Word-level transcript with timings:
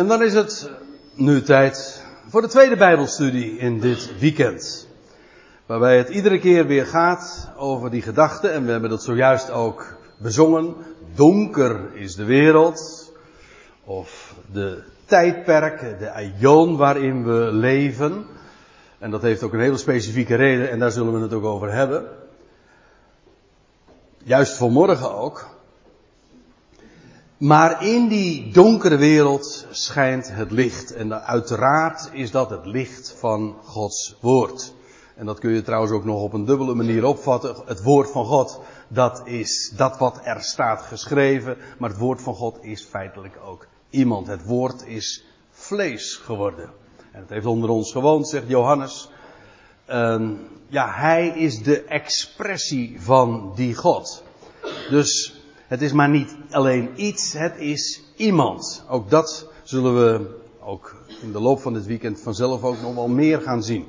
En 0.00 0.06
dan 0.06 0.22
is 0.22 0.34
het 0.34 0.70
nu 1.14 1.42
tijd 1.42 2.04
voor 2.28 2.42
de 2.42 2.48
tweede 2.48 2.76
Bijbelstudie 2.76 3.58
in 3.58 3.80
dit 3.80 4.18
weekend. 4.18 4.88
Waarbij 5.66 5.98
het 5.98 6.08
iedere 6.08 6.38
keer 6.38 6.66
weer 6.66 6.86
gaat 6.86 7.50
over 7.56 7.90
die 7.90 8.02
gedachte, 8.02 8.48
en 8.48 8.64
we 8.64 8.70
hebben 8.70 8.90
dat 8.90 9.02
zojuist 9.02 9.50
ook 9.50 9.96
bezongen. 10.18 10.74
Donker 11.14 11.94
is 11.94 12.14
de 12.14 12.24
wereld, 12.24 13.12
of 13.84 14.34
de 14.52 14.82
tijdperk, 15.04 15.98
de 15.98 16.10
aion 16.12 16.76
waarin 16.76 17.24
we 17.24 17.52
leven. 17.52 18.26
En 18.98 19.10
dat 19.10 19.22
heeft 19.22 19.42
ook 19.42 19.52
een 19.52 19.60
hele 19.60 19.76
specifieke 19.76 20.34
reden, 20.34 20.70
en 20.70 20.78
daar 20.78 20.90
zullen 20.90 21.12
we 21.12 21.20
het 21.20 21.32
ook 21.32 21.44
over 21.44 21.72
hebben. 21.72 22.06
Juist 24.22 24.56
vanmorgen 24.56 25.14
ook. 25.14 25.59
Maar 27.40 27.86
in 27.86 28.08
die 28.08 28.52
donkere 28.52 28.96
wereld 28.96 29.66
schijnt 29.70 30.30
het 30.32 30.50
licht. 30.50 30.92
En 30.92 31.24
uiteraard 31.24 32.10
is 32.12 32.30
dat 32.30 32.50
het 32.50 32.66
licht 32.66 33.14
van 33.18 33.56
Gods 33.62 34.16
woord. 34.20 34.74
En 35.16 35.26
dat 35.26 35.38
kun 35.38 35.50
je 35.50 35.62
trouwens 35.62 35.92
ook 35.92 36.04
nog 36.04 36.22
op 36.22 36.32
een 36.32 36.44
dubbele 36.44 36.74
manier 36.74 37.04
opvatten. 37.04 37.56
Het 37.64 37.82
woord 37.82 38.10
van 38.10 38.24
God, 38.24 38.60
dat 38.88 39.22
is 39.24 39.72
dat 39.76 39.98
wat 39.98 40.20
er 40.22 40.42
staat 40.42 40.82
geschreven. 40.82 41.56
Maar 41.78 41.90
het 41.90 41.98
woord 41.98 42.22
van 42.22 42.34
God 42.34 42.58
is 42.60 42.84
feitelijk 42.84 43.38
ook 43.44 43.66
iemand. 43.90 44.26
Het 44.26 44.44
woord 44.44 44.86
is 44.86 45.24
vlees 45.50 46.16
geworden. 46.16 46.70
En 47.12 47.20
het 47.20 47.30
heeft 47.30 47.46
onder 47.46 47.70
ons 47.70 47.92
gewoond, 47.92 48.28
zegt 48.28 48.48
Johannes. 48.48 49.10
Uh, 49.88 50.30
ja, 50.66 50.92
hij 50.92 51.28
is 51.28 51.62
de 51.62 51.82
expressie 51.82 53.00
van 53.00 53.52
die 53.54 53.74
God. 53.74 54.22
Dus 54.90 55.39
het 55.70 55.82
is 55.82 55.92
maar 55.92 56.08
niet 56.08 56.36
alleen 56.50 56.90
iets, 56.94 57.32
het 57.32 57.56
is 57.58 58.02
iemand. 58.16 58.84
Ook 58.88 59.10
dat 59.10 59.50
zullen 59.62 59.94
we 59.94 60.38
ook 60.64 60.96
in 61.22 61.32
de 61.32 61.40
loop 61.40 61.60
van 61.60 61.72
dit 61.72 61.86
weekend 61.86 62.20
vanzelf 62.20 62.62
ook 62.62 62.80
nog 62.82 62.94
wel 62.94 63.08
meer 63.08 63.40
gaan 63.40 63.62
zien. 63.62 63.84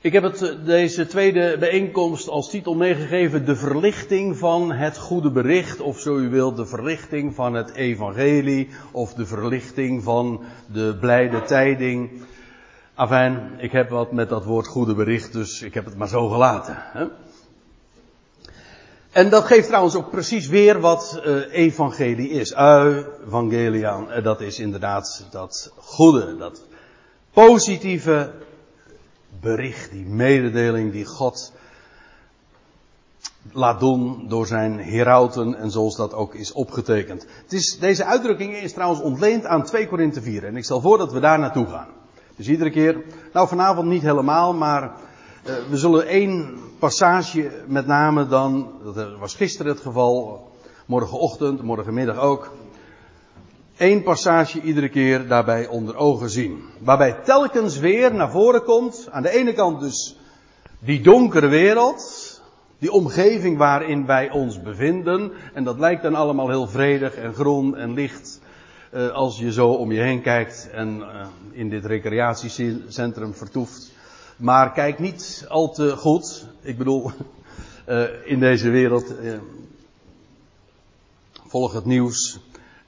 Ik 0.00 0.12
heb 0.12 0.22
het, 0.22 0.56
deze 0.64 1.06
tweede 1.06 1.56
bijeenkomst 1.58 2.28
als 2.28 2.50
titel 2.50 2.74
meegegeven, 2.74 3.44
de 3.44 3.56
verlichting 3.56 4.36
van 4.38 4.72
het 4.72 4.98
goede 4.98 5.30
bericht, 5.30 5.80
of 5.80 5.98
zo 5.98 6.16
u 6.16 6.28
wilt, 6.28 6.56
de 6.56 6.66
verlichting 6.66 7.34
van 7.34 7.54
het 7.54 7.74
evangelie, 7.74 8.68
of 8.92 9.14
de 9.14 9.26
verlichting 9.26 10.02
van 10.02 10.40
de 10.72 10.96
blijde 11.00 11.42
tijding. 11.42 12.10
Afijn, 12.94 13.50
ik 13.58 13.72
heb 13.72 13.90
wat 13.90 14.12
met 14.12 14.28
dat 14.28 14.44
woord 14.44 14.66
goede 14.66 14.94
bericht, 14.94 15.32
dus 15.32 15.62
ik 15.62 15.74
heb 15.74 15.84
het 15.84 15.96
maar 15.96 16.08
zo 16.08 16.28
gelaten. 16.28 16.76
Hè? 16.78 17.06
En 19.18 19.28
dat 19.28 19.44
geeft 19.44 19.66
trouwens 19.66 19.94
ook 19.94 20.10
precies 20.10 20.46
weer 20.46 20.80
wat 20.80 21.20
uh, 21.24 21.52
evangelie 21.52 22.28
is. 22.28 22.52
Evangeliaan, 22.52 24.08
uh, 24.10 24.24
dat 24.24 24.40
is 24.40 24.58
inderdaad 24.58 25.26
dat 25.30 25.72
goede, 25.76 26.36
dat 26.36 26.62
positieve 27.32 28.32
bericht, 29.40 29.90
die 29.90 30.04
mededeling 30.04 30.92
die 30.92 31.04
God 31.04 31.52
laat 33.52 33.80
doen 33.80 34.28
door 34.28 34.46
zijn 34.46 34.78
herauten 34.78 35.54
en 35.54 35.70
zoals 35.70 35.96
dat 35.96 36.14
ook 36.14 36.34
is 36.34 36.52
opgetekend. 36.52 37.26
Het 37.42 37.52
is, 37.52 37.78
deze 37.80 38.04
uitdrukking 38.04 38.56
is 38.56 38.72
trouwens 38.72 39.00
ontleend 39.00 39.44
aan 39.46 39.64
2 39.64 39.88
Korinthe 39.88 40.22
4 40.22 40.44
en 40.44 40.56
ik 40.56 40.64
stel 40.64 40.80
voor 40.80 40.98
dat 40.98 41.12
we 41.12 41.20
daar 41.20 41.38
naartoe 41.38 41.66
gaan. 41.66 41.88
Dus 42.36 42.48
iedere 42.48 42.70
keer, 42.70 43.04
nou 43.32 43.48
vanavond 43.48 43.88
niet 43.88 44.02
helemaal, 44.02 44.54
maar 44.54 44.82
uh, 44.82 45.54
we 45.70 45.76
zullen 45.76 46.06
één 46.06 46.66
passage 46.78 47.50
met 47.66 47.86
name 47.86 48.26
dan, 48.26 48.70
dat 48.84 49.18
was 49.18 49.34
gisteren 49.34 49.72
het 49.72 49.80
geval, 49.80 50.46
morgenochtend, 50.86 51.62
morgenmiddag 51.62 52.18
ook. 52.18 52.52
Eén 53.76 54.02
passage 54.02 54.60
iedere 54.60 54.88
keer 54.88 55.28
daarbij 55.28 55.66
onder 55.66 55.96
ogen 55.96 56.30
zien. 56.30 56.64
Waarbij 56.78 57.12
telkens 57.24 57.78
weer 57.78 58.14
naar 58.14 58.30
voren 58.30 58.62
komt, 58.62 59.08
aan 59.10 59.22
de 59.22 59.30
ene 59.30 59.52
kant 59.52 59.80
dus 59.80 60.16
die 60.78 61.00
donkere 61.00 61.48
wereld, 61.48 62.40
die 62.78 62.92
omgeving 62.92 63.58
waarin 63.58 64.06
wij 64.06 64.30
ons 64.30 64.62
bevinden. 64.62 65.32
En 65.54 65.64
dat 65.64 65.78
lijkt 65.78 66.02
dan 66.02 66.14
allemaal 66.14 66.48
heel 66.48 66.66
vredig 66.66 67.14
en 67.14 67.34
groen 67.34 67.76
en 67.76 67.94
licht. 67.94 68.40
Uh, 68.94 69.10
als 69.10 69.38
je 69.38 69.52
zo 69.52 69.68
om 69.68 69.92
je 69.92 70.00
heen 70.00 70.22
kijkt 70.22 70.70
en 70.72 70.98
uh, 70.98 71.26
in 71.50 71.68
dit 71.68 71.84
recreatiecentrum 71.84 73.34
vertoeft. 73.34 73.92
Maar 74.38 74.72
kijk 74.72 74.98
niet 74.98 75.44
al 75.48 75.72
te 75.72 75.96
goed. 75.96 76.46
Ik 76.60 76.78
bedoel, 76.78 77.10
uh, 77.88 78.04
in 78.32 78.40
deze 78.40 78.70
wereld. 78.70 79.14
volg 81.46 81.72
het 81.72 81.84
nieuws. 81.84 82.38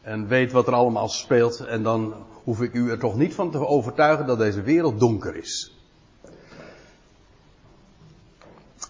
En 0.00 0.28
weet 0.28 0.52
wat 0.52 0.66
er 0.66 0.72
allemaal 0.72 1.08
speelt. 1.08 1.60
En 1.60 1.82
dan 1.82 2.14
hoef 2.44 2.60
ik 2.60 2.72
u 2.72 2.90
er 2.90 2.98
toch 2.98 3.16
niet 3.16 3.34
van 3.34 3.50
te 3.50 3.66
overtuigen 3.66 4.26
dat 4.26 4.38
deze 4.38 4.62
wereld 4.62 5.00
donker 5.00 5.36
is. 5.36 5.74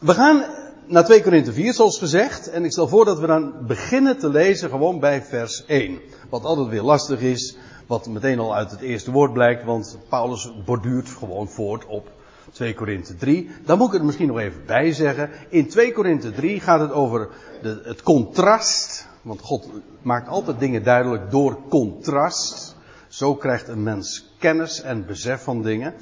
We 0.00 0.14
gaan 0.14 0.44
naar 0.86 1.04
2 1.04 1.22
Korinthe 1.22 1.52
4 1.52 1.72
zoals 1.72 1.98
gezegd. 1.98 2.50
En 2.50 2.64
ik 2.64 2.72
stel 2.72 2.88
voor 2.88 3.04
dat 3.04 3.18
we 3.18 3.26
dan 3.26 3.66
beginnen 3.66 4.18
te 4.18 4.28
lezen 4.28 4.70
gewoon 4.70 5.00
bij 5.00 5.22
vers 5.22 5.64
1. 5.66 6.00
Wat 6.30 6.44
altijd 6.44 6.68
weer 6.68 6.82
lastig 6.82 7.20
is. 7.20 7.56
Wat 7.86 8.06
meteen 8.06 8.38
al 8.38 8.54
uit 8.54 8.70
het 8.70 8.80
eerste 8.80 9.10
woord 9.10 9.32
blijkt. 9.32 9.64
Want 9.64 9.98
Paulus 10.08 10.52
borduurt 10.64 11.08
gewoon 11.08 11.48
voort 11.48 11.86
op 11.86 12.10
2 12.52 12.74
Korinthe 12.74 13.16
3. 13.16 13.50
Dan 13.64 13.78
moet 13.78 13.92
ik 13.92 13.98
er 13.98 14.04
misschien 14.04 14.26
nog 14.26 14.38
even 14.38 14.62
bij 14.66 14.92
zeggen. 14.92 15.30
In 15.48 15.68
2 15.68 15.92
Korinthe 15.92 16.32
3 16.32 16.60
gaat 16.60 16.80
het 16.80 16.92
over 16.92 17.28
de, 17.62 17.80
het 17.84 18.02
contrast. 18.02 19.08
Want 19.22 19.40
God 19.40 19.68
maakt 20.02 20.28
altijd 20.28 20.58
dingen 20.58 20.82
duidelijk 20.82 21.30
door 21.30 21.58
contrast. 21.68 22.76
Zo 23.08 23.34
krijgt 23.34 23.68
een 23.68 23.82
mens 23.82 24.34
kennis 24.38 24.80
en 24.80 25.06
besef 25.06 25.42
van 25.42 25.62
dingen. 25.62 25.94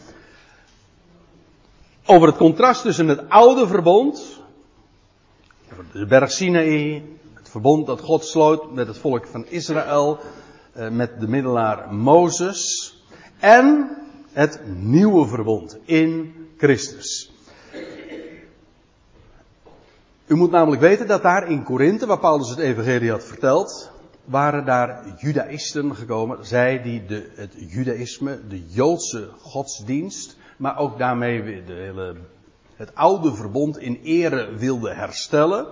Over 2.04 2.28
het 2.28 2.36
contrast 2.36 2.82
tussen 2.82 3.08
het 3.08 3.28
oude 3.28 3.66
verbond. 3.66 4.40
De 5.92 6.06
berg 6.06 6.32
Sinaï. 6.32 7.02
Het 7.34 7.48
verbond 7.48 7.86
dat 7.86 8.00
God 8.00 8.24
sloot 8.24 8.72
met 8.72 8.86
het 8.86 8.98
volk 8.98 9.26
van 9.26 9.46
Israël. 9.46 10.18
Met 10.90 11.20
de 11.20 11.28
middelaar 11.28 11.94
Mozes. 11.94 12.94
En 13.38 13.96
het 14.38 14.60
nieuwe 14.76 15.26
verbond 15.26 15.78
in 15.84 16.34
Christus. 16.56 17.32
U 20.26 20.34
moet 20.34 20.50
namelijk 20.50 20.82
weten 20.82 21.06
dat 21.06 21.22
daar 21.22 21.50
in 21.50 21.62
Korinthe, 21.62 22.06
waar 22.06 22.18
Paulus 22.18 22.50
het 22.50 22.58
evangelie 22.58 23.10
had 23.10 23.24
verteld, 23.24 23.90
waren 24.24 24.64
daar 24.64 25.04
judaïsten 25.16 25.96
gekomen. 25.96 26.46
Zij 26.46 26.82
die 26.82 27.06
de, 27.06 27.30
het 27.34 27.52
judaïsme, 27.56 28.40
de 28.48 28.66
Joodse 28.66 29.28
godsdienst, 29.40 30.36
maar 30.56 30.78
ook 30.78 30.98
daarmee 30.98 31.64
de 31.64 31.72
hele, 31.72 32.16
het 32.76 32.94
oude 32.94 33.34
verbond 33.34 33.78
in 33.78 34.00
ere 34.02 34.54
wilden 34.56 34.96
herstellen. 34.96 35.66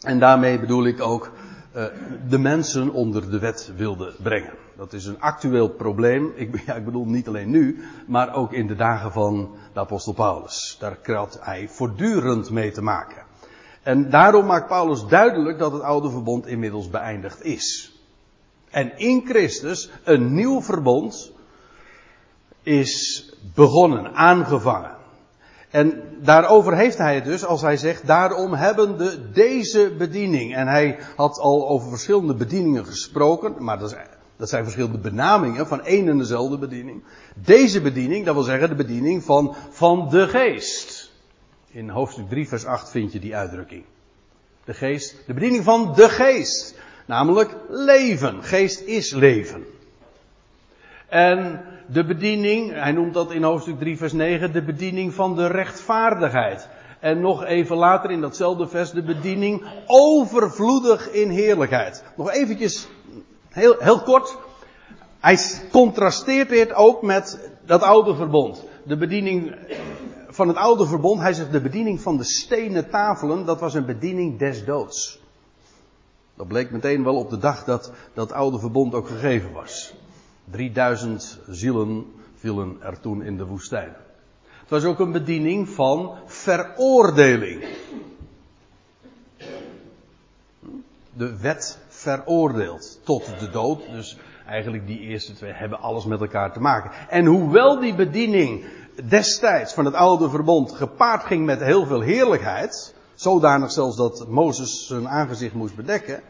En 0.00 0.18
daarmee 0.18 0.60
bedoel 0.60 0.86
ik 0.86 1.00
ook 1.00 1.32
uh, 1.76 1.84
de 2.28 2.38
mensen 2.38 2.90
onder 2.90 3.30
de 3.30 3.38
wet 3.38 3.72
wilden 3.76 4.14
brengen. 4.22 4.54
Dat 4.76 4.92
is 4.92 5.06
een 5.06 5.20
actueel 5.20 5.68
probleem. 5.68 6.32
Ik, 6.34 6.60
ja, 6.66 6.74
ik 6.74 6.84
bedoel 6.84 7.04
niet 7.06 7.28
alleen 7.28 7.50
nu, 7.50 7.84
maar 8.06 8.34
ook 8.34 8.52
in 8.52 8.66
de 8.66 8.74
dagen 8.76 9.12
van 9.12 9.54
de 9.72 9.80
apostel 9.80 10.12
Paulus. 10.12 10.76
Daar 10.80 10.96
krijgt 10.96 11.38
hij 11.40 11.68
voortdurend 11.68 12.50
mee 12.50 12.70
te 12.70 12.82
maken. 12.82 13.22
En 13.82 14.10
daarom 14.10 14.46
maakt 14.46 14.68
Paulus 14.68 15.06
duidelijk 15.06 15.58
dat 15.58 15.72
het 15.72 15.82
oude 15.82 16.10
verbond 16.10 16.46
inmiddels 16.46 16.90
beëindigd 16.90 17.44
is. 17.44 17.94
En 18.70 18.98
in 18.98 19.26
Christus 19.26 19.90
een 20.04 20.34
nieuw 20.34 20.62
verbond 20.62 21.32
is 22.62 23.24
begonnen, 23.54 24.14
aangevangen. 24.14 24.96
En 25.70 26.02
daarover 26.20 26.76
heeft 26.76 26.98
hij 26.98 27.14
het 27.14 27.24
dus 27.24 27.44
als 27.44 27.60
hij 27.60 27.76
zegt, 27.76 28.06
daarom 28.06 28.54
hebben 28.54 28.98
de 28.98 29.30
deze 29.30 29.94
bediening. 29.98 30.54
En 30.54 30.66
hij 30.66 30.98
had 31.16 31.38
al 31.38 31.68
over 31.68 31.88
verschillende 31.88 32.34
bedieningen 32.34 32.86
gesproken, 32.86 33.64
maar 33.64 33.78
dat, 33.78 33.96
dat 34.36 34.48
zijn 34.48 34.62
verschillende 34.62 34.98
benamingen 34.98 35.66
van 35.66 35.84
één 35.84 36.08
en 36.08 36.18
dezelfde 36.18 36.58
bediening. 36.58 37.02
Deze 37.34 37.80
bediening, 37.80 38.24
dat 38.24 38.34
wil 38.34 38.42
zeggen 38.42 38.68
de 38.68 38.74
bediening 38.74 39.24
van, 39.24 39.54
van 39.70 40.08
de 40.08 40.28
geest. 40.28 41.10
In 41.70 41.88
hoofdstuk 41.88 42.28
3 42.28 42.48
vers 42.48 42.64
8 42.64 42.90
vind 42.90 43.12
je 43.12 43.20
die 43.20 43.36
uitdrukking. 43.36 43.84
De 44.64 44.74
geest, 44.74 45.16
de 45.26 45.34
bediening 45.34 45.64
van 45.64 45.92
de 45.94 46.08
geest. 46.08 46.74
Namelijk 47.06 47.56
leven. 47.68 48.42
Geest 48.42 48.80
is 48.80 49.12
leven. 49.12 49.64
En 51.08 51.64
de 51.92 52.04
bediening, 52.04 52.72
hij 52.72 52.92
noemt 52.92 53.14
dat 53.14 53.32
in 53.32 53.42
hoofdstuk 53.42 53.78
3 53.78 53.96
vers 53.96 54.12
9, 54.12 54.52
de 54.52 54.62
bediening 54.62 55.14
van 55.14 55.36
de 55.36 55.46
rechtvaardigheid. 55.46 56.68
En 57.00 57.20
nog 57.20 57.44
even 57.44 57.76
later 57.76 58.10
in 58.10 58.20
datzelfde 58.20 58.68
vers 58.68 58.90
de 58.90 59.02
bediening 59.02 59.64
overvloedig 59.86 61.10
in 61.10 61.30
heerlijkheid. 61.30 62.04
Nog 62.16 62.30
eventjes, 62.30 62.88
heel, 63.48 63.74
heel 63.78 64.02
kort. 64.02 64.36
Hij 65.20 65.38
contrasteert 65.70 66.48
dit 66.48 66.72
ook 66.74 67.02
met 67.02 67.50
dat 67.66 67.82
oude 67.82 68.14
verbond. 68.14 68.64
De 68.84 68.96
bediening 68.96 69.56
van 70.28 70.48
het 70.48 70.56
oude 70.56 70.86
verbond, 70.86 71.20
hij 71.20 71.32
zegt 71.32 71.52
de 71.52 71.60
bediening 71.60 72.00
van 72.00 72.16
de 72.16 72.24
stenen 72.24 72.90
tafelen, 72.90 73.46
dat 73.46 73.60
was 73.60 73.74
een 73.74 73.86
bediening 73.86 74.38
des 74.38 74.64
doods. 74.64 75.20
Dat 76.36 76.48
bleek 76.48 76.70
meteen 76.70 77.04
wel 77.04 77.16
op 77.16 77.30
de 77.30 77.38
dag 77.38 77.64
dat 77.64 77.92
dat 78.14 78.32
oude 78.32 78.58
verbond 78.58 78.94
ook 78.94 79.08
gegeven 79.08 79.52
was. 79.52 79.94
3000 80.44 81.38
zielen 81.48 82.06
vielen 82.34 82.76
er 82.82 83.00
toen 83.00 83.22
in 83.22 83.36
de 83.36 83.46
woestijn. 83.46 83.94
Het 84.60 84.70
was 84.70 84.84
ook 84.84 84.98
een 84.98 85.12
bediening 85.12 85.68
van 85.68 86.14
veroordeling. 86.26 87.64
De 91.12 91.36
wet 91.40 91.78
veroordeelt 91.88 93.00
tot 93.04 93.38
de 93.38 93.50
dood. 93.50 93.82
Dus 93.92 94.18
eigenlijk 94.46 94.86
die 94.86 95.00
eerste 95.00 95.32
twee 95.32 95.52
hebben 95.52 95.80
alles 95.80 96.04
met 96.04 96.20
elkaar 96.20 96.52
te 96.52 96.60
maken. 96.60 96.90
En 97.08 97.24
hoewel 97.24 97.80
die 97.80 97.94
bediening 97.94 98.64
destijds 99.08 99.74
van 99.74 99.84
het 99.84 99.94
oude 99.94 100.30
verbond 100.30 100.72
gepaard 100.72 101.24
ging 101.24 101.44
met 101.44 101.60
heel 101.60 101.86
veel 101.86 102.00
heerlijkheid, 102.00 102.94
zodanig 103.14 103.72
zelfs 103.72 103.96
dat 103.96 104.28
Mozes 104.28 104.86
zijn 104.86 105.08
aangezicht 105.08 105.54
moest 105.54 105.76
bedekken, 105.76 106.22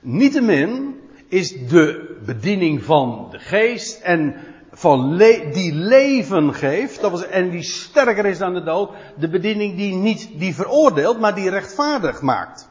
niettemin 0.00 1.00
is 1.32 1.66
de 1.68 2.16
bediening 2.26 2.84
van 2.84 3.28
de 3.30 3.38
geest 3.38 4.00
en 4.00 4.36
van 4.72 5.16
die 5.52 5.74
leven 5.74 6.54
geeft, 6.54 7.00
dat 7.00 7.10
was, 7.10 7.26
en 7.26 7.50
die 7.50 7.62
sterker 7.62 8.26
is 8.26 8.38
dan 8.38 8.54
de 8.54 8.62
dood, 8.62 8.90
de 9.16 9.28
bediening 9.28 9.76
die 9.76 9.94
niet 9.94 10.28
die 10.34 10.54
veroordeelt, 10.54 11.20
maar 11.20 11.34
die 11.34 11.50
rechtvaardig 11.50 12.20
maakt. 12.20 12.68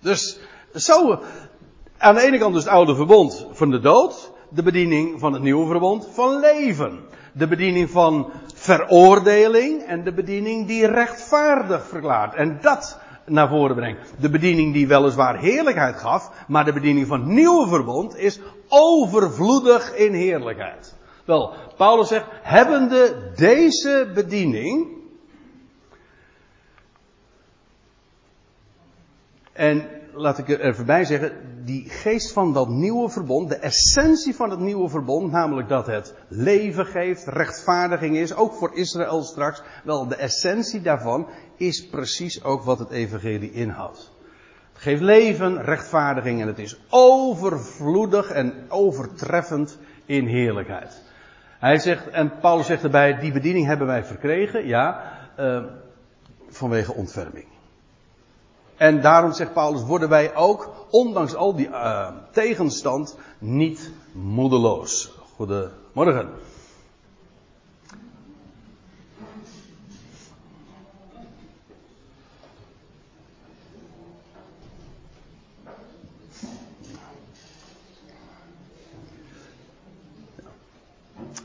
Dus 0.00 0.38
zo, 0.74 1.20
aan 1.98 2.14
de 2.14 2.20
ene 2.20 2.38
kant 2.38 2.54
dus 2.54 2.64
het 2.64 2.72
oude 2.72 2.94
verbond 2.94 3.46
van 3.52 3.70
de 3.70 3.80
dood, 3.80 4.32
de 4.48 4.62
bediening 4.62 5.20
van 5.20 5.32
het 5.32 5.42
nieuwe 5.42 5.66
verbond 5.66 6.08
van 6.12 6.40
leven. 6.40 6.98
De 7.32 7.48
bediening 7.48 7.90
van 7.90 8.30
veroordeling 8.54 9.82
en 9.82 10.04
de 10.04 10.12
bediening 10.12 10.66
die 10.66 10.86
rechtvaardig 10.86 11.86
verklaart. 11.86 12.34
En 12.34 12.58
dat 12.60 12.98
naar 13.28 13.48
voren 13.48 13.76
brengt. 13.76 14.14
De 14.20 14.30
bediening 14.30 14.72
die 14.72 14.88
weliswaar 14.88 15.38
heerlijkheid 15.38 15.96
gaf, 15.96 16.44
maar 16.48 16.64
de 16.64 16.72
bediening 16.72 17.06
van 17.06 17.20
het 17.20 17.28
nieuwe 17.28 17.68
verbond 17.68 18.16
is 18.16 18.40
overvloedig 18.68 19.94
in 19.94 20.12
heerlijkheid. 20.12 20.96
Wel, 21.24 21.54
Paulus 21.76 22.08
zegt, 22.08 22.26
hebbende 22.42 23.32
deze 23.36 24.10
bediening. 24.14 24.96
En 29.52 29.88
laat 30.12 30.38
ik 30.38 30.48
er 30.48 30.60
even 30.60 30.86
bij 30.86 31.04
zeggen, 31.04 31.32
die 31.68 31.88
geest 31.88 32.32
van 32.32 32.52
dat 32.52 32.68
nieuwe 32.68 33.08
verbond, 33.08 33.48
de 33.48 33.56
essentie 33.56 34.34
van 34.34 34.50
het 34.50 34.58
nieuwe 34.58 34.88
verbond, 34.88 35.32
namelijk 35.32 35.68
dat 35.68 35.86
het 35.86 36.14
leven 36.28 36.86
geeft, 36.86 37.26
rechtvaardiging 37.26 38.16
is, 38.16 38.34
ook 38.34 38.54
voor 38.54 38.74
Israël 38.74 39.22
straks, 39.22 39.62
wel 39.84 40.08
de 40.08 40.16
essentie 40.16 40.80
daarvan 40.80 41.28
is 41.56 41.88
precies 41.88 42.44
ook 42.44 42.62
wat 42.62 42.78
het 42.78 42.90
evangelie 42.90 43.52
inhoudt. 43.52 44.12
Het 44.72 44.82
geeft 44.82 45.02
leven, 45.02 45.62
rechtvaardiging 45.62 46.40
en 46.40 46.46
het 46.46 46.58
is 46.58 46.80
overvloedig 46.88 48.30
en 48.30 48.54
overtreffend 48.68 49.78
in 50.06 50.26
heerlijkheid. 50.26 51.02
Hij 51.58 51.78
zegt, 51.78 52.08
en 52.10 52.38
Paulus 52.40 52.66
zegt 52.66 52.82
erbij, 52.82 53.18
die 53.18 53.32
bediening 53.32 53.66
hebben 53.66 53.86
wij 53.86 54.04
verkregen, 54.04 54.66
ja, 54.66 55.18
uh, 55.38 55.64
vanwege 56.48 56.94
ontferming. 56.94 57.57
En 58.78 59.00
daarom 59.00 59.32
zegt 59.32 59.52
Paulus, 59.52 59.84
worden 59.84 60.08
wij 60.08 60.34
ook, 60.34 60.70
ondanks 60.90 61.34
al 61.34 61.54
die 61.54 61.68
uh, 61.68 62.08
tegenstand, 62.32 63.16
niet 63.38 63.90
moedeloos. 64.12 65.10
Goedemorgen. 65.36 66.30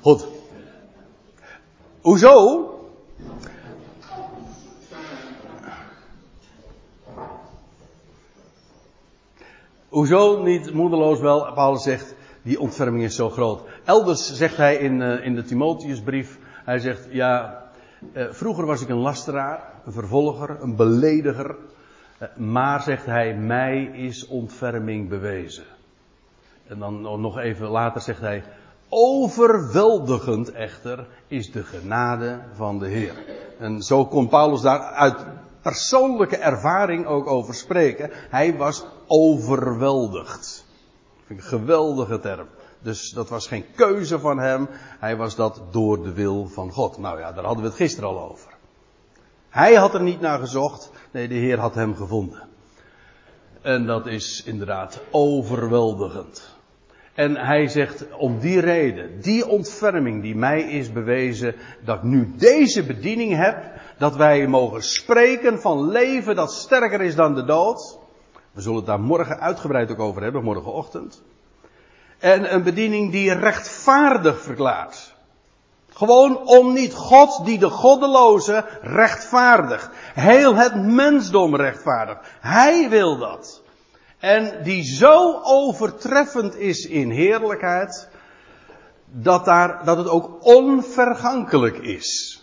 Goed. 0.01 0.25
Hoezo? 2.01 2.73
Hoezo 9.94 10.42
niet 10.42 10.74
moedeloos 10.74 11.19
wel? 11.19 11.54
Paulus 11.54 11.84
zegt, 11.84 12.16
die 12.42 12.60
ontferming 12.60 13.04
is 13.04 13.16
zo 13.16 13.30
groot. 13.30 13.62
Elders 13.84 14.34
zegt 14.34 14.57
hij 14.57 14.75
in, 14.75 15.01
uh, 15.01 15.25
in 15.25 15.36
de 15.36 15.44
Timotheusbrief, 15.44 16.40
hij 16.66 16.80
zegt, 16.80 17.07
ja, 17.12 17.63
uh, 18.13 18.25
vroeger 18.30 18.66
was 18.66 18.81
ik 18.81 18.90
een 18.90 18.98
lasteraar, 18.98 19.63
een 19.86 19.92
vervolger, 19.92 20.62
een 20.62 20.75
belediger. 20.75 21.56
Uh, 22.22 22.28
maar, 22.38 22.81
zegt 22.81 23.06
hij, 23.06 23.36
mij 23.36 23.84
is 23.84 24.28
ontferming 24.28 25.10
bewezen. 25.10 25.66
En 26.68 26.80
dan 26.80 27.01
nog 27.01 27.38
even 27.38 27.68
later 27.68 28.01
zegt 28.01 28.22
hij, 28.22 28.44
overweldigend 28.89 30.51
echter 30.51 31.07
is 31.28 31.51
de 31.51 31.63
genade 31.63 32.39
van 32.54 32.80
de 32.80 32.88
Heer. 32.88 33.13
En 33.60 33.81
zo 33.81 34.06
kon 34.06 34.28
Paulus 34.28 34.62
daar 34.62 34.80
uit 34.80 35.25
persoonlijke 35.63 36.38
ervaring 36.38 37.06
ook 37.06 37.27
over 37.27 37.54
spreken. 37.54 38.10
Hij 38.13 38.57
was 38.57 38.86
overweldigd. 39.07 40.65
Vind 41.25 41.39
een 41.39 41.45
geweldige 41.45 42.19
term. 42.19 42.48
Dus 42.80 43.10
dat 43.10 43.30
was 43.30 43.48
geen 43.48 43.65
keuze 43.75 44.19
van 44.19 44.39
hem. 44.39 44.68
Hij 45.00 45.15
was 45.15 45.36
dat 45.36 45.62
door 45.71 46.04
de 46.04 46.13
wil 46.13 46.48
van 46.48 46.71
God. 46.71 46.98
Nou 46.98 47.19
ja, 47.19 47.31
daar 47.31 47.44
hadden 47.44 47.63
we 47.63 47.69
het 47.69 47.77
gisteren 47.77 48.10
al 48.10 48.30
over. 48.30 48.51
Hij 49.50 49.74
had 49.74 49.94
er 49.94 50.01
niet 50.01 50.21
naar 50.21 50.39
gezocht. 50.39 50.92
Nee, 51.12 51.27
de 51.27 51.33
Heer 51.33 51.60
had 51.60 51.75
hem 51.75 51.95
gevonden. 51.95 52.44
En 53.62 53.86
dat 53.86 54.07
is 54.07 54.44
inderdaad 54.44 55.01
overweldigend. 55.12 56.54
En 57.13 57.36
hij 57.36 57.68
zegt 57.68 58.06
om 58.18 58.39
die 58.39 58.60
reden, 58.60 59.21
die 59.21 59.48
ontferming 59.48 60.21
die 60.21 60.36
mij 60.36 60.62
is 60.62 60.92
bewezen, 60.92 61.56
dat 61.86 61.98
ik 61.98 62.04
nu 62.04 62.33
deze 62.38 62.83
bediening 62.83 63.36
heb, 63.36 63.71
dat 64.03 64.15
wij 64.15 64.47
mogen 64.47 64.83
spreken 64.83 65.61
van 65.61 65.89
leven 65.89 66.35
dat 66.35 66.53
sterker 66.53 67.01
is 67.01 67.15
dan 67.15 67.35
de 67.35 67.44
dood. 67.44 67.97
We 68.51 68.61
zullen 68.61 68.77
het 68.77 68.85
daar 68.85 69.00
morgen 69.00 69.39
uitgebreid 69.39 69.91
ook 69.91 70.00
over 70.00 70.23
hebben, 70.23 70.44
morgenochtend. 70.44 71.21
En 72.19 72.53
een 72.53 72.63
bediening 72.63 73.11
die 73.11 73.33
rechtvaardig 73.33 74.41
verklaart. 74.41 75.13
Gewoon 75.89 76.38
om 76.38 76.73
niet 76.73 76.94
God 76.94 77.45
die 77.45 77.59
de 77.59 77.69
goddeloze 77.69 78.65
rechtvaardigt. 78.81 79.89
Heel 80.13 80.55
het 80.55 80.75
mensdom 80.75 81.55
rechtvaardigt. 81.55 82.19
Hij 82.39 82.89
wil 82.89 83.17
dat. 83.17 83.61
En 84.19 84.63
die 84.63 84.83
zo 84.83 85.39
overtreffend 85.44 86.55
is 86.55 86.85
in 86.85 87.09
heerlijkheid, 87.09 88.09
dat, 89.05 89.45
daar, 89.45 89.86
dat 89.86 89.98
het 89.98 90.07
ook 90.07 90.45
onvergankelijk 90.45 91.77
is. 91.77 92.41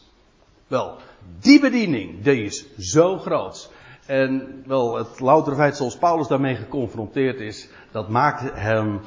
Wel, 0.67 0.97
die 1.41 1.61
bediening, 1.61 2.23
die 2.23 2.45
is 2.45 2.65
zo 2.79 3.19
groot. 3.19 3.71
En 4.07 4.63
wel, 4.67 4.97
het 4.97 5.21
louter 5.21 5.55
feit 5.55 5.77
zoals 5.77 5.97
Paulus 5.97 6.29
daarmee 6.29 6.55
geconfronteerd 6.55 7.41
is, 7.41 7.69
dat 7.93 8.09
maakt 8.09 8.43
hem 8.55 9.01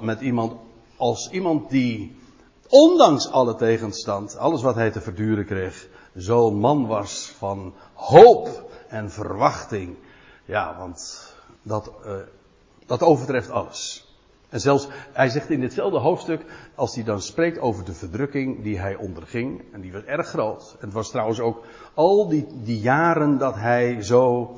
met 0.00 0.20
iemand 0.20 0.52
als 0.96 1.30
iemand 1.30 1.70
die, 1.70 2.16
ondanks 2.68 3.30
alle 3.30 3.54
tegenstand, 3.54 4.36
alles 4.36 4.62
wat 4.62 4.74
hij 4.74 4.90
te 4.90 5.00
verduren 5.00 5.44
kreeg, 5.44 5.88
zo'n 6.14 6.58
man 6.58 6.86
was 6.86 7.34
van 7.38 7.74
hoop 7.94 8.70
en 8.88 9.10
verwachting. 9.10 9.96
Ja, 10.44 10.76
want 10.78 11.32
dat, 11.62 11.92
uh, 12.06 12.12
dat 12.86 13.02
overtreft 13.02 13.50
alles. 13.50 14.05
En 14.56 14.62
zelfs, 14.62 14.88
hij 15.12 15.28
zegt 15.28 15.50
in 15.50 15.60
ditzelfde 15.60 15.98
hoofdstuk, 15.98 16.44
als 16.74 16.94
hij 16.94 17.04
dan 17.04 17.22
spreekt 17.22 17.58
over 17.58 17.84
de 17.84 17.92
verdrukking 17.92 18.62
die 18.62 18.78
hij 18.78 18.94
onderging, 18.94 19.62
en 19.72 19.80
die 19.80 19.92
was 19.92 20.02
erg 20.02 20.28
groot. 20.28 20.76
En 20.80 20.84
het 20.84 20.92
was 20.92 21.10
trouwens 21.10 21.40
ook 21.40 21.64
al 21.94 22.28
die, 22.28 22.46
die 22.62 22.80
jaren 22.80 23.38
dat 23.38 23.54
hij 23.54 24.02
zo 24.02 24.54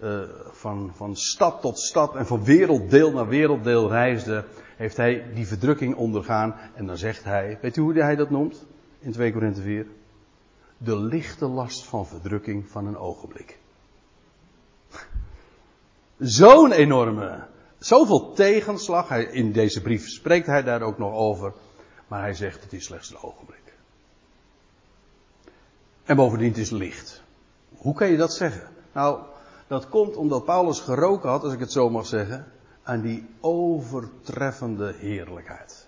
uh, 0.00 0.20
van, 0.50 0.90
van 0.94 1.16
stad 1.16 1.60
tot 1.60 1.78
stad 1.78 2.14
en 2.14 2.26
van 2.26 2.44
werelddeel 2.44 3.12
naar 3.12 3.28
werelddeel 3.28 3.88
reisde, 3.88 4.44
heeft 4.76 4.96
hij 4.96 5.24
die 5.34 5.46
verdrukking 5.46 5.94
ondergaan. 5.94 6.54
En 6.74 6.86
dan 6.86 6.96
zegt 6.96 7.24
hij, 7.24 7.58
weet 7.60 7.76
u 7.76 7.80
hoe 7.80 7.94
hij 7.94 8.16
dat 8.16 8.30
noemt? 8.30 8.66
In 8.98 9.12
2 9.12 9.32
Korinthe 9.32 9.60
4. 9.62 9.86
De 10.78 10.98
lichte 10.98 11.46
last 11.46 11.84
van 11.84 12.06
verdrukking 12.06 12.68
van 12.68 12.86
een 12.86 12.98
ogenblik. 12.98 13.58
Zo'n 16.18 16.72
enorme, 16.72 17.46
zoveel 17.78 18.32
tegenslag. 18.32 19.08
Hij, 19.08 19.24
in 19.24 19.52
deze 19.52 19.82
brief 19.82 20.08
spreekt 20.08 20.46
hij 20.46 20.62
daar 20.62 20.82
ook 20.82 20.98
nog 20.98 21.14
over. 21.14 21.52
Maar 22.08 22.20
hij 22.20 22.34
zegt 22.34 22.62
het 22.62 22.72
is 22.72 22.84
slechts 22.84 23.10
een 23.10 23.22
ogenblik. 23.22 23.74
En 26.04 26.16
bovendien 26.16 26.48
het 26.48 26.58
is 26.58 26.70
licht. 26.70 27.22
Hoe 27.76 27.94
kan 27.94 28.10
je 28.10 28.16
dat 28.16 28.34
zeggen? 28.34 28.68
Nou, 28.92 29.20
dat 29.66 29.88
komt 29.88 30.16
omdat 30.16 30.44
Paulus 30.44 30.80
geroken 30.80 31.28
had, 31.28 31.42
als 31.42 31.52
ik 31.52 31.60
het 31.60 31.72
zo 31.72 31.90
mag 31.90 32.06
zeggen, 32.06 32.52
aan 32.82 33.00
die 33.00 33.26
overtreffende 33.40 34.94
heerlijkheid. 34.98 35.86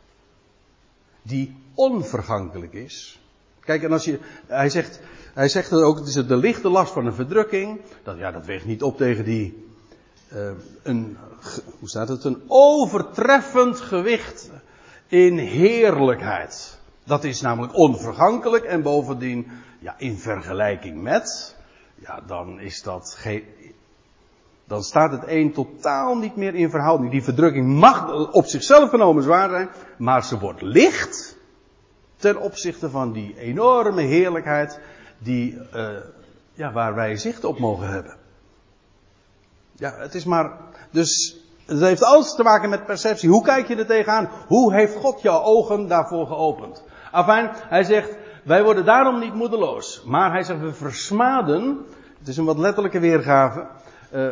Die 1.22 1.56
onvergankelijk 1.74 2.72
is. 2.72 3.22
Kijk, 3.60 3.82
en 3.82 3.92
als 3.92 4.04
je, 4.04 4.18
hij 4.46 4.70
zegt, 4.70 5.00
hij 5.34 5.48
zegt 5.48 5.70
er 5.70 5.84
ook, 5.84 5.98
het 5.98 6.06
is 6.06 6.14
de 6.14 6.36
lichte 6.36 6.68
last 6.68 6.92
van 6.92 7.06
een 7.06 7.14
verdrukking. 7.14 7.80
Dat, 8.02 8.18
ja, 8.18 8.30
dat 8.30 8.46
weegt 8.46 8.64
niet 8.64 8.82
op 8.82 8.96
tegen 8.96 9.24
die 9.24 9.67
een, 10.82 11.16
hoe 11.78 11.88
staat 11.88 12.08
het, 12.08 12.24
een 12.24 12.42
overtreffend 12.46 13.80
gewicht 13.80 14.50
in 15.06 15.38
heerlijkheid. 15.38 16.78
Dat 17.04 17.24
is 17.24 17.40
namelijk 17.40 17.76
onvergankelijk 17.76 18.64
en 18.64 18.82
bovendien, 18.82 19.46
ja, 19.78 19.94
in 19.98 20.18
vergelijking 20.18 21.02
met, 21.02 21.56
ja, 21.94 22.20
dan 22.26 22.60
is 22.60 22.82
dat 22.82 23.14
geen, 23.18 23.44
dan 24.64 24.82
staat 24.82 25.12
het 25.12 25.22
een 25.26 25.52
totaal 25.52 26.16
niet 26.16 26.36
meer 26.36 26.54
in 26.54 26.70
verhouding. 26.70 27.10
Die 27.10 27.22
verdrukking 27.22 27.66
mag 27.66 28.32
op 28.32 28.46
zichzelf 28.46 28.90
genomen 28.90 29.22
zwaar 29.22 29.50
zijn, 29.50 29.68
maar 29.98 30.24
ze 30.24 30.38
wordt 30.38 30.62
licht 30.62 31.36
ten 32.16 32.40
opzichte 32.40 32.90
van 32.90 33.12
die 33.12 33.38
enorme 33.38 34.02
heerlijkheid 34.02 34.80
die, 35.18 35.58
uh, 35.74 35.88
ja, 36.54 36.72
waar 36.72 36.94
wij 36.94 37.16
zicht 37.16 37.44
op 37.44 37.58
mogen 37.58 37.88
hebben. 37.88 38.17
Ja, 39.78 39.94
het 39.96 40.14
is 40.14 40.24
maar, 40.24 40.52
dus 40.90 41.40
het 41.66 41.80
heeft 41.80 42.02
alles 42.02 42.34
te 42.34 42.42
maken 42.42 42.70
met 42.70 42.86
perceptie. 42.86 43.28
Hoe 43.28 43.42
kijk 43.42 43.68
je 43.68 43.76
er 43.76 43.86
tegenaan? 43.86 44.28
Hoe 44.46 44.74
heeft 44.74 44.96
God 44.96 45.22
jouw 45.22 45.42
ogen 45.42 45.88
daarvoor 45.88 46.26
geopend? 46.26 46.84
Afijn, 47.10 47.50
hij 47.52 47.82
zegt, 47.82 48.16
wij 48.44 48.64
worden 48.64 48.84
daarom 48.84 49.18
niet 49.18 49.34
moedeloos. 49.34 50.02
Maar 50.06 50.30
hij 50.30 50.42
zegt, 50.42 50.60
we 50.60 50.72
versmaden, 50.72 51.78
het 52.18 52.28
is 52.28 52.36
een 52.36 52.44
wat 52.44 52.58
letterlijke 52.58 53.00
weergave, 53.00 53.66
uh, 54.14 54.30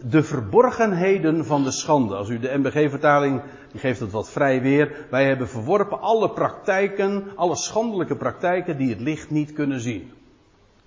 de 0.00 0.22
verborgenheden 0.22 1.44
van 1.44 1.62
de 1.62 1.72
schande. 1.72 2.14
Als 2.14 2.28
u 2.28 2.38
de 2.38 2.58
MBG-vertaling, 2.58 3.42
die 3.70 3.80
geeft 3.80 4.00
het 4.00 4.10
wat 4.10 4.30
vrij 4.30 4.62
weer. 4.62 5.06
Wij 5.10 5.26
hebben 5.26 5.48
verworpen 5.48 6.00
alle 6.00 6.30
praktijken, 6.30 7.24
alle 7.34 7.56
schandelijke 7.56 8.16
praktijken 8.16 8.78
die 8.78 8.90
het 8.90 9.00
licht 9.00 9.30
niet 9.30 9.52
kunnen 9.52 9.80
zien. 9.80 10.12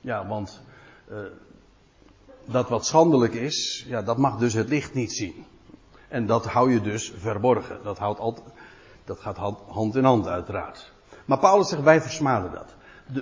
Ja, 0.02 0.28
want 0.28 0.62
uh, 1.12 1.18
dat 2.52 2.70
wat 2.70 2.86
schandelijk 2.86 3.34
is, 3.34 3.86
ja, 3.88 4.02
dat 4.02 4.18
mag 4.18 4.38
dus 4.38 4.54
het 4.54 4.70
licht 4.70 4.94
niet 4.94 5.12
zien. 5.12 5.46
En 6.08 6.26
dat 6.26 6.46
hou 6.46 6.72
je 6.72 6.82
dus 6.82 7.14
verborgen. 7.18 7.80
Dat, 7.84 7.98
houdt 7.98 8.20
altijd, 8.20 8.48
dat 9.06 9.20
gaat 9.20 9.38
hand 9.68 9.96
in 9.96 10.04
hand 10.04 10.28
uiteraard. 10.28 10.92
Maar 11.26 11.40
Paulus 11.40 11.70
zegt, 11.70 11.84
wij 11.84 12.02
versmaden 12.02 12.52
dat. 12.52 12.76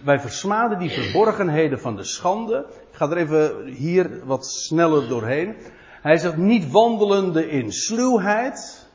wij 0.04 0.20
versmaden 0.20 0.80
die 0.80 0.90
verborgenheden 0.90 1.80
van 1.80 1.96
de 1.96 2.04
schande. 2.04 2.66
Ik 2.92 2.98
ga 2.98 3.10
er 3.10 3.18
even 3.18 3.66
hier 3.66 4.26
wat 4.26 4.46
sneller 4.46 5.08
doorheen. 5.08 5.56
Hij 6.02 6.18
zegt 6.18 6.38
niet 6.38 6.72
wandelende 6.72 7.50
in 7.50 7.74
sluwheid. 7.74 8.86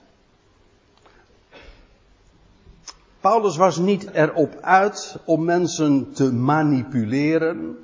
Paulus 3.21 3.57
was 3.57 3.77
niet 3.77 4.11
erop 4.11 4.59
uit 4.61 5.17
om 5.25 5.45
mensen 5.45 6.13
te 6.13 6.33
manipuleren 6.33 7.77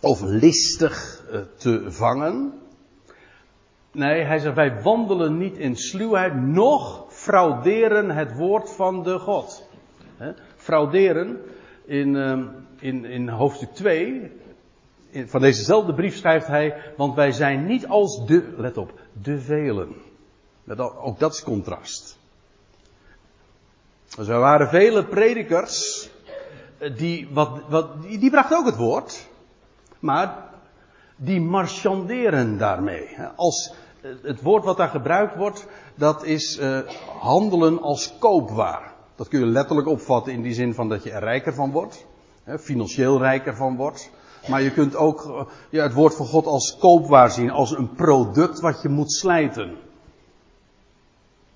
of 0.00 0.22
listig 0.22 1.24
eh, 1.30 1.40
te 1.56 1.92
vangen. 1.92 2.52
Nee, 3.92 4.24
hij 4.24 4.38
zegt 4.38 4.54
wij 4.54 4.82
wandelen 4.82 5.38
niet 5.38 5.56
in 5.56 5.76
sluwheid, 5.76 6.34
noch 6.34 7.04
frauderen 7.08 8.10
het 8.10 8.36
woord 8.36 8.70
van 8.70 9.02
de 9.02 9.18
God. 9.18 9.66
frauderen 10.56 11.40
in, 11.84 12.16
ehm, 12.16 12.44
in, 12.78 13.04
in 13.04 13.28
hoofdstuk 13.28 13.74
2 13.74 14.30
van 15.12 15.40
dezezelfde 15.40 15.94
brief 15.94 16.16
schrijft 16.16 16.46
hij, 16.46 16.92
want 16.96 17.14
wij 17.14 17.32
zijn 17.32 17.66
niet 17.66 17.86
als 17.86 18.26
de, 18.26 18.54
let 18.56 18.76
op, 18.76 18.92
de 19.22 19.40
velen. 19.40 19.94
Ook 20.76 21.18
dat 21.18 21.32
is 21.32 21.42
contrast. 21.42 22.18
Dus 24.16 24.28
er 24.28 24.38
waren 24.38 24.68
vele 24.68 25.04
predikers, 25.04 26.08
eh, 26.78 26.96
die, 26.96 27.28
wat, 27.30 27.60
wat, 27.68 28.02
die, 28.02 28.18
die 28.18 28.30
brachten 28.30 28.58
ook 28.58 28.66
het 28.66 28.76
woord, 28.76 29.28
maar 29.98 30.44
die 31.16 31.40
marchanderen 31.40 32.58
daarmee. 32.58 33.16
Als 33.36 33.72
het 34.22 34.42
woord 34.42 34.64
wat 34.64 34.76
daar 34.76 34.88
gebruikt 34.88 35.36
wordt, 35.36 35.66
dat 35.94 36.24
is 36.24 36.58
uh, 36.58 36.78
handelen 37.20 37.80
als 37.80 38.18
koopwaar. 38.18 38.92
Dat 39.14 39.28
kun 39.28 39.40
je 39.40 39.46
letterlijk 39.46 39.88
opvatten 39.88 40.32
in 40.32 40.42
die 40.42 40.54
zin 40.54 40.74
van 40.74 40.88
dat 40.88 41.02
je 41.02 41.10
er 41.10 41.22
rijker 41.22 41.54
van 41.54 41.70
wordt, 41.70 42.06
hè, 42.44 42.58
financieel 42.58 43.18
rijker 43.18 43.56
van 43.56 43.76
wordt. 43.76 44.10
Maar 44.48 44.62
je 44.62 44.72
kunt 44.72 44.96
ook 44.96 45.24
eh, 45.24 45.40
ja, 45.70 45.82
het 45.82 45.92
woord 45.92 46.14
van 46.14 46.26
God 46.26 46.46
als 46.46 46.76
koopwaar 46.78 47.30
zien, 47.30 47.50
als 47.50 47.70
een 47.70 47.94
product 47.94 48.60
wat 48.60 48.82
je 48.82 48.88
moet 48.88 49.12
slijten. 49.12 49.76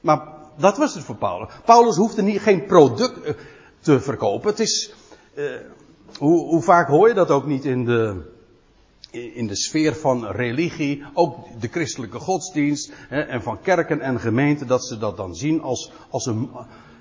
Maar 0.00 0.28
dat 0.56 0.76
was 0.76 0.94
het 0.94 1.04
voor 1.04 1.16
Paulus. 1.16 1.48
Paulus 1.64 1.96
hoefde 1.96 2.22
niet, 2.22 2.40
geen 2.40 2.66
product 2.66 3.22
eh, 3.22 3.34
te 3.80 4.00
verkopen. 4.00 4.50
Het 4.50 4.60
is, 4.60 4.94
hoe, 6.18 6.44
hoe, 6.44 6.62
vaak 6.62 6.88
hoor 6.88 7.08
je 7.08 7.14
dat 7.14 7.30
ook 7.30 7.46
niet 7.46 7.64
in 7.64 7.84
de, 7.84 8.30
in 9.10 9.46
de 9.46 9.56
sfeer 9.56 9.94
van 9.94 10.26
religie, 10.26 11.04
ook 11.14 11.36
de 11.60 11.68
christelijke 11.68 12.18
godsdienst 12.18 12.92
hè, 13.08 13.20
en 13.20 13.42
van 13.42 13.60
kerken 13.60 14.00
en 14.00 14.20
gemeenten, 14.20 14.66
dat 14.66 14.84
ze 14.84 14.98
dat 14.98 15.16
dan 15.16 15.34
zien 15.34 15.60
als, 15.62 15.92
als 16.10 16.26
een, 16.26 16.50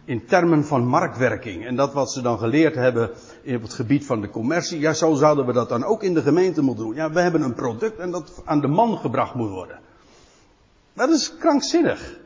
in 0.05 0.25
termen 0.25 0.65
van 0.65 0.85
marktwerking. 0.85 1.65
En 1.65 1.75
dat 1.75 1.93
wat 1.93 2.11
ze 2.11 2.21
dan 2.21 2.37
geleerd 2.37 2.75
hebben 2.75 3.09
op 3.45 3.61
het 3.61 3.73
gebied 3.73 4.05
van 4.05 4.21
de 4.21 4.29
commercie, 4.29 4.79
ja, 4.79 4.93
zo 4.93 5.13
zouden 5.13 5.45
we 5.45 5.53
dat 5.53 5.69
dan 5.69 5.83
ook 5.83 6.03
in 6.03 6.13
de 6.13 6.21
gemeente 6.21 6.61
moeten 6.61 6.85
doen. 6.85 6.95
Ja, 6.95 7.11
we 7.11 7.21
hebben 7.21 7.41
een 7.41 7.53
product 7.53 7.99
en 7.99 8.11
dat 8.11 8.41
aan 8.45 8.61
de 8.61 8.67
man 8.67 8.97
gebracht 8.97 9.33
moet 9.33 9.49
worden. 9.49 9.79
Dat 10.93 11.09
is 11.09 11.37
krankzinnig. 11.37 12.19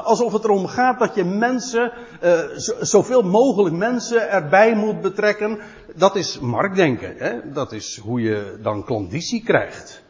Alsof 0.00 0.32
het 0.32 0.44
erom 0.44 0.66
gaat 0.66 0.98
dat 0.98 1.14
je 1.14 1.24
mensen, 1.24 1.92
uh, 2.22 2.40
zoveel 2.80 3.22
mogelijk 3.22 3.76
mensen 3.76 4.30
erbij 4.30 4.74
moet 4.74 5.00
betrekken. 5.00 5.58
Dat 5.94 6.16
is 6.16 6.38
marktdenken. 6.38 7.14
Hè? 7.16 7.52
Dat 7.52 7.72
is 7.72 7.98
hoe 7.98 8.20
je 8.20 8.58
dan 8.62 8.84
klanditie 8.84 9.42
krijgt. 9.42 10.02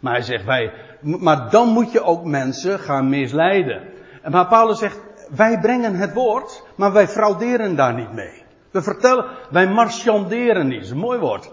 Maar 0.00 0.12
hij 0.12 0.22
zegt 0.22 0.44
wij, 0.44 0.72
maar 1.00 1.50
dan 1.50 1.68
moet 1.68 1.92
je 1.92 2.02
ook 2.02 2.24
mensen 2.24 2.78
gaan 2.78 3.08
misleiden. 3.08 3.82
En 4.22 4.30
maar 4.30 4.46
Paulus 4.46 4.78
zegt, 4.78 5.00
wij 5.36 5.58
brengen 5.60 5.94
het 5.94 6.14
woord, 6.14 6.62
maar 6.76 6.92
wij 6.92 7.08
frauderen 7.08 7.76
daar 7.76 7.94
niet 7.94 8.12
mee. 8.12 8.42
We 8.70 8.82
vertellen, 8.82 9.24
wij 9.50 9.68
marchanderen 9.68 10.66
niet. 10.66 10.76
Dat 10.76 10.84
is 10.84 10.90
een 10.90 10.98
mooi 10.98 11.18
woord. 11.18 11.50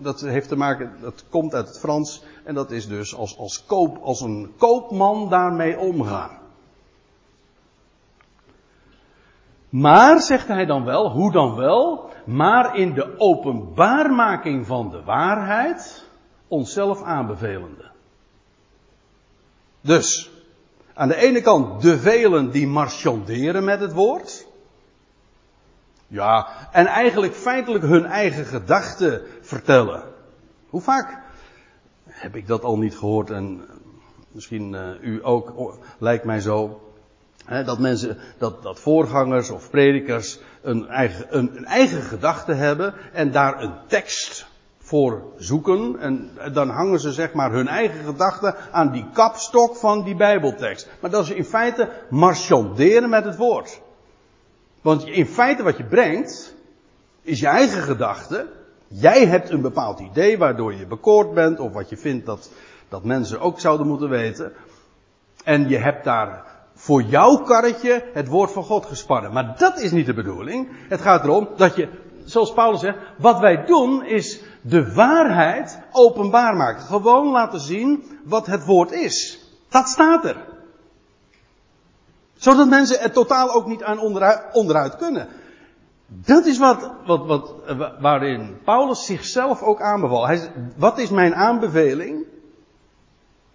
Dat 0.00 0.20
heeft 0.20 0.48
te 0.48 0.56
maken, 0.56 0.92
dat 1.00 1.24
komt 1.30 1.54
uit 1.54 1.68
het 1.68 1.78
Frans. 1.78 2.24
En 2.44 2.54
dat 2.54 2.70
is 2.70 2.88
dus 2.88 3.16
als, 3.16 3.38
als, 3.38 3.64
koop, 3.66 3.98
als 4.02 4.20
een 4.20 4.52
koopman 4.56 5.28
daarmee 5.30 5.78
omgaan. 5.78 6.42
Maar, 9.74 10.20
zegt 10.20 10.48
hij 10.48 10.66
dan 10.66 10.84
wel, 10.84 11.10
hoe 11.10 11.32
dan 11.32 11.54
wel? 11.54 12.10
Maar 12.24 12.76
in 12.76 12.94
de 12.94 13.18
openbaarmaking 13.18 14.66
van 14.66 14.90
de 14.90 15.02
waarheid 15.02 16.04
onszelf 16.48 17.02
aanbevelende. 17.02 17.90
Dus, 19.80 20.30
aan 20.94 21.08
de 21.08 21.16
ene 21.16 21.40
kant 21.40 21.82
de 21.82 21.98
velen 21.98 22.50
die 22.50 22.66
marchanderen 22.66 23.64
met 23.64 23.80
het 23.80 23.92
woord. 23.92 24.46
Ja, 26.06 26.48
en 26.72 26.86
eigenlijk 26.86 27.34
feitelijk 27.34 27.84
hun 27.84 28.04
eigen 28.04 28.44
gedachten 28.44 29.22
vertellen. 29.40 30.02
Hoe 30.68 30.80
vaak 30.80 31.22
heb 32.04 32.36
ik 32.36 32.46
dat 32.46 32.64
al 32.64 32.78
niet 32.78 32.96
gehoord 32.96 33.30
en 33.30 33.64
misschien 34.32 34.72
uh, 34.72 35.02
u 35.02 35.20
ook, 35.22 35.78
lijkt 35.98 36.24
mij 36.24 36.40
zo. 36.40 36.83
Dat 37.48 37.78
mensen, 37.78 38.18
dat, 38.38 38.62
dat 38.62 38.80
voorgangers 38.80 39.50
of 39.50 39.70
predikers 39.70 40.38
een 40.62 40.88
eigen, 40.88 41.26
een 41.36 41.64
eigen 41.64 42.02
gedachte 42.02 42.52
hebben 42.52 42.94
en 43.12 43.32
daar 43.32 43.62
een 43.62 43.74
tekst 43.86 44.46
voor 44.78 45.22
zoeken. 45.36 45.98
En 45.98 46.30
dan 46.52 46.68
hangen 46.68 47.00
ze 47.00 47.12
zeg 47.12 47.32
maar 47.32 47.52
hun 47.52 47.68
eigen 47.68 48.04
gedachten 48.04 48.54
aan 48.72 48.92
die 48.92 49.06
kapstok 49.12 49.76
van 49.76 50.04
die 50.04 50.16
Bijbeltekst. 50.16 50.88
Maar 51.00 51.10
dat 51.10 51.24
is 51.24 51.30
in 51.30 51.44
feite 51.44 51.88
marchanderen 52.10 53.08
met 53.08 53.24
het 53.24 53.36
woord. 53.36 53.80
Want 54.80 55.06
in 55.06 55.26
feite 55.26 55.62
wat 55.62 55.76
je 55.76 55.84
brengt, 55.84 56.54
is 57.22 57.40
je 57.40 57.46
eigen 57.46 57.82
gedachte. 57.82 58.46
Jij 58.88 59.26
hebt 59.26 59.50
een 59.50 59.60
bepaald 59.60 60.00
idee 60.00 60.38
waardoor 60.38 60.74
je 60.74 60.86
bekoord 60.86 61.34
bent, 61.34 61.60
of 61.60 61.72
wat 61.72 61.88
je 61.88 61.96
vindt 61.96 62.26
dat, 62.26 62.50
dat 62.88 63.04
mensen 63.04 63.40
ook 63.40 63.60
zouden 63.60 63.86
moeten 63.86 64.08
weten. 64.08 64.52
En 65.44 65.68
je 65.68 65.78
hebt 65.78 66.04
daar 66.04 66.53
voor 66.84 67.02
jouw 67.02 67.36
karretje 67.36 68.04
het 68.12 68.28
woord 68.28 68.52
van 68.52 68.62
God 68.62 68.86
gespannen. 68.86 69.32
Maar 69.32 69.54
dat 69.58 69.80
is 69.80 69.90
niet 69.90 70.06
de 70.06 70.14
bedoeling. 70.14 70.68
Het 70.88 71.00
gaat 71.00 71.24
erom 71.24 71.48
dat 71.56 71.76
je, 71.76 71.88
zoals 72.24 72.52
Paulus 72.52 72.80
zegt, 72.80 72.98
wat 73.18 73.38
wij 73.38 73.64
doen 73.64 74.04
is 74.04 74.40
de 74.60 74.94
waarheid 74.94 75.80
openbaar 75.92 76.56
maken. 76.56 76.82
Gewoon 76.82 77.30
laten 77.30 77.60
zien 77.60 78.04
wat 78.24 78.46
het 78.46 78.64
woord 78.64 78.92
is. 78.92 79.38
Dat 79.68 79.88
staat 79.88 80.24
er. 80.24 80.36
Zodat 82.34 82.68
mensen 82.68 83.00
er 83.00 83.12
totaal 83.12 83.52
ook 83.52 83.66
niet 83.66 83.82
aan 83.82 83.98
onderuit, 84.52 84.96
kunnen. 84.96 85.28
Dat 86.06 86.46
is 86.46 86.58
wat, 86.58 86.90
wat, 87.06 87.26
wat, 87.26 87.54
waarin 88.00 88.58
Paulus 88.64 89.06
zichzelf 89.06 89.62
ook 89.62 89.80
aanbeval. 89.80 90.26
Hij, 90.26 90.52
wat 90.76 90.98
is 90.98 91.10
mijn 91.10 91.34
aanbeveling? 91.34 92.26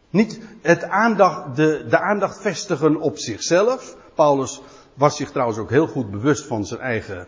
Niet 0.10 0.40
het 0.62 0.84
aandacht, 0.84 1.56
de, 1.56 1.86
de 1.90 2.00
aandacht 2.00 2.42
vestigen 2.42 3.02
op 3.02 3.18
zichzelf. 3.18 3.96
Paulus 4.16 4.62
was 4.94 5.16
zich 5.16 5.32
trouwens 5.32 5.60
ook 5.60 5.70
heel 5.70 5.88
goed 5.88 6.12
bewust 6.12 6.46
van 6.46 6.66
zijn 6.66 6.80
eigen 6.80 7.28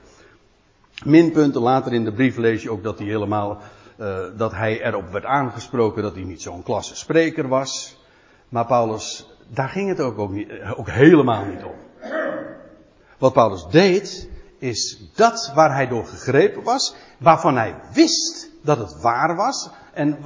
minpunten. 1.05 1.61
Later 1.61 1.93
in 1.93 2.03
de 2.03 2.13
brief 2.13 2.37
lees 2.37 2.63
je 2.63 2.71
ook 2.71 2.83
dat 2.83 2.97
hij 2.99 3.07
helemaal, 3.07 3.57
uh, 3.99 4.17
dat 4.37 4.51
hij 4.51 4.85
erop 4.85 5.11
werd 5.11 5.25
aangesproken 5.25 6.03
dat 6.03 6.15
hij 6.15 6.23
niet 6.23 6.41
zo'n 6.41 6.63
klasse 6.63 6.95
spreker 6.95 7.47
was. 7.47 7.99
Maar 8.49 8.65
Paulus, 8.65 9.29
daar 9.47 9.69
ging 9.69 9.89
het 9.89 9.99
ook, 9.99 10.17
ook, 10.19 10.31
niet, 10.31 10.51
ook 10.75 10.89
helemaal 10.89 11.45
niet 11.45 11.63
om. 11.63 11.75
Wat 13.17 13.33
Paulus 13.33 13.65
deed, 13.71 14.29
is 14.57 15.11
dat 15.15 15.51
waar 15.55 15.73
hij 15.73 15.87
door 15.87 16.05
gegrepen 16.05 16.63
was, 16.63 16.95
waarvan 17.19 17.55
hij 17.55 17.75
wist 17.93 18.49
dat 18.61 18.77
het 18.77 19.01
waar 19.01 19.35
was. 19.35 19.69
En 19.93 20.17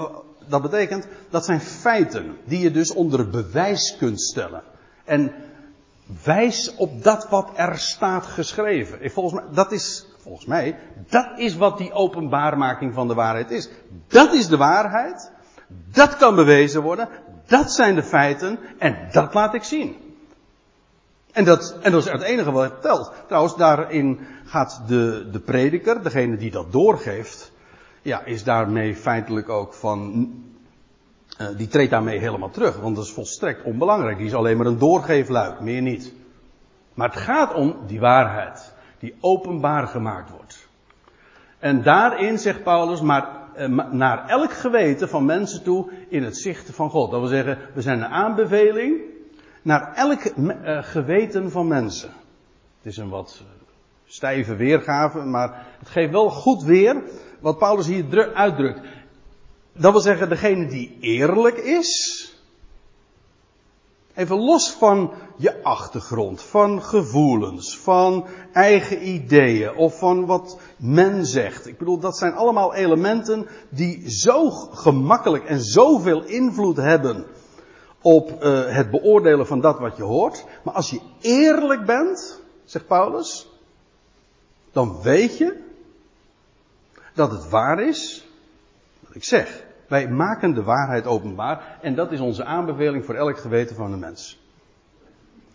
dat 0.47 0.61
betekent, 0.61 1.07
dat 1.29 1.45
zijn 1.45 1.59
feiten 1.61 2.37
die 2.45 2.59
je 2.59 2.71
dus 2.71 2.93
onder 2.93 3.29
bewijs 3.29 3.95
kunt 3.97 4.21
stellen. 4.21 4.63
En 5.03 5.33
wijs 6.23 6.75
op 6.75 7.03
dat 7.03 7.29
wat 7.29 7.49
er 7.55 7.77
staat 7.77 8.25
geschreven. 8.25 9.11
Volgens 9.11 9.41
mij, 9.41 9.53
dat 9.53 9.71
is, 9.71 10.05
volgens 10.17 10.45
mij, 10.45 10.79
dat 11.09 11.27
is 11.35 11.55
wat 11.55 11.77
die 11.77 11.91
openbaarmaking 11.91 12.93
van 12.93 13.07
de 13.07 13.13
waarheid 13.13 13.51
is. 13.51 13.69
Dat 14.07 14.33
is 14.33 14.47
de 14.47 14.57
waarheid. 14.57 15.31
Dat 15.91 16.17
kan 16.17 16.35
bewezen 16.35 16.81
worden. 16.81 17.09
Dat 17.45 17.71
zijn 17.71 17.95
de 17.95 18.03
feiten. 18.03 18.59
En 18.77 18.97
dat 19.11 19.33
laat 19.33 19.53
ik 19.53 19.63
zien. 19.63 19.95
En 21.31 21.43
dat, 21.43 21.77
en 21.81 21.91
dat 21.91 22.05
is 22.05 22.11
het 22.11 22.21
enige 22.21 22.51
wat 22.51 22.81
telt. 22.81 23.11
Trouwens, 23.27 23.55
daarin 23.55 24.19
gaat 24.45 24.81
de, 24.87 25.29
de 25.31 25.39
prediker, 25.39 26.03
degene 26.03 26.37
die 26.37 26.51
dat 26.51 26.71
doorgeeft, 26.71 27.51
ja, 28.05 28.23
is 28.23 28.43
daarmee 28.43 28.95
feitelijk 28.95 29.49
ook 29.49 29.73
van, 29.73 30.29
uh, 31.41 31.47
die 31.57 31.67
treedt 31.67 31.91
daarmee 31.91 32.19
helemaal 32.19 32.49
terug. 32.49 32.77
Want 32.77 32.95
dat 32.95 33.05
is 33.05 33.11
volstrekt 33.11 33.63
onbelangrijk. 33.63 34.17
Die 34.17 34.25
is 34.25 34.33
alleen 34.33 34.57
maar 34.57 34.65
een 34.65 34.77
doorgeefluik, 34.77 35.59
meer 35.59 35.81
niet. 35.81 36.13
Maar 36.93 37.09
het 37.09 37.19
gaat 37.19 37.53
om 37.53 37.75
die 37.87 37.99
waarheid, 37.99 38.73
die 38.99 39.15
openbaar 39.19 39.87
gemaakt 39.87 40.29
wordt. 40.29 40.67
En 41.59 41.83
daarin 41.83 42.37
zegt 42.37 42.63
Paulus, 42.63 43.01
maar 43.01 43.27
uh, 43.57 43.91
naar 43.91 44.27
elk 44.27 44.51
geweten 44.51 45.09
van 45.09 45.25
mensen 45.25 45.63
toe 45.63 45.91
in 46.09 46.23
het 46.23 46.37
zicht 46.37 46.75
van 46.75 46.89
God. 46.89 47.11
Dat 47.11 47.19
wil 47.19 47.29
zeggen, 47.29 47.57
we 47.73 47.81
zijn 47.81 47.97
een 47.97 48.11
aanbeveling 48.11 49.01
naar 49.61 49.93
elk 49.93 50.23
uh, 50.23 50.83
geweten 50.83 51.51
van 51.51 51.67
mensen. 51.67 52.09
Het 52.77 52.85
is 52.85 52.97
een 52.97 53.09
wat 53.09 53.43
stijve 54.05 54.55
weergave, 54.55 55.19
maar 55.19 55.65
het 55.79 55.89
geeft 55.89 56.11
wel 56.11 56.29
goed 56.29 56.63
weer 56.63 57.03
wat 57.45 57.57
Paulus 57.57 57.87
hier 57.87 58.33
uitdrukt. 58.33 58.79
Dat 59.73 59.91
wil 59.91 60.01
zeggen, 60.01 60.29
degene 60.29 60.67
die 60.67 60.97
eerlijk 60.99 61.57
is. 61.57 62.33
Even 64.13 64.37
los 64.37 64.71
van 64.71 65.11
je 65.37 65.63
achtergrond, 65.63 66.41
van 66.41 66.81
gevoelens, 66.81 67.77
van 67.77 68.25
eigen 68.53 69.07
ideeën 69.07 69.75
of 69.75 69.97
van 69.97 70.25
wat 70.25 70.57
men 70.77 71.25
zegt. 71.25 71.67
Ik 71.67 71.77
bedoel, 71.77 71.99
dat 71.99 72.17
zijn 72.17 72.33
allemaal 72.33 72.73
elementen 72.73 73.47
die 73.69 74.09
zo 74.09 74.49
gemakkelijk 74.49 75.45
en 75.45 75.61
zoveel 75.61 76.23
invloed 76.23 76.77
hebben 76.77 77.25
op 78.01 78.43
uh, 78.43 78.75
het 78.75 78.91
beoordelen 78.91 79.47
van 79.47 79.61
dat 79.61 79.79
wat 79.79 79.97
je 79.97 80.03
hoort. 80.03 80.45
Maar 80.63 80.73
als 80.73 80.89
je 80.89 80.99
eerlijk 81.21 81.85
bent, 81.85 82.41
zegt 82.63 82.87
Paulus, 82.87 83.49
dan 84.71 85.01
weet 85.01 85.37
je 85.37 85.63
dat 87.15 87.31
het 87.31 87.49
waar 87.49 87.81
is 87.81 88.27
wat 88.99 89.15
ik 89.15 89.23
zeg. 89.23 89.63
Wij 89.87 90.07
maken 90.07 90.53
de 90.53 90.63
waarheid 90.63 91.05
openbaar 91.05 91.77
en 91.81 91.95
dat 91.95 92.11
is 92.11 92.19
onze 92.19 92.43
aanbeveling 92.43 93.05
voor 93.05 93.15
elk 93.15 93.37
geweten 93.37 93.75
van 93.75 93.91
de 93.91 93.97
mens. 93.97 94.43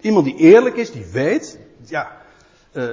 Iemand 0.01 0.25
die 0.25 0.37
eerlijk 0.37 0.77
is, 0.77 0.93
die 0.93 1.07
weet, 1.13 1.59
ja, 1.85 2.13
uh, 2.73 2.89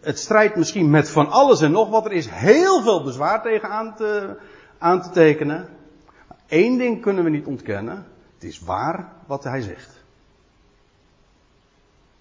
het 0.00 0.18
strijdt 0.18 0.56
misschien 0.56 0.90
met 0.90 1.10
van 1.10 1.30
alles 1.30 1.60
en 1.60 1.70
nog 1.70 1.88
wat. 1.88 2.04
Er 2.04 2.12
is 2.12 2.28
heel 2.28 2.82
veel 2.82 3.02
bezwaar 3.02 3.42
tegen 3.42 3.68
aan 3.68 3.94
te, 3.94 4.36
aan 4.78 5.02
te 5.02 5.10
tekenen. 5.10 5.68
Één 6.46 6.78
ding 6.78 7.02
kunnen 7.02 7.24
we 7.24 7.30
niet 7.30 7.46
ontkennen. 7.46 8.06
Het 8.34 8.44
is 8.44 8.60
waar 8.60 9.12
wat 9.26 9.44
hij 9.44 9.60
zegt. 9.60 9.98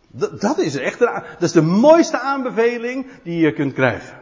Dat, 0.07 0.41
dat 0.41 0.57
is 0.57 0.75
echt, 0.75 0.99
dat 0.99 1.41
is 1.41 1.51
de 1.51 1.61
mooiste 1.61 2.19
aanbeveling 2.19 3.07
die 3.23 3.39
je 3.39 3.53
kunt 3.53 3.73
krijgen. 3.73 4.18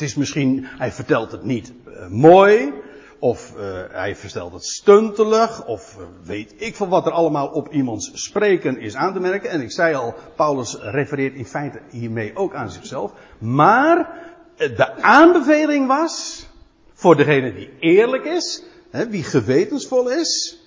Het 0.00 0.08
is 0.08 0.14
misschien, 0.14 0.66
hij 0.66 0.92
vertelt 0.92 1.32
het 1.32 1.42
niet 1.42 1.72
uh, 1.88 2.06
mooi, 2.06 2.72
of 3.18 3.52
uh, 3.56 3.62
hij 3.90 4.16
vertelt 4.16 4.52
het 4.52 4.64
stuntelig, 4.64 5.66
of 5.66 5.96
uh, 5.98 6.04
weet 6.24 6.54
ik 6.56 6.76
van 6.76 6.88
wat 6.88 7.06
er 7.06 7.12
allemaal 7.12 7.48
op 7.48 7.72
iemands 7.72 8.10
spreken 8.14 8.78
is 8.78 8.94
aan 8.94 9.12
te 9.12 9.20
merken. 9.20 9.50
En 9.50 9.60
ik 9.60 9.70
zei 9.70 9.94
al, 9.94 10.14
Paulus 10.36 10.76
refereert 10.80 11.34
in 11.34 11.46
feite 11.46 11.80
hiermee 11.90 12.36
ook 12.36 12.54
aan 12.54 12.70
zichzelf. 12.70 13.12
Maar 13.38 14.22
de 14.56 15.02
aanbeveling 15.02 15.86
was, 15.86 16.46
voor 16.92 17.16
degene 17.16 17.54
die 17.54 17.70
eerlijk 17.78 18.24
is, 18.24 18.64
hè, 18.90 19.08
wie 19.08 19.24
gewetensvol 19.24 20.10
is, 20.10 20.60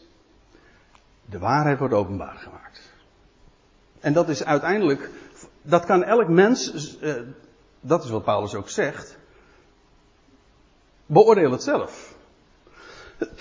de 1.25 1.39
waarheid 1.39 1.79
wordt 1.79 1.93
openbaar 1.93 2.37
gemaakt. 2.37 2.81
En 3.99 4.13
dat 4.13 4.29
is 4.29 4.43
uiteindelijk, 4.43 5.09
dat 5.61 5.85
kan 5.85 6.03
elk 6.03 6.27
mens, 6.27 6.73
dat 7.81 8.03
is 8.03 8.09
wat 8.09 8.23
Paulus 8.23 8.55
ook 8.55 8.69
zegt, 8.69 9.21
Beoordeel 11.05 11.51
het 11.51 11.63
zelf. 11.63 12.15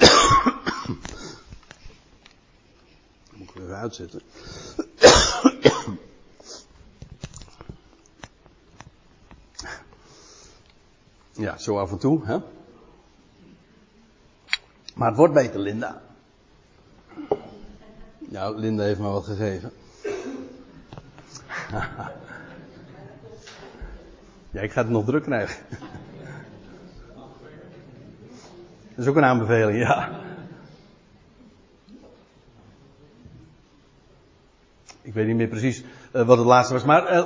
Moet 3.32 3.50
ik 3.50 3.56
even 3.56 3.76
uitzetten. 3.76 4.20
Ja, 11.34 11.58
zo 11.58 11.78
af 11.78 11.90
en 11.90 11.98
toe, 11.98 12.24
hè? 12.24 12.38
Maar 14.94 15.08
het 15.08 15.16
wordt 15.16 15.34
beter, 15.34 15.60
Linda. 15.60 16.02
Nou, 18.18 18.58
Linda 18.58 18.82
heeft 18.82 18.98
me 19.00 19.08
wat 19.08 19.24
gegeven. 19.24 19.72
ja, 24.50 24.60
ik 24.60 24.72
ga 24.72 24.82
het 24.82 24.90
nog 24.90 25.04
druk 25.04 25.22
krijgen. 25.22 25.64
Dat 28.94 29.04
is 29.04 29.10
ook 29.10 29.16
een 29.16 29.24
aanbeveling, 29.24 29.78
ja. 29.78 30.20
Ik 35.02 35.14
weet 35.14 35.26
niet 35.26 35.36
meer 35.36 35.48
precies 35.48 35.84
uh, 36.12 36.26
wat 36.26 36.38
het 36.38 36.46
laatste 36.46 36.74
was, 36.74 36.84
maar 36.84 37.12
uh, 37.12 37.24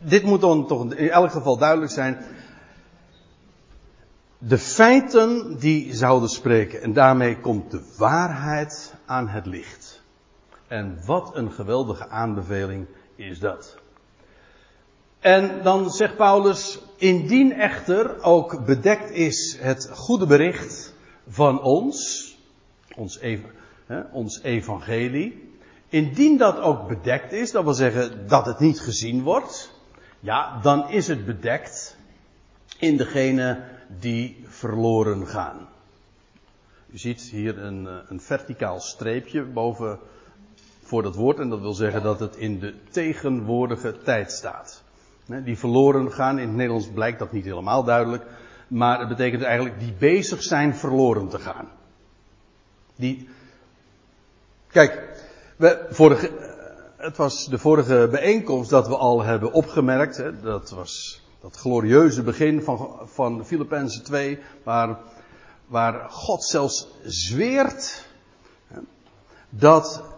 dit 0.00 0.22
moet 0.22 0.40
dan 0.40 0.66
toch 0.66 0.94
in 0.94 1.10
elk 1.10 1.30
geval 1.30 1.58
duidelijk 1.58 1.92
zijn. 1.92 2.18
De 4.38 4.58
feiten 4.58 5.58
die 5.58 5.94
zouden 5.94 6.28
spreken 6.28 6.82
en 6.82 6.92
daarmee 6.92 7.40
komt 7.40 7.70
de 7.70 7.82
waarheid 7.98 8.94
aan 9.06 9.28
het 9.28 9.46
licht. 9.46 10.02
En 10.66 10.98
wat 11.06 11.36
een 11.36 11.52
geweldige 11.52 12.08
aanbeveling 12.08 12.86
is 13.16 13.38
dat. 13.38 13.82
En 15.24 15.62
dan 15.62 15.90
zegt 15.90 16.16
Paulus, 16.16 16.78
indien 16.96 17.52
echter 17.52 18.22
ook 18.22 18.64
bedekt 18.64 19.10
is 19.10 19.58
het 19.60 19.90
goede 19.92 20.26
bericht 20.26 20.94
van 21.28 21.62
ons, 21.62 22.28
ons, 22.96 23.20
hè, 23.86 24.00
ons 24.12 24.42
evangelie, 24.42 25.56
indien 25.88 26.36
dat 26.36 26.60
ook 26.60 26.88
bedekt 26.88 27.32
is, 27.32 27.50
dat 27.50 27.64
wil 27.64 27.74
zeggen 27.74 28.28
dat 28.28 28.46
het 28.46 28.58
niet 28.58 28.80
gezien 28.80 29.22
wordt, 29.22 29.72
ja, 30.20 30.60
dan 30.62 30.90
is 30.90 31.08
het 31.08 31.26
bedekt 31.26 31.96
in 32.78 32.96
degene 32.96 33.64
die 34.00 34.44
verloren 34.46 35.26
gaan. 35.26 35.68
U 36.90 36.98
ziet 36.98 37.20
hier 37.20 37.58
een, 37.58 37.86
eh, 37.86 37.94
een 38.08 38.20
verticaal 38.20 38.80
streepje 38.80 39.42
boven 39.42 39.98
voor 40.82 41.02
dat 41.02 41.14
woord 41.14 41.38
en 41.38 41.48
dat 41.48 41.60
wil 41.60 41.74
zeggen 41.74 42.02
dat 42.02 42.20
het 42.20 42.36
in 42.36 42.58
de 42.58 42.74
tegenwoordige 42.90 44.02
tijd 44.02 44.32
staat 44.32 44.83
die 45.26 45.58
verloren 45.58 46.12
gaan. 46.12 46.38
In 46.38 46.46
het 46.46 46.56
Nederlands 46.56 46.88
blijkt 46.88 47.18
dat 47.18 47.32
niet 47.32 47.44
helemaal 47.44 47.84
duidelijk. 47.84 48.24
Maar 48.68 48.98
het 48.98 49.08
betekent 49.08 49.42
eigenlijk 49.42 49.80
die 49.80 49.92
bezig 49.98 50.42
zijn 50.42 50.74
verloren 50.74 51.28
te 51.28 51.38
gaan. 51.38 51.68
Die. 52.96 53.28
Kijk, 54.66 55.02
we, 55.56 55.86
vorige, 55.90 56.30
het 56.96 57.16
was 57.16 57.46
de 57.46 57.58
vorige 57.58 58.08
bijeenkomst 58.10 58.70
dat 58.70 58.88
we 58.88 58.96
al 58.96 59.22
hebben 59.22 59.52
opgemerkt. 59.52 60.16
Hè, 60.16 60.40
dat 60.40 60.70
was 60.70 61.22
dat 61.40 61.56
glorieuze 61.56 62.22
begin 62.22 62.62
van, 62.62 62.98
van 63.04 63.46
Filippenzen 63.46 64.04
2. 64.04 64.38
Waar, 64.62 64.98
waar 65.66 66.10
God 66.10 66.44
zelfs 66.44 66.88
zweert. 67.04 68.06
Hè, 68.66 68.80
dat 69.48 70.13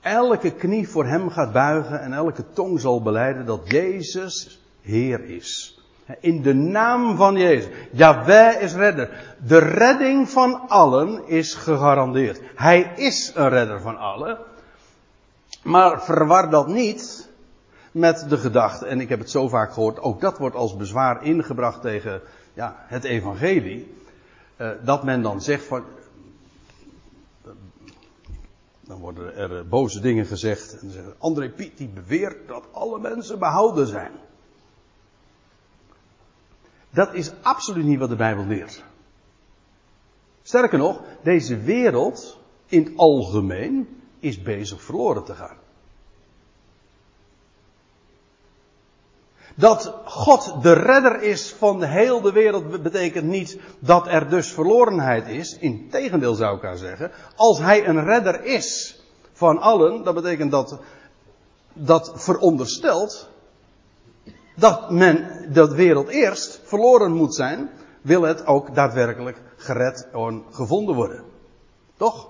elke 0.00 0.50
knie 0.50 0.88
voor 0.88 1.06
hem 1.06 1.30
gaat 1.30 1.52
buigen 1.52 2.00
en 2.00 2.12
elke 2.12 2.44
tong 2.52 2.80
zal 2.80 3.02
beleiden 3.02 3.46
dat 3.46 3.60
Jezus 3.64 4.60
Heer 4.80 5.24
is. 5.24 5.78
In 6.20 6.42
de 6.42 6.54
naam 6.54 7.16
van 7.16 7.36
Jezus. 7.36 7.68
Jawel 7.90 8.60
is 8.60 8.74
redder. 8.74 9.36
De 9.46 9.58
redding 9.58 10.28
van 10.28 10.68
allen 10.68 11.26
is 11.26 11.54
gegarandeerd. 11.54 12.40
Hij 12.54 12.92
is 12.96 13.32
een 13.34 13.48
redder 13.48 13.80
van 13.80 13.98
allen. 13.98 14.38
Maar 15.62 16.02
verwar 16.02 16.50
dat 16.50 16.66
niet 16.66 17.28
met 17.92 18.26
de 18.28 18.36
gedachte, 18.36 18.86
en 18.86 19.00
ik 19.00 19.08
heb 19.08 19.18
het 19.18 19.30
zo 19.30 19.48
vaak 19.48 19.72
gehoord, 19.72 20.00
ook 20.00 20.20
dat 20.20 20.38
wordt 20.38 20.56
als 20.56 20.76
bezwaar 20.76 21.24
ingebracht 21.24 21.80
tegen 21.80 22.20
ja, 22.54 22.74
het 22.86 23.04
evangelie. 23.04 23.96
Uh, 24.56 24.68
dat 24.82 25.04
men 25.04 25.22
dan 25.22 25.40
zegt 25.40 25.64
van, 25.64 25.84
Dan 28.88 29.00
worden 29.00 29.36
er 29.36 29.68
boze 29.68 30.00
dingen 30.00 30.26
gezegd. 30.26 30.80
En 30.80 30.90
zeggen, 30.90 31.14
André 31.18 31.50
Piet 31.50 31.76
die 31.78 31.88
beweert 31.88 32.48
dat 32.48 32.64
alle 32.72 32.98
mensen 32.98 33.38
behouden 33.38 33.86
zijn. 33.86 34.12
Dat 36.90 37.14
is 37.14 37.32
absoluut 37.42 37.84
niet 37.84 37.98
wat 37.98 38.08
de 38.08 38.16
Bijbel 38.16 38.46
leert. 38.46 38.84
Sterker 40.42 40.78
nog, 40.78 41.02
deze 41.22 41.58
wereld 41.58 42.38
in 42.66 42.84
het 42.84 42.96
algemeen 42.96 44.02
is 44.18 44.42
bezig 44.42 44.82
verloren 44.82 45.24
te 45.24 45.34
gaan. 45.34 45.56
Dat 49.58 49.94
God 50.04 50.62
de 50.62 50.72
redder 50.72 51.22
is 51.22 51.54
van 51.58 51.80
de 51.80 51.86
hele 51.86 52.32
wereld 52.32 52.82
betekent 52.82 53.24
niet 53.24 53.58
dat 53.78 54.06
er 54.06 54.28
dus 54.28 54.52
verlorenheid 54.52 55.26
is. 55.26 55.58
Integendeel 55.58 56.34
zou 56.34 56.56
ik 56.56 56.62
haar 56.62 56.76
zeggen. 56.76 57.10
Als 57.36 57.58
hij 57.58 57.88
een 57.88 58.04
redder 58.04 58.44
is 58.44 59.00
van 59.32 59.58
allen, 59.58 60.04
dat 60.04 60.14
betekent 60.14 60.50
dat 60.50 60.78
dat 61.72 62.12
veronderstelt 62.14 63.28
dat 64.54 64.90
men, 64.90 65.46
dat 65.52 65.72
wereld 65.72 66.08
eerst 66.08 66.60
verloren 66.64 67.12
moet 67.12 67.34
zijn, 67.34 67.70
wil 68.02 68.22
het 68.22 68.46
ook 68.46 68.74
daadwerkelijk 68.74 69.40
gered 69.56 70.08
en 70.12 70.44
gevonden 70.50 70.94
worden. 70.94 71.24
Toch? 71.96 72.28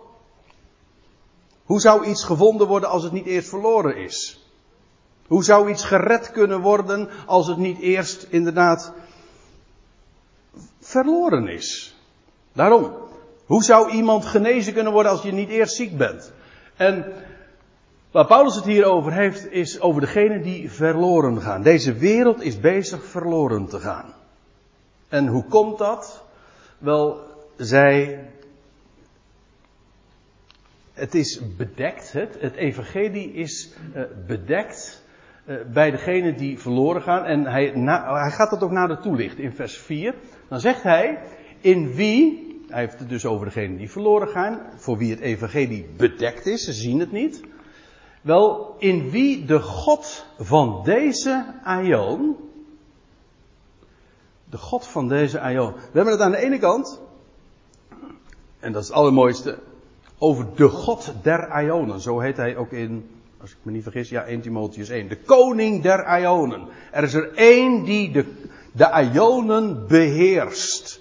Hoe 1.64 1.80
zou 1.80 2.06
iets 2.06 2.24
gevonden 2.24 2.66
worden 2.66 2.88
als 2.88 3.02
het 3.02 3.12
niet 3.12 3.26
eerst 3.26 3.48
verloren 3.48 3.96
is? 3.96 4.47
Hoe 5.28 5.44
zou 5.44 5.70
iets 5.70 5.84
gered 5.84 6.30
kunnen 6.30 6.60
worden 6.60 7.08
als 7.26 7.46
het 7.46 7.56
niet 7.56 7.78
eerst 7.78 8.26
inderdaad 8.28 8.92
verloren 10.80 11.48
is? 11.48 11.96
Daarom. 12.52 12.92
Hoe 13.46 13.64
zou 13.64 13.90
iemand 13.90 14.24
genezen 14.24 14.72
kunnen 14.72 14.92
worden 14.92 15.12
als 15.12 15.22
je 15.22 15.32
niet 15.32 15.48
eerst 15.48 15.74
ziek 15.74 15.96
bent? 15.96 16.32
En 16.76 17.12
waar 18.10 18.26
Paulus 18.26 18.54
het 18.54 18.64
hier 18.64 18.84
over 18.84 19.12
heeft, 19.12 19.52
is 19.52 19.80
over 19.80 20.00
degene 20.00 20.40
die 20.40 20.70
verloren 20.70 21.40
gaan. 21.40 21.62
Deze 21.62 21.92
wereld 21.92 22.42
is 22.42 22.60
bezig 22.60 23.04
verloren 23.04 23.66
te 23.66 23.80
gaan. 23.80 24.14
En 25.08 25.26
hoe 25.26 25.44
komt 25.44 25.78
dat? 25.78 26.22
Wel, 26.78 27.20
zij. 27.56 28.24
Het 30.92 31.14
is 31.14 31.40
bedekt, 31.56 32.12
het, 32.12 32.36
het 32.40 32.54
evangelie 32.54 33.32
is 33.32 33.72
uh, 33.94 34.02
bedekt 34.26 35.02
bij 35.72 35.90
degene 35.90 36.34
die 36.34 36.58
verloren 36.58 37.02
gaan. 37.02 37.24
En 37.24 37.44
hij, 37.44 37.72
hij 37.74 38.30
gaat 38.30 38.50
dat 38.50 38.62
ook 38.62 38.70
nader 38.70 39.00
toelichten 39.00 39.44
in 39.44 39.52
vers 39.52 39.78
4. 39.78 40.14
Dan 40.48 40.60
zegt 40.60 40.82
hij, 40.82 41.18
in 41.60 41.94
wie, 41.94 42.46
hij 42.68 42.80
heeft 42.80 42.98
het 42.98 43.08
dus 43.08 43.26
over 43.26 43.46
degene 43.46 43.76
die 43.76 43.90
verloren 43.90 44.28
gaan, 44.28 44.60
voor 44.76 44.98
wie 44.98 45.10
het 45.10 45.20
evangelie 45.20 45.86
bedekt 45.96 46.46
is, 46.46 46.64
ze 46.64 46.72
zien 46.72 47.00
het 47.00 47.12
niet. 47.12 47.40
Wel, 48.22 48.74
in 48.78 49.10
wie 49.10 49.44
de 49.44 49.60
God 49.60 50.26
van 50.38 50.80
deze 50.84 51.54
aion, 51.64 52.36
de 54.44 54.58
God 54.58 54.86
van 54.86 55.08
deze 55.08 55.40
aion. 55.40 55.72
We 55.72 55.80
hebben 55.92 56.12
het 56.12 56.22
aan 56.22 56.30
de 56.30 56.36
ene 56.36 56.58
kant, 56.58 57.00
en 58.58 58.72
dat 58.72 58.82
is 58.82 58.88
het 58.88 58.96
allermooiste, 58.96 59.58
over 60.18 60.46
de 60.54 60.68
God 60.68 61.12
der 61.22 61.62
Ionen. 61.62 62.00
Zo 62.00 62.18
heet 62.20 62.36
hij 62.36 62.56
ook 62.56 62.72
in, 62.72 63.10
als 63.40 63.50
ik 63.50 63.56
me 63.62 63.72
niet 63.72 63.82
vergis, 63.82 64.08
ja, 64.08 64.24
1 64.24 64.40
Timotheus 64.40 64.88
1. 64.88 65.08
De 65.08 65.16
koning 65.16 65.82
der 65.82 66.20
Ionen. 66.20 66.68
Er 66.90 67.02
is 67.02 67.14
er 67.14 67.34
één 67.34 67.84
die 67.84 68.12
de, 68.12 68.24
de 68.72 69.84
beheerst. 69.88 71.00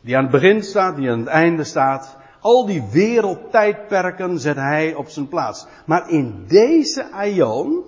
Die 0.00 0.16
aan 0.16 0.22
het 0.22 0.32
begin 0.32 0.62
staat, 0.62 0.96
die 0.96 1.10
aan 1.10 1.18
het 1.18 1.28
einde 1.28 1.64
staat. 1.64 2.16
Al 2.40 2.66
die 2.66 2.82
wereldtijdperken 2.90 4.38
zet 4.38 4.56
hij 4.56 4.94
op 4.94 5.08
zijn 5.08 5.28
plaats. 5.28 5.66
Maar 5.86 6.10
in 6.10 6.44
deze 6.46 7.08
Ion 7.24 7.84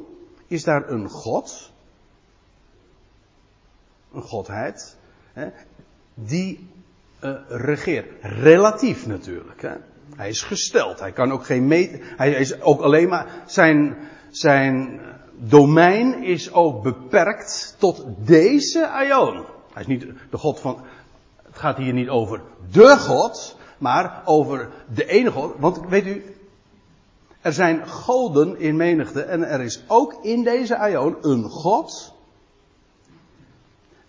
is 0.47 0.65
daar 0.65 0.89
een 0.91 1.09
God. 1.09 1.73
Een 4.13 4.23
godheid. 4.23 4.97
Hè, 5.33 5.49
die 6.15 6.69
uh, 7.21 7.35
regeert. 7.49 8.11
Relatief 8.21 9.07
natuurlijk. 9.07 9.63
Hè. 9.63 9.75
Hij 10.17 10.29
is 10.29 10.43
gesteld. 10.43 11.01
Hij 11.01 11.13
kan 11.13 11.33
ook 11.33 11.45
geen 11.45 11.67
meet. 11.67 12.01
Hij 12.17 12.33
is 12.33 12.61
ook 12.61 12.81
alleen 12.81 13.09
maar. 13.09 13.43
Zijn, 13.47 13.97
zijn 14.31 15.01
domein 15.37 16.23
is 16.23 16.53
ook 16.53 16.83
beperkt 16.83 17.77
tot 17.79 18.05
deze 18.19 18.91
Ion. 19.07 19.45
Hij 19.73 19.83
is 19.83 19.87
niet 19.87 20.07
de 20.31 20.39
God 20.39 20.61
van. 20.61 20.81
Het 21.43 21.59
gaat 21.59 21.77
hier 21.77 21.93
niet 21.93 22.09
over 22.09 22.41
de 22.71 22.97
God, 22.99 23.57
maar 23.79 24.23
over 24.25 24.71
de 24.95 25.07
ene 25.07 25.31
God. 25.31 25.55
Want 25.59 25.81
weet 25.89 26.07
u, 26.07 26.25
er 27.41 27.53
zijn 27.53 27.89
goden 27.89 28.59
in 28.59 28.77
menigte 28.77 29.23
en 29.23 29.49
er 29.49 29.61
is 29.61 29.83
ook 29.87 30.19
in 30.23 30.43
deze 30.43 30.89
Ion 30.91 31.17
een 31.21 31.45
God 31.45 32.15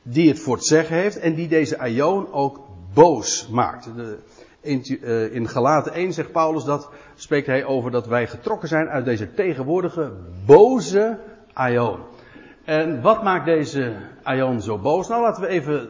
die 0.02 0.30
het 0.30 0.40
voor 0.40 0.56
het 0.56 0.66
zeggen 0.66 0.96
heeft 0.96 1.20
en 1.20 1.36
die 1.36 1.48
deze 1.48 1.88
Ion 1.88 2.32
ook 2.32 2.60
boos 2.94 3.48
maakt. 3.48 3.96
De, 3.96 4.20
in, 4.66 5.00
uh, 5.02 5.34
in 5.34 5.48
Galaten 5.48 5.94
1 5.94 6.14
zegt 6.14 6.32
Paulus 6.32 6.64
dat, 6.64 6.90
spreekt 7.16 7.48
hij 7.48 7.66
over 7.66 7.92
dat 7.92 8.08
wij 8.08 8.28
getrokken 8.28 8.68
zijn 8.68 8.88
uit 8.88 9.06
deze 9.06 9.34
tegenwoordige 9.34 10.12
boze 10.46 11.20
Ion. 11.70 12.00
En 12.66 13.02
wat 13.02 13.24
maakt 13.24 13.46
deze 13.46 13.94
Ion 14.26 14.62
zo 14.62 14.78
boos? 14.78 15.08
Nou, 15.08 15.22
laten 15.22 15.42
we 15.42 15.48
even 15.48 15.90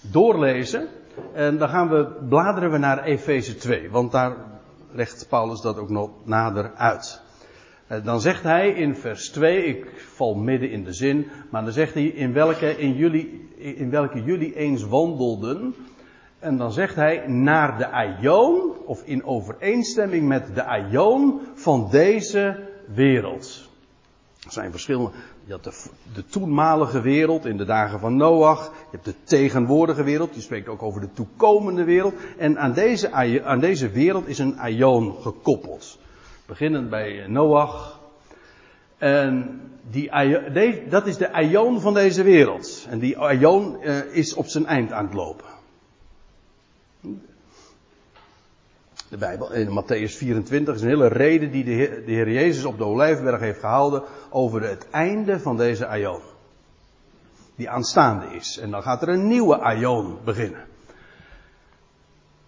doorlezen. 0.00 0.88
En 1.32 1.58
dan 1.58 1.68
gaan 1.68 1.88
we, 1.88 2.06
bladeren 2.28 2.70
we 2.70 2.78
naar 2.78 3.04
Efeze 3.04 3.56
2, 3.56 3.90
want 3.90 4.12
daar 4.12 4.36
legt 4.92 5.26
Paulus 5.28 5.60
dat 5.60 5.78
ook 5.78 5.90
nog 5.90 6.10
nader 6.24 6.72
uit. 6.74 7.22
Dan 8.02 8.20
zegt 8.20 8.42
hij 8.42 8.68
in 8.68 8.96
vers 8.96 9.30
2, 9.30 9.64
ik 9.64 9.86
val 9.96 10.34
midden 10.34 10.70
in 10.70 10.84
de 10.84 10.92
zin, 10.92 11.26
maar 11.50 11.64
dan 11.64 11.72
zegt 11.72 11.94
hij 11.94 12.04
in 12.04 12.32
welke, 12.32 12.78
in 12.78 12.94
jullie, 12.94 13.48
in 13.56 13.90
welke 13.90 14.22
jullie 14.22 14.54
eens 14.54 14.82
wandelden. 14.82 15.74
En 16.44 16.56
dan 16.56 16.72
zegt 16.72 16.94
hij 16.94 17.26
naar 17.26 17.78
de 17.78 17.90
aion, 17.90 18.72
of 18.84 19.02
in 19.04 19.24
overeenstemming 19.24 20.28
met 20.28 20.54
de 20.54 20.64
aion 20.64 21.40
van 21.54 21.88
deze 21.90 22.68
wereld. 22.86 23.68
Er 24.46 24.52
zijn 24.52 24.70
verschillende, 24.70 25.10
je 25.44 25.52
had 25.52 25.64
de, 25.64 25.84
de, 26.14 26.26
toenmalige 26.26 27.00
wereld 27.00 27.44
in 27.44 27.56
de 27.56 27.64
dagen 27.64 28.00
van 28.00 28.16
Noach. 28.16 28.64
Je 28.64 28.88
hebt 28.90 29.04
de 29.04 29.14
tegenwoordige 29.24 30.02
wereld. 30.02 30.32
Die 30.32 30.42
spreekt 30.42 30.68
ook 30.68 30.82
over 30.82 31.00
de 31.00 31.12
toekomende 31.12 31.84
wereld. 31.84 32.14
En 32.38 32.58
aan 32.58 32.72
deze, 32.72 33.12
aan 33.42 33.60
deze 33.60 33.90
wereld 33.90 34.26
is 34.26 34.38
een 34.38 34.58
aion 34.58 35.14
gekoppeld. 35.20 35.98
Beginnend 36.46 36.90
bij 36.90 37.26
Noach. 37.28 38.00
En 38.98 39.60
die, 39.90 40.10
dat 40.88 41.06
is 41.06 41.16
de 41.16 41.32
aion 41.32 41.80
van 41.80 41.94
deze 41.94 42.22
wereld. 42.22 42.86
En 42.90 42.98
die 42.98 43.18
aion 43.18 43.76
uh, 43.82 44.14
is 44.14 44.34
op 44.34 44.46
zijn 44.46 44.66
eind 44.66 44.92
aan 44.92 45.04
het 45.04 45.14
lopen. 45.14 45.53
De 49.08 49.16
Bijbel, 49.16 49.52
in 49.52 49.68
Matthäus 49.68 50.16
24 50.16 50.74
is 50.74 50.82
een 50.82 50.88
hele 50.88 51.08
reden 51.08 51.50
die 51.50 51.64
de 51.64 51.70
Heer, 51.70 52.06
de 52.06 52.32
Jezus 52.32 52.64
op 52.64 52.78
de 52.78 52.84
Olijfberg 52.84 53.40
heeft 53.40 53.60
gehouden 53.60 54.02
over 54.30 54.62
het 54.62 54.86
einde 54.90 55.40
van 55.40 55.56
deze 55.56 55.86
aion. 55.86 56.20
Die 57.56 57.70
aanstaande 57.70 58.26
is. 58.26 58.58
En 58.58 58.70
dan 58.70 58.82
gaat 58.82 59.02
er 59.02 59.08
een 59.08 59.26
nieuwe 59.26 59.58
aion 59.58 60.18
beginnen. 60.24 60.64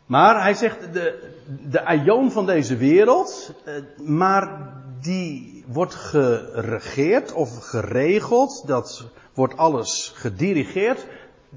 Maar 0.07 0.42
hij 0.42 0.55
zegt 0.55 0.92
de, 0.92 1.33
de 1.69 1.85
aion 1.85 2.31
van 2.31 2.47
deze 2.47 2.77
wereld, 2.77 3.53
eh, 3.64 3.75
maar 4.07 4.73
die 5.01 5.64
wordt 5.66 5.95
geregeerd 5.95 7.33
of 7.33 7.59
geregeld, 7.59 8.62
dat 8.66 9.05
wordt 9.35 9.57
alles 9.57 10.12
gedirigeerd 10.14 11.07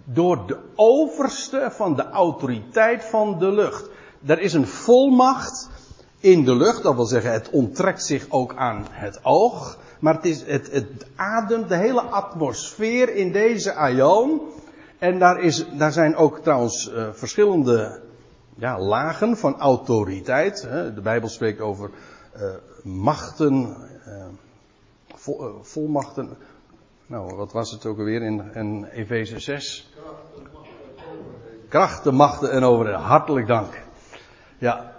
door 0.06 0.48
de 0.48 0.58
overste 0.76 1.68
van 1.72 1.96
de 1.96 2.10
autoriteit 2.10 3.06
van 3.06 3.40
de 3.40 3.52
lucht. 3.52 3.90
Er 4.26 4.40
is 4.40 4.54
een 4.54 4.68
volmacht 4.68 5.70
in 6.20 6.44
de 6.44 6.56
lucht, 6.56 6.84
dat 6.84 6.96
wil 6.96 7.06
zeggen 7.06 7.32
het 7.32 7.50
onttrekt 7.50 8.04
zich 8.04 8.26
ook 8.30 8.56
aan 8.56 8.86
het 8.90 9.20
oog. 9.24 9.78
Maar 10.00 10.14
het, 10.14 10.26
is, 10.26 10.44
het, 10.46 10.72
het 10.72 11.06
ademt 11.16 11.70
de 11.70 11.76
hele 11.76 12.02
atmosfeer 12.02 13.16
in 13.16 13.32
deze 13.32 13.74
aion. 13.74 14.42
En 14.98 15.20
daar, 15.20 15.40
is, 15.40 15.66
daar 15.78 15.92
zijn 15.92 16.16
ook 16.16 16.40
trouwens 16.40 16.92
uh, 16.92 17.08
verschillende 17.12 18.02
ja, 18.56 18.80
lagen 18.80 19.38
van 19.38 19.60
autoriteit. 19.60 20.62
Hè. 20.62 20.94
De 20.94 21.02
Bijbel 21.02 21.30
spreekt 21.30 21.62
over 21.62 21.90
uh, 22.36 22.44
machten, 22.84 23.76
vol, 25.16 25.60
volmachten. 25.62 26.30
Nou, 27.10 27.36
wat 27.36 27.52
was 27.52 27.72
het 27.72 27.86
ook 27.86 27.98
alweer 27.98 28.22
in, 28.22 28.54
in 28.54 28.86
Efeze 28.86 29.40
6? 29.40 29.90
Krachten, 31.70 32.16
machten 32.16 32.52
en 32.52 32.64
overheden. 32.64 33.00
Hartelijk 33.00 33.48
dank. 33.48 33.82
Ja. 34.58 34.96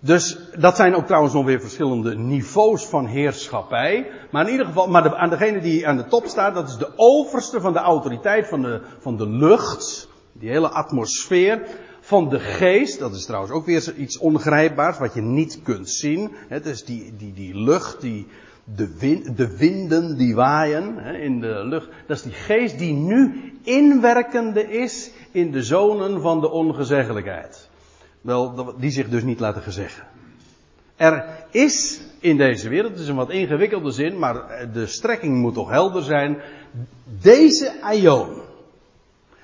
Dus 0.00 0.38
dat 0.58 0.76
zijn 0.76 0.94
ook 0.94 1.06
trouwens 1.06 1.34
nog 1.34 1.44
weer 1.44 1.60
verschillende 1.60 2.16
niveaus 2.16 2.86
van 2.86 3.06
heerschappij. 3.06 4.10
Maar 4.30 4.44
in 4.44 4.50
ieder 4.50 4.66
geval, 4.66 4.88
maar 4.88 5.02
de, 5.02 5.16
aan 5.16 5.30
degene 5.30 5.60
die 5.60 5.88
aan 5.88 5.96
de 5.96 6.06
top 6.06 6.26
staat, 6.26 6.54
dat 6.54 6.68
is 6.68 6.76
de 6.76 6.92
overste 6.96 7.60
van 7.60 7.72
de 7.72 7.78
autoriteit 7.78 8.46
van 8.48 8.62
de, 8.62 8.82
van 8.98 9.16
de 9.16 9.28
lucht. 9.28 10.08
Die 10.32 10.50
hele 10.50 10.68
atmosfeer 10.68 11.62
van 12.10 12.28
de 12.28 12.40
geest. 12.40 12.98
Dat 12.98 13.14
is 13.14 13.24
trouwens 13.24 13.52
ook 13.52 13.66
weer 13.66 13.94
iets 13.94 14.18
ongrijpbaars, 14.18 14.98
wat 14.98 15.14
je 15.14 15.20
niet 15.20 15.60
kunt 15.62 15.90
zien. 15.90 16.30
Het 16.48 16.66
is 16.66 16.84
die, 16.84 17.16
die, 17.16 17.32
die 17.32 17.54
lucht, 17.54 18.00
die, 18.00 18.26
de, 18.64 18.98
wind, 18.98 19.36
de 19.36 19.56
winden 19.56 20.16
die 20.16 20.34
waaien 20.34 20.98
in 20.98 21.40
de 21.40 21.64
lucht. 21.64 21.88
Dat 22.06 22.16
is 22.16 22.22
die 22.22 22.32
geest 22.32 22.78
die 22.78 22.92
nu 22.92 23.52
inwerkende 23.62 24.70
is 24.70 25.10
in 25.30 25.50
de 25.50 25.62
zonen 25.62 26.20
van 26.20 26.40
de 26.40 26.50
ongezeggelijkheid. 26.50 27.68
Wel, 28.20 28.74
die 28.78 28.90
zich 28.90 29.08
dus 29.08 29.22
niet 29.22 29.40
laten 29.40 29.62
gezeggen. 29.62 30.04
Er 30.96 31.24
is 31.50 32.00
in 32.20 32.36
deze 32.36 32.68
wereld, 32.68 32.92
het 32.92 33.00
is 33.00 33.08
een 33.08 33.16
wat 33.16 33.30
ingewikkelde 33.30 33.90
zin, 33.90 34.18
maar 34.18 34.68
de 34.72 34.86
strekking 34.86 35.36
moet 35.36 35.54
toch 35.54 35.70
helder 35.70 36.02
zijn. 36.02 36.38
Deze 37.20 37.72
aion 37.82 38.40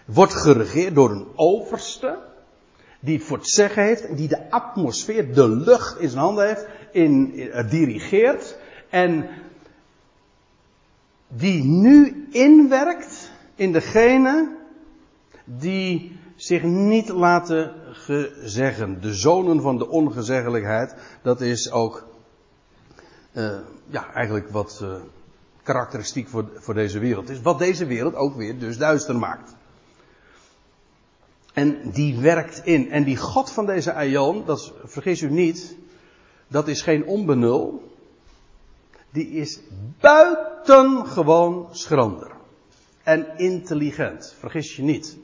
wordt 0.04 0.34
geregeerd 0.34 0.94
door 0.94 1.10
een 1.10 1.26
overste, 1.34 2.18
die 3.00 3.16
het 3.16 3.26
voor 3.26 3.36
het 3.36 3.48
zeggen 3.48 3.82
heeft, 3.82 4.16
die 4.16 4.28
de 4.28 4.50
atmosfeer, 4.50 5.34
de 5.34 5.48
lucht 5.48 5.98
in 5.98 6.08
zijn 6.08 6.22
handen 6.22 6.46
heeft, 6.46 6.66
in, 6.92 7.34
in, 7.34 7.68
dirigeert, 7.68 8.58
en 8.90 9.28
die 11.28 11.64
nu 11.64 12.26
inwerkt 12.30 13.30
in 13.54 13.72
degene 13.72 14.56
die 15.44 16.18
zich 16.36 16.62
niet 16.62 17.08
laten 17.08 17.74
gezeggen. 17.92 19.00
De 19.00 19.14
zonen 19.14 19.60
van 19.60 19.78
de 19.78 19.88
ongezeggelijkheid, 19.88 20.94
dat 21.22 21.40
is 21.40 21.70
ook 21.70 22.06
uh, 23.32 23.58
ja, 23.86 24.12
eigenlijk 24.12 24.48
wat 24.48 24.80
uh, 24.82 24.94
karakteristiek 25.62 26.28
voor, 26.28 26.50
voor 26.54 26.74
deze 26.74 26.98
wereld 26.98 27.28
is. 27.28 27.40
Wat 27.40 27.58
deze 27.58 27.86
wereld 27.86 28.14
ook 28.14 28.36
weer 28.36 28.58
dus 28.58 28.78
duister 28.78 29.16
maakt. 29.16 29.55
En 31.56 31.90
die 31.90 32.18
werkt 32.18 32.60
in. 32.64 32.90
En 32.90 33.04
die 33.04 33.16
God 33.16 33.50
van 33.50 33.66
deze 33.66 33.92
Aion, 33.92 34.44
dat 34.44 34.72
vergis 34.84 35.20
u 35.20 35.30
niet, 35.30 35.76
dat 36.48 36.68
is 36.68 36.82
geen 36.82 37.06
onbenul. 37.06 37.92
Die 39.10 39.28
is 39.28 39.60
buitengewoon 40.00 41.68
schrander. 41.70 42.30
En 43.02 43.38
intelligent. 43.38 44.34
Vergis 44.38 44.76
je 44.76 44.82
niet. 44.82 45.16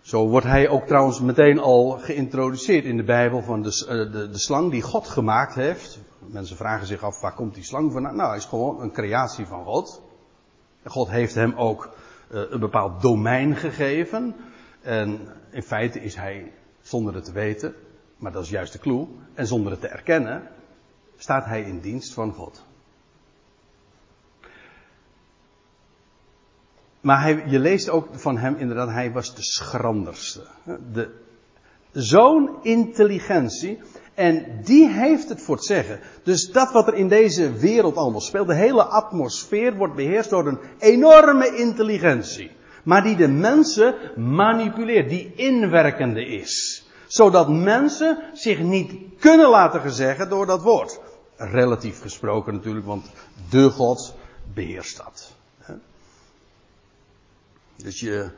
Zo 0.00 0.28
wordt 0.28 0.46
hij 0.46 0.68
ook 0.68 0.86
trouwens 0.86 1.20
meteen 1.20 1.58
al 1.58 1.90
geïntroduceerd 1.90 2.84
in 2.84 2.96
de 2.96 3.04
Bijbel 3.04 3.42
van 3.42 3.62
de, 3.62 3.86
eh, 3.88 4.12
de, 4.12 4.30
de, 4.30 4.38
slang 4.38 4.70
die 4.70 4.82
God 4.82 5.08
gemaakt 5.08 5.54
heeft. 5.54 5.98
Mensen 6.18 6.56
vragen 6.56 6.86
zich 6.86 7.02
af 7.02 7.20
waar 7.20 7.34
komt 7.34 7.54
die 7.54 7.64
slang 7.64 7.92
vandaan? 7.92 8.16
Nou, 8.16 8.28
hij 8.28 8.38
is 8.38 8.44
gewoon 8.44 8.80
een 8.80 8.92
creatie 8.92 9.46
van 9.46 9.64
God. 9.64 10.02
God 10.84 11.08
heeft 11.08 11.34
hem 11.34 11.54
ook 11.56 11.94
een 12.28 12.60
bepaald 12.60 13.02
domein 13.02 13.56
gegeven. 13.56 14.34
En 14.82 15.28
in 15.50 15.62
feite 15.62 16.00
is 16.00 16.14
hij, 16.14 16.52
zonder 16.80 17.14
het 17.14 17.24
te 17.24 17.32
weten, 17.32 17.74
maar 18.16 18.32
dat 18.32 18.42
is 18.42 18.50
juist 18.50 18.72
de 18.72 18.78
clue, 18.78 19.06
en 19.34 19.46
zonder 19.46 19.70
het 19.70 19.80
te 19.80 19.88
erkennen, 19.88 20.48
staat 21.16 21.44
hij 21.44 21.62
in 21.62 21.80
dienst 21.80 22.14
van 22.14 22.32
God. 22.32 22.64
Maar 27.00 27.20
hij, 27.20 27.44
je 27.46 27.58
leest 27.58 27.88
ook 27.88 28.08
van 28.12 28.38
hem 28.38 28.56
inderdaad, 28.56 28.88
hij 28.88 29.12
was 29.12 29.34
de 29.34 29.42
schranderste. 29.42 30.46
De, 30.92 31.24
Zo'n 31.92 32.62
intelligentie. 32.62 33.78
En 34.16 34.60
die 34.64 34.88
heeft 34.88 35.28
het 35.28 35.42
voor 35.42 35.56
het 35.56 35.64
zeggen. 35.64 36.00
Dus 36.22 36.50
dat 36.50 36.72
wat 36.72 36.86
er 36.86 36.94
in 36.94 37.08
deze 37.08 37.52
wereld 37.52 37.96
allemaal 37.96 38.20
speelt, 38.20 38.46
de 38.46 38.54
hele 38.54 38.84
atmosfeer 38.84 39.76
wordt 39.76 39.94
beheerst 39.94 40.30
door 40.30 40.46
een 40.46 40.58
enorme 40.78 41.56
intelligentie. 41.56 42.50
Maar 42.82 43.02
die 43.02 43.16
de 43.16 43.28
mensen 43.28 43.94
manipuleert, 44.16 45.08
die 45.08 45.32
inwerkende 45.34 46.26
is. 46.26 46.84
Zodat 47.06 47.48
mensen 47.48 48.18
zich 48.32 48.58
niet 48.58 48.92
kunnen 49.18 49.48
laten 49.48 49.80
gezeggen 49.80 50.28
door 50.28 50.46
dat 50.46 50.62
woord. 50.62 51.00
Relatief 51.36 52.00
gesproken 52.00 52.54
natuurlijk, 52.54 52.86
want 52.86 53.10
de 53.50 53.70
God 53.70 54.14
beheerst 54.54 54.96
dat. 54.96 55.34
Dus 57.76 58.00
je 58.00 58.30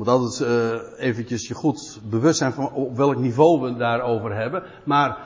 moet 0.00 0.08
altijd 0.08 0.48
uh, 0.48 0.80
eventjes 0.98 1.48
je 1.48 1.54
goed 1.54 2.00
bewust 2.02 2.38
zijn 2.38 2.52
van 2.52 2.72
op 2.72 2.96
welk 2.96 3.16
niveau 3.16 3.60
we 3.60 3.76
daarover 3.76 4.34
hebben. 4.34 4.62
Maar 4.84 5.18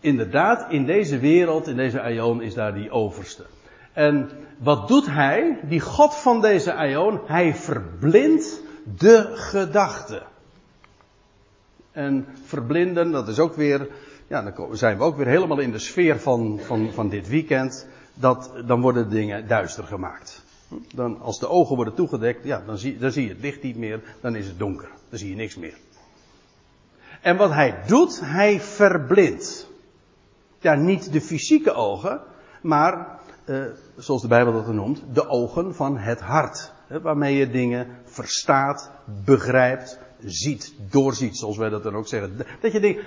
inderdaad, 0.00 0.70
in 0.70 0.86
deze 0.86 1.18
wereld, 1.18 1.68
in 1.68 1.76
deze 1.76 2.00
aion, 2.00 2.42
is 2.42 2.54
daar 2.54 2.74
die 2.74 2.90
overste. 2.90 3.44
En 3.92 4.30
wat 4.58 4.88
doet 4.88 5.06
hij, 5.06 5.58
die 5.62 5.80
God 5.80 6.14
van 6.14 6.40
deze 6.40 6.74
aion? 6.74 7.20
Hij 7.26 7.54
verblindt 7.54 8.62
de 8.98 9.30
gedachte. 9.32 10.22
En 11.90 12.26
verblinden, 12.44 13.10
dat 13.10 13.28
is 13.28 13.38
ook 13.38 13.54
weer, 13.54 13.88
ja, 14.26 14.42
dan 14.42 14.76
zijn 14.76 14.98
we 14.98 15.04
ook 15.04 15.16
weer 15.16 15.26
helemaal 15.26 15.58
in 15.58 15.72
de 15.72 15.78
sfeer 15.78 16.20
van, 16.20 16.60
van, 16.62 16.90
van 16.92 17.08
dit 17.08 17.28
weekend. 17.28 17.86
Dat, 18.14 18.52
dan 18.66 18.80
worden 18.80 19.10
dingen 19.10 19.48
duister 19.48 19.84
gemaakt. 19.84 20.41
Dan, 20.94 21.20
als 21.20 21.38
de 21.38 21.48
ogen 21.48 21.76
worden 21.76 21.94
toegedekt, 21.94 22.44
ja, 22.44 22.62
dan 22.66 22.78
zie, 22.78 23.10
zie 23.10 23.22
je 23.22 23.28
het 23.28 23.40
licht 23.40 23.62
niet 23.62 23.76
meer, 23.76 24.00
dan 24.20 24.36
is 24.36 24.46
het 24.46 24.58
donker. 24.58 24.88
Dan 25.08 25.18
zie 25.18 25.30
je 25.30 25.36
niks 25.36 25.56
meer. 25.56 25.76
En 27.20 27.36
wat 27.36 27.50
hij 27.50 27.82
doet, 27.86 28.20
hij 28.20 28.60
verblindt. 28.60 29.70
Ja, 30.60 30.74
niet 30.74 31.12
de 31.12 31.20
fysieke 31.20 31.72
ogen, 31.72 32.20
maar, 32.62 33.20
eh, 33.44 33.64
zoals 33.96 34.22
de 34.22 34.28
Bijbel 34.28 34.52
dat 34.52 34.66
noemt, 34.66 35.02
de 35.12 35.28
ogen 35.28 35.74
van 35.74 35.98
het 35.98 36.20
hart. 36.20 36.72
Hè, 36.86 37.00
waarmee 37.00 37.36
je 37.36 37.50
dingen 37.50 37.86
verstaat, 38.04 38.90
begrijpt, 39.24 39.98
ziet, 40.24 40.74
doorziet, 40.90 41.36
zoals 41.36 41.56
wij 41.56 41.68
dat 41.68 41.82
dan 41.82 41.94
ook 41.94 42.08
zeggen. 42.08 42.36
Dat 42.60 42.72
je, 42.72 42.80
denkt, 42.80 43.02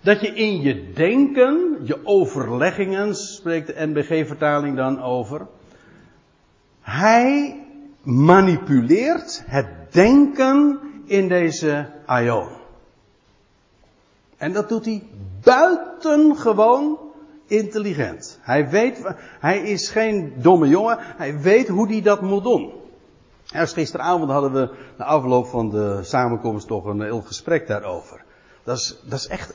dat 0.00 0.20
je 0.20 0.26
in 0.26 0.60
je 0.60 0.92
denken, 0.92 1.78
je 1.82 2.06
overleggingen, 2.06 3.14
spreekt 3.14 3.66
de 3.66 3.86
NBG-vertaling 3.86 4.76
dan 4.76 5.02
over, 5.02 5.46
hij 6.90 7.60
manipuleert 8.02 9.42
het 9.46 9.92
denken 9.92 10.78
in 11.04 11.28
deze 11.28 11.88
aion. 12.06 12.48
En 14.36 14.52
dat 14.52 14.68
doet 14.68 14.84
hij 14.84 15.02
buitengewoon 15.42 16.98
intelligent. 17.46 18.38
Hij 18.42 18.68
weet, 18.68 19.14
hij 19.40 19.58
is 19.58 19.88
geen 19.88 20.32
domme 20.36 20.68
jongen, 20.68 20.98
hij 21.00 21.40
weet 21.40 21.68
hoe 21.68 21.88
hij 21.88 22.02
dat 22.02 22.22
moet 22.22 22.42
doen. 22.42 22.72
Eerst 23.52 23.74
gisteravond 23.74 24.30
hadden 24.30 24.52
we 24.52 24.70
na 24.98 25.04
afloop 25.04 25.46
van 25.46 25.70
de 25.70 25.98
samenkomst 26.02 26.66
toch 26.66 26.84
een 26.84 27.02
heel 27.02 27.20
gesprek 27.22 27.66
daarover. 27.66 28.24
Dat 28.64 28.76
is, 28.76 29.00
dat 29.04 29.18
is 29.18 29.26
echt, 29.26 29.54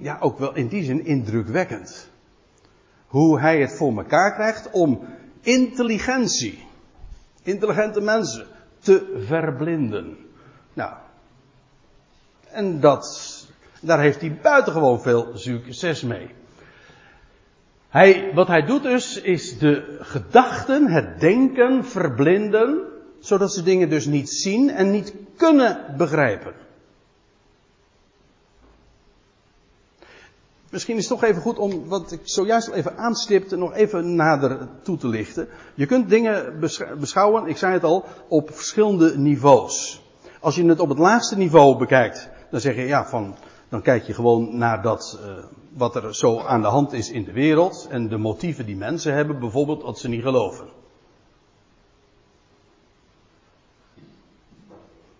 ja, 0.00 0.16
ook 0.20 0.38
wel 0.38 0.54
in 0.54 0.68
die 0.68 0.84
zin 0.84 1.04
indrukwekkend. 1.04 2.10
Hoe 3.06 3.40
hij 3.40 3.60
het 3.60 3.76
voor 3.76 3.96
elkaar 3.96 4.34
krijgt 4.34 4.70
om 4.70 5.00
intelligentie, 5.46 6.58
intelligente 7.42 8.00
mensen, 8.00 8.46
te 8.78 9.22
verblinden. 9.26 10.16
Nou, 10.72 10.92
en 12.50 12.80
dat, 12.80 13.46
daar 13.80 14.00
heeft 14.00 14.20
hij 14.20 14.38
buitengewoon 14.42 15.00
veel 15.00 15.30
succes 15.34 16.02
mee. 16.02 16.30
Hij, 17.88 18.30
wat 18.34 18.48
hij 18.48 18.64
doet 18.64 18.82
dus, 18.82 19.20
is 19.20 19.58
de 19.58 19.98
gedachten, 20.00 20.86
het 20.88 21.20
denken 21.20 21.84
verblinden, 21.84 22.78
zodat 23.20 23.52
ze 23.52 23.62
dingen 23.62 23.88
dus 23.88 24.06
niet 24.06 24.30
zien 24.30 24.70
en 24.70 24.90
niet 24.90 25.14
kunnen 25.36 25.94
begrijpen. 25.96 26.52
Misschien 30.70 30.96
is 30.96 31.08
het 31.08 31.18
toch 31.18 31.28
even 31.28 31.42
goed 31.42 31.58
om 31.58 31.88
wat 31.88 32.12
ik 32.12 32.20
zojuist 32.22 32.68
al 32.68 32.74
even 32.74 32.98
aanstipte 32.98 33.56
nog 33.56 33.74
even 33.74 34.14
nader 34.14 34.68
toe 34.82 34.96
te 34.96 35.08
lichten. 35.08 35.48
Je 35.74 35.86
kunt 35.86 36.08
dingen 36.08 36.60
beschouwen, 36.98 37.46
ik 37.46 37.56
zei 37.56 37.72
het 37.72 37.84
al, 37.84 38.04
op 38.28 38.50
verschillende 38.54 39.18
niveaus. 39.18 40.02
Als 40.40 40.54
je 40.54 40.64
het 40.64 40.80
op 40.80 40.88
het 40.88 40.98
laagste 40.98 41.36
niveau 41.36 41.78
bekijkt, 41.78 42.28
dan 42.50 42.60
zeg 42.60 42.74
je 42.74 42.82
ja, 42.82 43.06
van, 43.06 43.34
dan 43.68 43.82
kijk 43.82 44.02
je 44.04 44.14
gewoon 44.14 44.58
naar 44.58 44.82
dat, 44.82 45.18
uh, 45.22 45.44
wat 45.72 45.96
er 45.96 46.14
zo 46.14 46.38
aan 46.38 46.62
de 46.62 46.68
hand 46.68 46.92
is 46.92 47.10
in 47.10 47.24
de 47.24 47.32
wereld 47.32 47.86
en 47.90 48.08
de 48.08 48.16
motieven 48.16 48.66
die 48.66 48.76
mensen 48.76 49.14
hebben, 49.14 49.38
bijvoorbeeld 49.38 49.80
dat 49.80 49.98
ze 49.98 50.08
niet 50.08 50.22
geloven. 50.22 50.66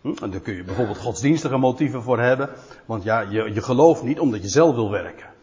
Hm? 0.00 0.30
Daar 0.30 0.40
kun 0.40 0.54
je 0.54 0.64
bijvoorbeeld 0.64 0.98
godsdienstige 0.98 1.56
motieven 1.56 2.02
voor 2.02 2.20
hebben, 2.20 2.50
want 2.86 3.02
ja, 3.02 3.20
je, 3.20 3.50
je 3.54 3.62
gelooft 3.62 4.02
niet 4.02 4.20
omdat 4.20 4.42
je 4.42 4.48
zelf 4.48 4.74
wil 4.74 4.90
werken. 4.90 5.34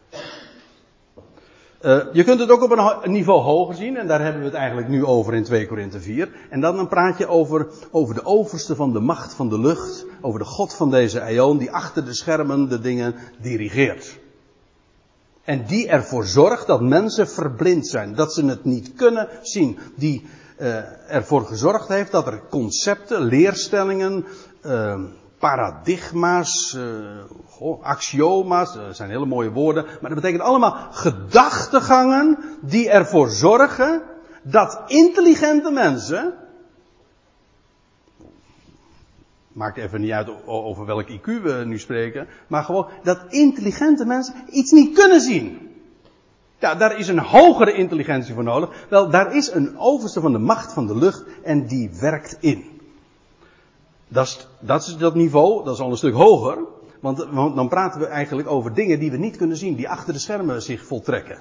Uh, 1.86 2.04
je 2.12 2.24
kunt 2.24 2.40
het 2.40 2.50
ook 2.50 2.62
op 2.62 2.72
een 3.04 3.12
niveau 3.12 3.42
hoger 3.42 3.76
zien, 3.76 3.98
en 3.98 4.08
daar 4.08 4.22
hebben 4.22 4.42
we 4.42 4.48
het 4.48 4.56
eigenlijk 4.56 4.88
nu 4.88 5.06
over 5.06 5.34
in 5.34 5.44
2 5.44 5.68
Korinthe 5.68 6.00
4. 6.00 6.30
En 6.50 6.62
dan, 6.62 6.76
dan 6.76 6.88
praat 6.88 7.18
je 7.18 7.28
over, 7.28 7.68
over 7.92 8.16
de 8.16 8.26
overste 8.26 8.76
van 8.76 8.94
de 8.94 9.00
macht 9.00 9.34
van 9.34 9.50
de 9.50 9.60
lucht, 9.60 10.06
over 10.22 10.40
de 10.40 10.46
God 10.46 10.74
van 10.74 10.92
deze 10.92 11.22
eon, 11.22 11.58
die 11.58 11.72
achter 11.72 12.06
de 12.06 12.14
schermen 12.14 12.70
de 12.70 12.80
dingen 12.80 13.16
dirigeert. 13.42 14.20
En 15.44 15.66
die 15.66 15.88
ervoor 15.88 16.26
zorgt 16.26 16.68
dat 16.68 16.82
mensen 16.82 17.30
verblind 17.30 17.88
zijn, 17.88 18.16
dat 18.16 18.34
ze 18.34 18.46
het 18.46 18.64
niet 18.64 18.94
kunnen 18.94 19.28
zien. 19.42 19.80
Die 19.96 20.26
uh, 20.60 20.78
ervoor 21.08 21.46
gezorgd 21.46 21.88
heeft 21.88 22.12
dat 22.12 22.28
er 22.28 22.42
concepten, 22.50 23.22
leerstellingen, 23.22 24.26
uh, 24.66 25.00
paradigma's, 25.44 26.78
uh, 26.78 27.76
axioma's, 27.82 28.74
dat 28.74 28.96
zijn 28.96 29.10
hele 29.10 29.26
mooie 29.26 29.52
woorden, 29.52 29.84
maar 29.84 30.10
dat 30.10 30.22
betekent 30.22 30.42
allemaal 30.42 30.76
gedachtegangen 30.92 32.38
die 32.62 32.90
ervoor 32.90 33.30
zorgen 33.30 34.02
dat 34.42 34.82
intelligente 34.88 35.72
mensen, 35.72 36.34
maakt 39.52 39.78
even 39.78 40.02
niet 40.02 40.12
uit 40.12 40.30
over 40.46 40.86
welk 40.86 41.10
IQ 41.10 41.24
we 41.24 41.64
nu 41.66 41.80
spreken, 41.80 42.28
maar 42.48 42.64
gewoon 42.64 42.88
dat 43.04 43.26
intelligente 43.30 44.06
mensen 44.06 44.36
iets 44.50 44.72
niet 44.72 44.96
kunnen 44.96 45.22
zien. 45.22 45.72
Ja, 46.60 46.76
daar 46.76 46.98
is 46.98 47.08
een 47.08 47.20
hogere 47.20 47.74
intelligentie 47.74 48.34
voor 48.34 48.44
nodig. 48.44 48.86
Wel, 48.90 49.10
daar 49.10 49.36
is 49.36 49.52
een 49.52 49.78
overste 49.78 50.22
van 50.22 50.32
de 50.32 50.38
macht 50.38 50.74
van 50.74 50.88
de 50.88 50.98
lucht 50.98 51.24
en 51.44 51.68
die 51.68 51.92
werkt 52.00 52.38
in. 52.40 52.73
Dat 54.14 54.26
is, 54.26 54.48
dat 54.60 54.82
is 54.82 54.98
dat 54.98 55.16
niveau, 55.16 55.64
dat 55.64 55.74
is 55.74 55.80
al 55.80 55.92
een 55.92 55.98
stuk 55.98 56.14
hoger. 56.14 56.58
Want, 57.00 57.28
want 57.32 57.56
dan 57.56 57.68
praten 57.68 58.00
we 58.00 58.06
eigenlijk 58.06 58.48
over 58.48 58.74
dingen 58.74 59.00
die 59.00 59.12
we 59.12 59.18
niet 59.18 59.38
kunnen 59.38 59.58
zien, 59.58 59.76
die 59.76 59.90
achter 59.90 60.14
de 60.14 60.20
schermen 60.20 60.62
zich 60.62 60.86
voltrekken. 60.86 61.40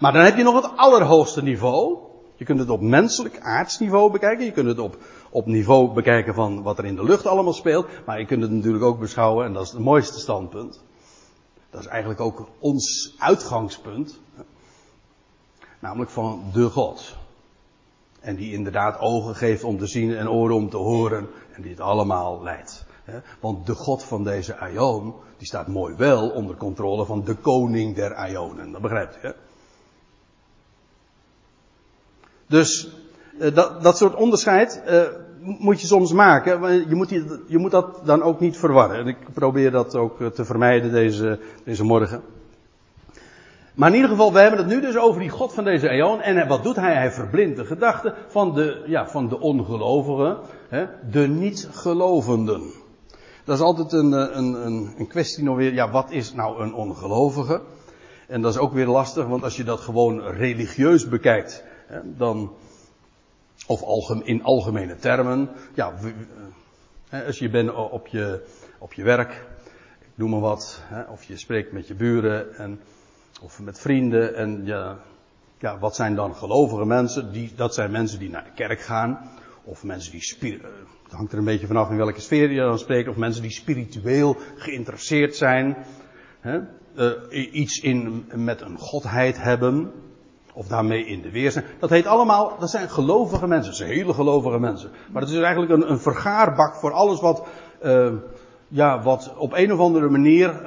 Maar 0.00 0.12
dan 0.12 0.24
heb 0.24 0.36
je 0.36 0.42
nog 0.42 0.62
het 0.62 0.76
allerhoogste 0.76 1.42
niveau. 1.42 1.98
Je 2.36 2.44
kunt 2.44 2.58
het 2.58 2.70
op 2.70 2.80
menselijk 2.80 3.40
aardsniveau 3.40 4.10
bekijken. 4.10 4.44
Je 4.44 4.52
kunt 4.52 4.66
het 4.66 4.78
op, 4.78 4.96
op 5.30 5.46
niveau 5.46 5.92
bekijken 5.92 6.34
van 6.34 6.62
wat 6.62 6.78
er 6.78 6.84
in 6.84 6.96
de 6.96 7.04
lucht 7.04 7.26
allemaal 7.26 7.52
speelt. 7.52 7.86
Maar 8.06 8.18
je 8.18 8.26
kunt 8.26 8.42
het 8.42 8.50
natuurlijk 8.50 8.84
ook 8.84 8.98
beschouwen, 8.98 9.46
en 9.46 9.52
dat 9.52 9.62
is 9.62 9.70
het 9.70 9.80
mooiste 9.80 10.18
standpunt. 10.18 10.82
Dat 11.70 11.80
is 11.80 11.86
eigenlijk 11.86 12.20
ook 12.20 12.48
ons 12.58 13.14
uitgangspunt. 13.18 14.20
Namelijk 15.78 16.10
van 16.10 16.42
de 16.52 16.68
God. 16.68 17.18
En 18.20 18.36
die 18.36 18.52
inderdaad 18.52 18.98
ogen 18.98 19.34
geeft 19.34 19.64
om 19.64 19.78
te 19.78 19.86
zien 19.86 20.16
en 20.16 20.30
oren 20.30 20.56
om 20.56 20.70
te 20.70 20.76
horen. 20.76 21.28
En 21.52 21.62
die 21.62 21.70
het 21.70 21.80
allemaal 21.80 22.42
leidt. 22.42 22.88
Want 23.40 23.66
de 23.66 23.74
God 23.74 24.04
van 24.04 24.24
deze 24.24 24.56
Aion, 24.56 25.14
die 25.36 25.46
staat 25.46 25.66
mooi 25.66 25.94
wel 25.96 26.30
onder 26.30 26.56
controle 26.56 27.04
van 27.04 27.24
de 27.24 27.34
koning 27.34 27.94
der 27.94 28.14
Aionen. 28.14 28.72
Dat 28.72 28.80
begrijpt 28.80 29.16
u, 29.16 29.18
hè? 29.20 29.32
Dus 32.46 32.88
eh, 33.38 33.54
dat, 33.54 33.82
dat 33.82 33.96
soort 33.96 34.14
onderscheid 34.14 34.82
uh, 34.88 35.02
moet 35.58 35.80
je 35.80 35.86
soms 35.86 36.12
maken. 36.12 36.88
Je 36.88 36.94
moet, 36.94 37.08
je 37.46 37.58
moet 37.58 37.70
dat 37.70 38.00
dan 38.04 38.22
ook 38.22 38.40
niet 38.40 38.56
verwarren. 38.56 38.98
En 38.98 39.06
ik 39.06 39.16
probeer 39.32 39.70
dat 39.70 39.94
ook 39.94 40.20
eh, 40.20 40.26
te 40.26 40.44
vermijden 40.44 40.92
deze, 40.92 41.38
deze 41.64 41.84
morgen. 41.84 42.22
Maar 43.74 43.88
in 43.88 43.94
ieder 43.94 44.10
geval, 44.10 44.32
we 44.32 44.38
hebben 44.38 44.58
het 44.58 44.68
nu 44.68 44.80
dus 44.80 44.96
over 44.96 45.20
die 45.20 45.30
God 45.30 45.54
van 45.54 45.64
deze 45.64 45.88
eon. 45.88 46.20
En 46.20 46.48
wat 46.48 46.62
doet 46.62 46.76
hij? 46.76 46.94
Hij 46.94 47.12
verblindt 47.12 47.56
de 47.56 47.64
gedachten 47.64 48.14
van 48.28 48.54
de, 48.54 48.82
ja, 48.86 49.08
van 49.08 49.28
de 49.28 49.40
ongelovigen. 49.40 50.38
Hè, 50.68 50.86
de 51.10 51.28
niet-gelovenden. 51.28 52.62
Dat 53.44 53.56
is 53.56 53.64
altijd 53.64 53.92
een, 53.92 54.12
een, 54.12 54.66
een, 54.66 54.94
een 54.98 55.06
kwestie 55.06 55.44
nog 55.44 55.56
weer. 55.56 55.72
Ja, 55.72 55.90
wat 55.90 56.10
is 56.10 56.32
nou 56.34 56.62
een 56.62 56.74
ongelovige? 56.74 57.60
En 58.26 58.42
dat 58.42 58.54
is 58.54 58.60
ook 58.60 58.72
weer 58.72 58.86
lastig, 58.86 59.26
want 59.26 59.42
als 59.42 59.56
je 59.56 59.64
dat 59.64 59.80
gewoon 59.80 60.20
religieus 60.20 61.08
bekijkt, 61.08 61.64
dan, 62.04 62.52
of 63.66 64.10
in 64.24 64.42
algemene 64.42 64.96
termen, 64.96 65.50
ja, 65.74 65.94
als 67.26 67.38
je 67.38 67.50
bent 67.50 67.74
op 67.74 68.06
je, 68.06 68.46
op 68.78 68.92
je 68.92 69.02
werk, 69.02 69.30
ik 70.00 70.12
noem 70.14 70.30
maar 70.30 70.40
wat, 70.40 70.82
of 71.10 71.24
je 71.24 71.36
spreekt 71.36 71.72
met 71.72 71.86
je 71.86 71.94
buren 71.94 72.56
en, 72.56 72.80
of 73.40 73.60
met 73.60 73.80
vrienden 73.80 74.34
en 74.34 74.64
ja, 74.64 74.98
ja, 75.58 75.78
wat 75.78 75.94
zijn 75.94 76.14
dan 76.14 76.34
gelovige 76.34 76.84
mensen? 76.84 77.32
Die, 77.32 77.52
dat 77.56 77.74
zijn 77.74 77.90
mensen 77.90 78.18
die 78.18 78.30
naar 78.30 78.44
de 78.44 78.52
kerk 78.54 78.80
gaan, 78.80 79.30
of 79.64 79.84
mensen 79.84 80.12
die, 80.12 80.60
het 81.02 81.12
hangt 81.12 81.32
er 81.32 81.38
een 81.38 81.44
beetje 81.44 81.66
vanaf 81.66 81.90
in 81.90 81.96
welke 81.96 82.20
sfeer 82.20 82.50
je 82.50 82.60
dan 82.60 82.78
spreekt, 82.78 83.08
of 83.08 83.16
mensen 83.16 83.42
die 83.42 83.50
spiritueel 83.50 84.36
geïnteresseerd 84.56 85.36
zijn, 85.36 85.76
hè, 86.40 86.60
uh, 86.94 87.54
iets 87.54 87.80
in, 87.80 88.26
met 88.34 88.60
een 88.60 88.78
godheid 88.78 89.42
hebben 89.42 89.92
of 90.54 90.66
daarmee 90.66 91.06
in 91.06 91.22
de 91.22 91.30
weer 91.30 91.50
zijn. 91.50 91.64
Dat 91.78 91.90
heet 91.90 92.06
allemaal, 92.06 92.58
dat 92.58 92.70
zijn 92.70 92.88
gelovige 92.88 93.46
mensen, 93.46 93.70
dat 93.70 93.80
zijn 93.80 93.90
hele 93.90 94.14
gelovige 94.14 94.58
mensen. 94.58 94.90
Maar 95.12 95.22
het 95.22 95.30
is 95.30 95.38
eigenlijk 95.38 95.72
een, 95.72 95.90
een 95.90 95.98
vergaarbak 95.98 96.74
voor 96.74 96.92
alles 96.92 97.20
wat, 97.20 97.46
uh, 97.82 98.12
ja, 98.68 99.02
wat 99.02 99.34
op 99.36 99.52
een 99.52 99.72
of 99.72 99.78
andere 99.78 100.08
manier 100.08 100.60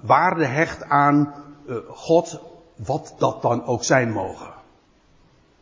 waarde 0.00 0.44
hecht 0.44 0.84
aan 0.84 1.43
uh, 1.66 1.76
God, 1.88 2.40
wat 2.76 3.14
dat 3.18 3.42
dan 3.42 3.64
ook 3.64 3.84
zijn 3.84 4.12
mogen. 4.12 4.52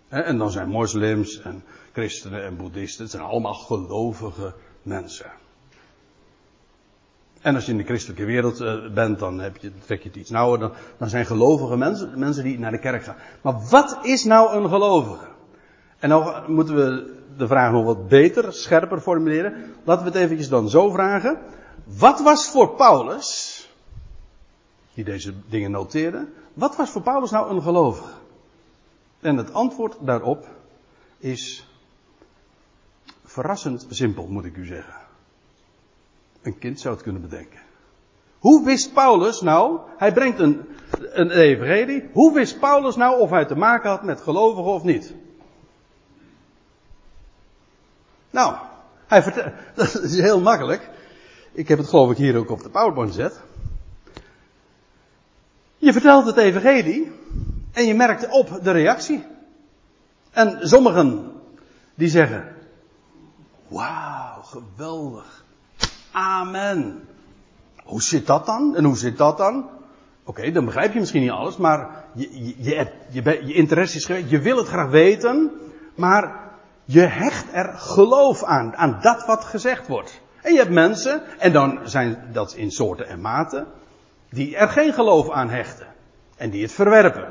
En 0.08 0.38
dan 0.38 0.50
zijn 0.50 0.68
moslims 0.68 1.40
en 1.40 1.64
christenen 1.92 2.44
en 2.44 2.56
boeddhisten, 2.56 3.02
het 3.02 3.12
zijn 3.12 3.22
allemaal 3.22 3.54
gelovige 3.54 4.54
mensen. 4.82 5.30
En 7.40 7.54
als 7.54 7.64
je 7.64 7.72
in 7.72 7.78
de 7.78 7.84
christelijke 7.84 8.24
wereld 8.24 8.60
uh, 8.60 8.92
bent, 8.94 9.18
dan 9.18 9.38
heb 9.40 9.56
je, 9.56 9.72
trek 9.86 10.02
je 10.02 10.08
het 10.08 10.18
iets 10.18 10.30
nauwer. 10.30 10.58
Dan, 10.58 10.72
dan 10.98 11.08
zijn 11.08 11.26
gelovige 11.26 11.76
mensen, 11.76 12.18
mensen 12.18 12.44
die 12.44 12.58
naar 12.58 12.70
de 12.70 12.78
kerk 12.78 13.04
gaan. 13.04 13.16
Maar 13.40 13.54
wat 13.70 13.98
is 14.02 14.24
nou 14.24 14.56
een 14.56 14.68
gelovige? 14.68 15.26
En 15.98 16.08
nou 16.08 16.50
moeten 16.52 16.74
we 16.74 17.14
de 17.36 17.46
vraag 17.46 17.72
nog 17.72 17.84
wat 17.84 18.08
beter, 18.08 18.52
scherper 18.52 19.00
formuleren. 19.00 19.54
Laten 19.84 20.04
we 20.04 20.10
het 20.10 20.20
eventjes 20.20 20.48
dan 20.48 20.68
zo 20.68 20.90
vragen. 20.90 21.38
Wat 21.84 22.20
was 22.20 22.50
voor 22.50 22.74
Paulus, 22.74 23.51
die 24.94 25.04
deze 25.04 25.34
dingen 25.48 25.70
noteerde, 25.70 26.28
wat 26.54 26.76
was 26.76 26.90
voor 26.90 27.02
Paulus 27.02 27.30
nou 27.30 27.50
een 27.50 27.62
gelovige? 27.62 28.12
En 29.20 29.36
het 29.36 29.52
antwoord 29.52 29.96
daarop 30.00 30.46
is 31.18 31.66
verrassend 33.24 33.86
simpel, 33.90 34.26
moet 34.26 34.44
ik 34.44 34.56
u 34.56 34.66
zeggen. 34.66 34.94
Een 36.42 36.58
kind 36.58 36.80
zou 36.80 36.94
het 36.94 37.02
kunnen 37.02 37.22
bedenken. 37.22 37.60
Hoe 38.38 38.64
wist 38.64 38.92
Paulus 38.92 39.40
nou, 39.40 39.80
hij 39.96 40.12
brengt 40.12 40.38
een, 40.38 40.60
een 40.90 41.30
evangelie, 41.30 42.08
hoe 42.12 42.34
wist 42.34 42.60
Paulus 42.60 42.96
nou 42.96 43.20
of 43.20 43.30
hij 43.30 43.44
te 43.44 43.56
maken 43.56 43.90
had 43.90 44.02
met 44.02 44.20
gelovigen 44.20 44.72
of 44.72 44.82
niet? 44.82 45.14
Nou, 48.30 48.56
hij 49.06 49.22
vertelt, 49.22 49.52
dat 49.74 50.02
is 50.02 50.20
heel 50.20 50.40
makkelijk. 50.40 50.90
Ik 51.52 51.68
heb 51.68 51.78
het 51.78 51.88
geloof 51.88 52.10
ik 52.10 52.16
hier 52.16 52.36
ook 52.36 52.50
op 52.50 52.62
de 52.62 52.70
PowerPoint 52.70 53.10
gezet. 53.10 53.40
Je 55.82 55.92
vertelt 55.92 56.26
het 56.26 56.36
evangelie 56.36 57.12
en 57.72 57.86
je 57.86 57.94
merkt 57.94 58.28
op 58.28 58.58
de 58.62 58.70
reactie. 58.70 59.24
En 60.30 60.68
sommigen 60.68 61.32
die 61.94 62.08
zeggen, 62.08 62.54
wauw, 63.68 64.42
geweldig. 64.42 65.44
Amen. 66.12 67.08
Hoe 67.84 68.02
zit 68.02 68.26
dat 68.26 68.46
dan? 68.46 68.76
En 68.76 68.84
hoe 68.84 68.96
zit 68.96 69.18
dat 69.18 69.38
dan? 69.38 69.68
Oké, 70.24 70.50
dan 70.52 70.64
begrijp 70.64 70.92
je 70.92 71.00
misschien 71.00 71.22
niet 71.22 71.30
alles, 71.30 71.56
maar 71.56 72.04
je, 72.14 72.54
je, 72.58 72.86
je, 73.10 73.22
je, 73.44 73.54
interesse 73.54 73.96
is 73.96 74.04
geweest, 74.04 74.30
je 74.30 74.40
wil 74.40 74.56
het 74.56 74.68
graag 74.68 74.90
weten, 74.90 75.50
maar 75.94 76.50
je 76.84 77.00
hecht 77.00 77.46
er 77.52 77.78
geloof 77.78 78.44
aan, 78.44 78.76
aan 78.76 78.98
dat 79.00 79.26
wat 79.26 79.44
gezegd 79.44 79.88
wordt. 79.88 80.20
En 80.42 80.52
je 80.52 80.58
hebt 80.58 80.70
mensen, 80.70 81.22
en 81.38 81.52
dan 81.52 81.78
zijn 81.84 82.28
dat 82.32 82.54
in 82.54 82.70
soorten 82.70 83.08
en 83.08 83.20
maten, 83.20 83.66
die 84.32 84.56
er 84.56 84.68
geen 84.68 84.92
geloof 84.92 85.30
aan 85.30 85.50
hechten. 85.50 85.86
En 86.36 86.50
die 86.50 86.62
het 86.62 86.72
verwerpen. 86.72 87.28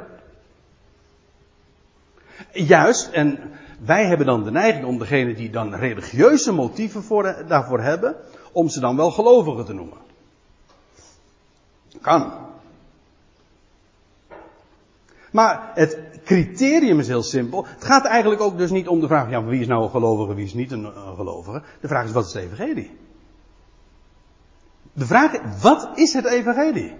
Juist, 2.51 3.11
en 3.11 3.39
wij 3.79 4.05
hebben 4.05 4.25
dan 4.25 4.43
de 4.43 4.51
neiging 4.51 4.85
om 4.85 4.97
degene 4.97 5.33
die 5.33 5.49
dan 5.49 5.75
religieuze 5.75 6.51
motieven 6.53 7.03
voor, 7.03 7.35
daarvoor 7.47 7.79
hebben, 7.79 8.15
om 8.51 8.69
ze 8.69 8.79
dan 8.79 8.95
wel 8.95 9.11
gelovigen 9.11 9.65
te 9.65 9.73
noemen. 9.73 9.97
Kan. 12.01 12.33
Maar 15.31 15.71
het 15.73 15.99
criterium 16.23 16.99
is 16.99 17.07
heel 17.07 17.23
simpel. 17.23 17.65
Het 17.67 17.83
gaat 17.83 18.05
eigenlijk 18.05 18.41
ook 18.41 18.57
dus 18.57 18.71
niet 18.71 18.87
om 18.87 18.99
de 18.99 19.07
vraag, 19.07 19.29
ja, 19.29 19.43
wie 19.43 19.61
is 19.61 19.67
nou 19.67 19.83
een 19.83 19.89
gelovige, 19.89 20.33
wie 20.33 20.45
is 20.45 20.53
niet 20.53 20.71
een, 20.71 20.91
gelovige. 21.15 21.61
De 21.81 21.87
vraag 21.87 22.05
is, 22.05 22.11
wat 22.11 22.25
is 22.25 22.33
het 22.33 22.43
evangelie? 22.43 22.99
De 24.93 25.05
vraag, 25.05 25.61
wat 25.61 25.89
is 25.95 26.13
het 26.13 26.25
evangelie? 26.25 26.95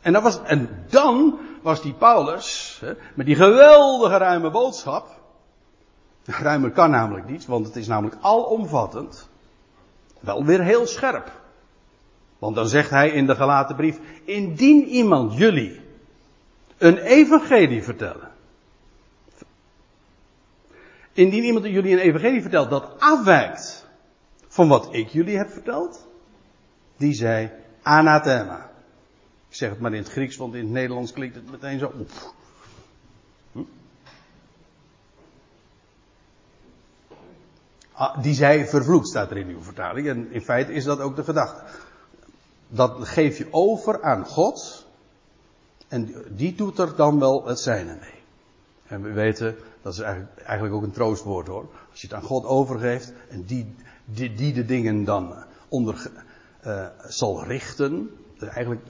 En, 0.00 0.12
dat 0.12 0.22
was, 0.22 0.42
en 0.42 0.84
dan 0.88 1.38
was 1.62 1.82
die 1.82 1.92
Paulus, 1.92 2.78
hè, 2.80 2.92
met 3.14 3.26
die 3.26 3.34
geweldige 3.34 4.16
ruime 4.16 4.50
boodschap. 4.50 5.22
Ruimer 6.24 6.70
kan 6.70 6.90
namelijk 6.90 7.28
niet, 7.28 7.46
want 7.46 7.66
het 7.66 7.76
is 7.76 7.86
namelijk 7.86 8.16
alomvattend. 8.20 9.28
Wel 10.20 10.44
weer 10.44 10.62
heel 10.62 10.86
scherp. 10.86 11.32
Want 12.38 12.56
dan 12.56 12.68
zegt 12.68 12.90
hij 12.90 13.10
in 13.10 13.26
de 13.26 13.34
gelaten 13.34 13.76
brief, 13.76 13.98
indien 14.24 14.84
iemand 14.86 15.36
jullie 15.36 15.80
een 16.78 16.98
evangelie 16.98 17.82
vertellen. 17.82 18.32
Indien 21.12 21.44
iemand 21.44 21.64
jullie 21.64 21.92
een 21.92 21.98
evangelie 21.98 22.40
vertelt 22.40 22.70
dat 22.70 22.90
afwijkt 22.98 23.86
van 24.48 24.68
wat 24.68 24.88
ik 24.90 25.08
jullie 25.08 25.36
heb 25.36 25.50
verteld, 25.50 26.06
die 26.96 27.14
zei 27.14 27.50
anathema. 27.82 28.70
Ik 29.48 29.56
zeg 29.56 29.70
het 29.70 29.80
maar 29.80 29.92
in 29.92 30.02
het 30.02 30.10
Grieks, 30.10 30.36
want 30.36 30.54
in 30.54 30.60
het 30.60 30.70
Nederlands 30.70 31.12
klinkt 31.12 31.34
het 31.34 31.50
meteen 31.50 31.78
zo. 31.78 31.92
Hm? 33.52 33.60
Ah, 37.92 38.22
die 38.22 38.34
zei 38.34 38.66
vervloekt, 38.66 39.08
staat 39.08 39.30
er 39.30 39.36
in 39.36 39.48
uw 39.48 39.62
vertaling. 39.62 40.08
En 40.08 40.32
in 40.32 40.42
feite 40.42 40.72
is 40.72 40.84
dat 40.84 41.00
ook 41.00 41.16
de 41.16 41.24
gedachte. 41.24 41.62
Dat 42.68 43.08
geef 43.08 43.38
je 43.38 43.46
over 43.50 44.02
aan 44.02 44.26
God. 44.26 44.86
En 45.88 46.14
die 46.28 46.54
doet 46.54 46.78
er 46.78 46.96
dan 46.96 47.18
wel 47.18 47.46
het 47.46 47.60
zijne 47.60 47.96
mee. 48.00 48.22
En 48.86 49.02
we 49.02 49.12
weten, 49.12 49.56
dat 49.82 49.92
is 49.92 49.98
eigenlijk, 49.98 50.38
eigenlijk 50.38 50.74
ook 50.74 50.82
een 50.82 50.90
troostwoord 50.90 51.46
hoor. 51.46 51.66
Als 51.90 52.00
je 52.00 52.06
het 52.06 52.16
aan 52.16 52.22
God 52.22 52.44
overgeeft 52.44 53.12
en 53.28 53.44
die, 53.44 53.74
die, 54.04 54.34
die 54.34 54.52
de 54.52 54.64
dingen 54.64 55.04
dan 55.04 55.32
eh, 55.32 55.42
onder, 55.68 56.10
uh, 56.66 56.86
zal 57.06 57.44
richten. 57.44 58.10
Eigenlijk, 58.38 58.82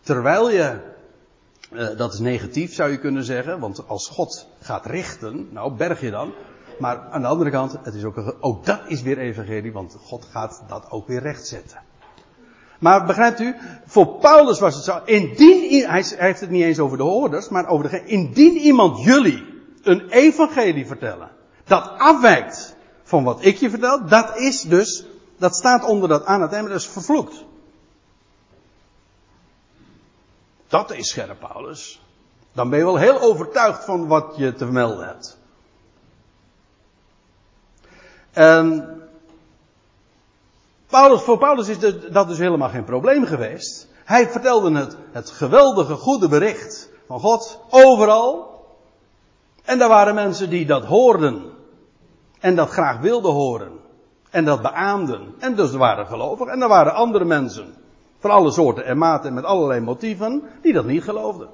terwijl 0.00 0.50
je, 0.50 0.78
uh, 1.72 1.96
dat 1.96 2.12
is 2.12 2.18
negatief 2.18 2.74
zou 2.74 2.90
je 2.90 2.98
kunnen 2.98 3.24
zeggen, 3.24 3.60
want 3.60 3.88
als 3.88 4.08
God 4.08 4.46
gaat 4.60 4.86
richten, 4.86 5.48
nou 5.50 5.72
berg 5.72 6.00
je 6.00 6.10
dan. 6.10 6.32
Maar 6.78 6.98
aan 6.98 7.20
de 7.20 7.28
andere 7.28 7.50
kant, 7.50 7.76
het 7.82 7.94
is 7.94 8.04
ook, 8.04 8.16
een, 8.16 8.34
ook 8.40 8.64
dat 8.64 8.80
is 8.86 9.02
weer 9.02 9.18
evangelie, 9.18 9.72
want 9.72 9.96
God 10.00 10.24
gaat 10.24 10.62
dat 10.68 10.90
ook 10.90 11.06
weer 11.06 11.22
rechtzetten. 11.22 11.80
Maar 12.78 13.06
begrijpt 13.06 13.40
u, 13.40 13.54
voor 13.86 14.06
Paulus 14.06 14.58
was 14.58 14.74
het 14.74 14.84
zo, 14.84 15.00
indien, 15.04 15.88
hij 15.88 16.04
heeft 16.16 16.40
het 16.40 16.50
niet 16.50 16.62
eens 16.62 16.78
over 16.78 16.96
de 16.96 17.02
hoorders, 17.02 17.48
maar 17.48 17.68
over 17.68 17.90
de, 17.90 18.04
indien 18.04 18.56
iemand 18.56 19.02
jullie 19.02 19.44
een 19.82 20.08
evangelie 20.08 20.86
vertellen, 20.86 21.30
dat 21.64 21.90
afwijkt 21.98 22.76
van 23.02 23.24
wat 23.24 23.44
ik 23.44 23.56
je 23.56 23.70
vertel, 23.70 24.06
dat 24.06 24.38
is 24.38 24.60
dus, 24.60 25.06
dat 25.38 25.56
staat 25.56 25.84
onder 25.84 26.08
dat 26.08 26.24
anathema, 26.24 26.68
dat 26.68 26.78
is 26.78 26.88
vervloekt. 26.88 27.44
Dat 30.68 30.92
is 30.92 31.08
scherp, 31.08 31.38
Paulus. 31.38 32.00
Dan 32.52 32.70
ben 32.70 32.78
je 32.78 32.84
wel 32.84 32.96
heel 32.96 33.20
overtuigd 33.20 33.84
van 33.84 34.06
wat 34.06 34.34
je 34.36 34.52
te 34.52 34.66
melden 34.66 35.06
hebt. 35.06 35.38
En 38.32 38.92
Paulus, 40.86 41.22
voor 41.22 41.38
Paulus 41.38 41.68
is 41.68 41.78
dat 42.12 42.28
dus 42.28 42.38
helemaal 42.38 42.68
geen 42.68 42.84
probleem 42.84 43.24
geweest. 43.24 43.86
Hij 44.04 44.28
vertelde 44.28 44.78
het, 44.78 44.96
het 45.12 45.30
geweldige 45.30 45.94
goede 45.94 46.28
bericht 46.28 46.88
van 47.06 47.20
God 47.20 47.60
overal. 47.70 48.56
En 49.64 49.78
daar 49.78 49.88
waren 49.88 50.14
mensen 50.14 50.50
die 50.50 50.66
dat 50.66 50.84
hoorden. 50.84 51.52
En 52.40 52.56
dat 52.56 52.70
graag 52.70 53.00
wilden 53.00 53.32
horen. 53.32 53.77
En 54.30 54.44
dat 54.44 54.62
beaamden. 54.62 55.34
En 55.38 55.54
dus 55.54 55.72
waren 55.72 56.06
gelovigen. 56.06 56.52
En 56.52 56.62
er 56.62 56.68
waren 56.68 56.94
andere 56.94 57.24
mensen. 57.24 57.74
Van 58.18 58.30
alle 58.30 58.50
soorten 58.50 58.84
en 58.84 58.98
maten 58.98 59.34
met 59.34 59.44
allerlei 59.44 59.80
motieven. 59.80 60.42
Die 60.62 60.72
dat 60.72 60.84
niet 60.84 61.02
geloofden. 61.02 61.48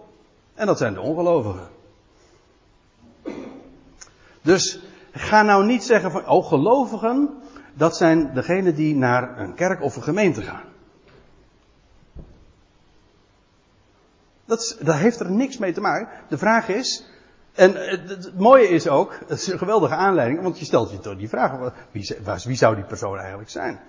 En 0.54 0.66
dat 0.66 0.78
zijn 0.78 0.94
de 0.94 1.00
ongelovigen. 1.00 1.68
Dus 4.42 4.80
ga 5.12 5.42
nou 5.42 5.64
niet 5.64 5.84
zeggen 5.84 6.10
van, 6.10 6.28
oh 6.28 6.46
gelovigen, 6.46 7.30
dat 7.74 7.96
zijn 7.96 8.34
degenen 8.34 8.74
die 8.74 8.94
naar 8.94 9.38
een 9.38 9.54
kerk 9.54 9.82
of 9.82 9.96
een 9.96 10.02
gemeente 10.02 10.42
gaan. 10.42 10.72
Dat, 14.44 14.76
dat 14.80 14.94
heeft 14.94 15.20
er 15.20 15.30
niks 15.30 15.58
mee 15.58 15.72
te 15.72 15.80
maken. 15.80 16.08
De 16.28 16.38
vraag 16.38 16.68
is, 16.68 17.06
en 17.54 17.74
het, 17.74 18.38
mooie 18.38 18.68
is 18.68 18.88
ook, 18.88 19.18
het 19.26 19.38
is 19.38 19.46
een 19.46 19.58
geweldige 19.58 19.94
aanleiding, 19.94 20.42
want 20.42 20.58
je 20.58 20.64
stelt 20.64 20.90
je 20.90 20.98
toch 20.98 21.16
die 21.16 21.28
vraag, 21.28 21.72
wie, 21.90 22.16
wie 22.44 22.56
zou 22.56 22.74
die 22.74 22.84
persoon 22.84 23.18
eigenlijk 23.18 23.50
zijn? 23.50 23.80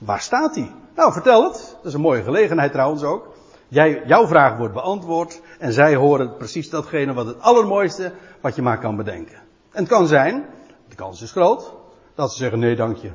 Waar 0.00 0.20
staat 0.20 0.54
hij? 0.54 0.72
Nou, 0.94 1.12
vertel 1.12 1.44
het. 1.44 1.76
Dat 1.76 1.84
is 1.84 1.94
een 1.94 2.00
mooie 2.00 2.22
gelegenheid 2.22 2.72
trouwens 2.72 3.02
ook. 3.02 3.34
Jij, 3.68 4.02
jouw 4.06 4.26
vraag 4.26 4.56
wordt 4.56 4.74
beantwoord 4.74 5.40
en 5.58 5.72
zij 5.72 5.94
horen 5.94 6.36
precies 6.36 6.70
datgene 6.70 7.12
wat 7.12 7.26
het 7.26 7.40
allermooiste 7.40 8.12
wat 8.40 8.54
je 8.54 8.62
maar 8.62 8.78
kan 8.78 8.96
bedenken. 8.96 9.36
En 9.70 9.82
het 9.82 9.88
kan 9.88 10.06
zijn, 10.06 10.46
de 10.88 10.94
kans 10.94 11.22
is 11.22 11.30
groot, 11.30 11.72
dat 12.14 12.32
ze 12.32 12.38
zeggen 12.38 12.58
nee 12.58 12.76
dank 12.76 12.96
je. 12.96 13.10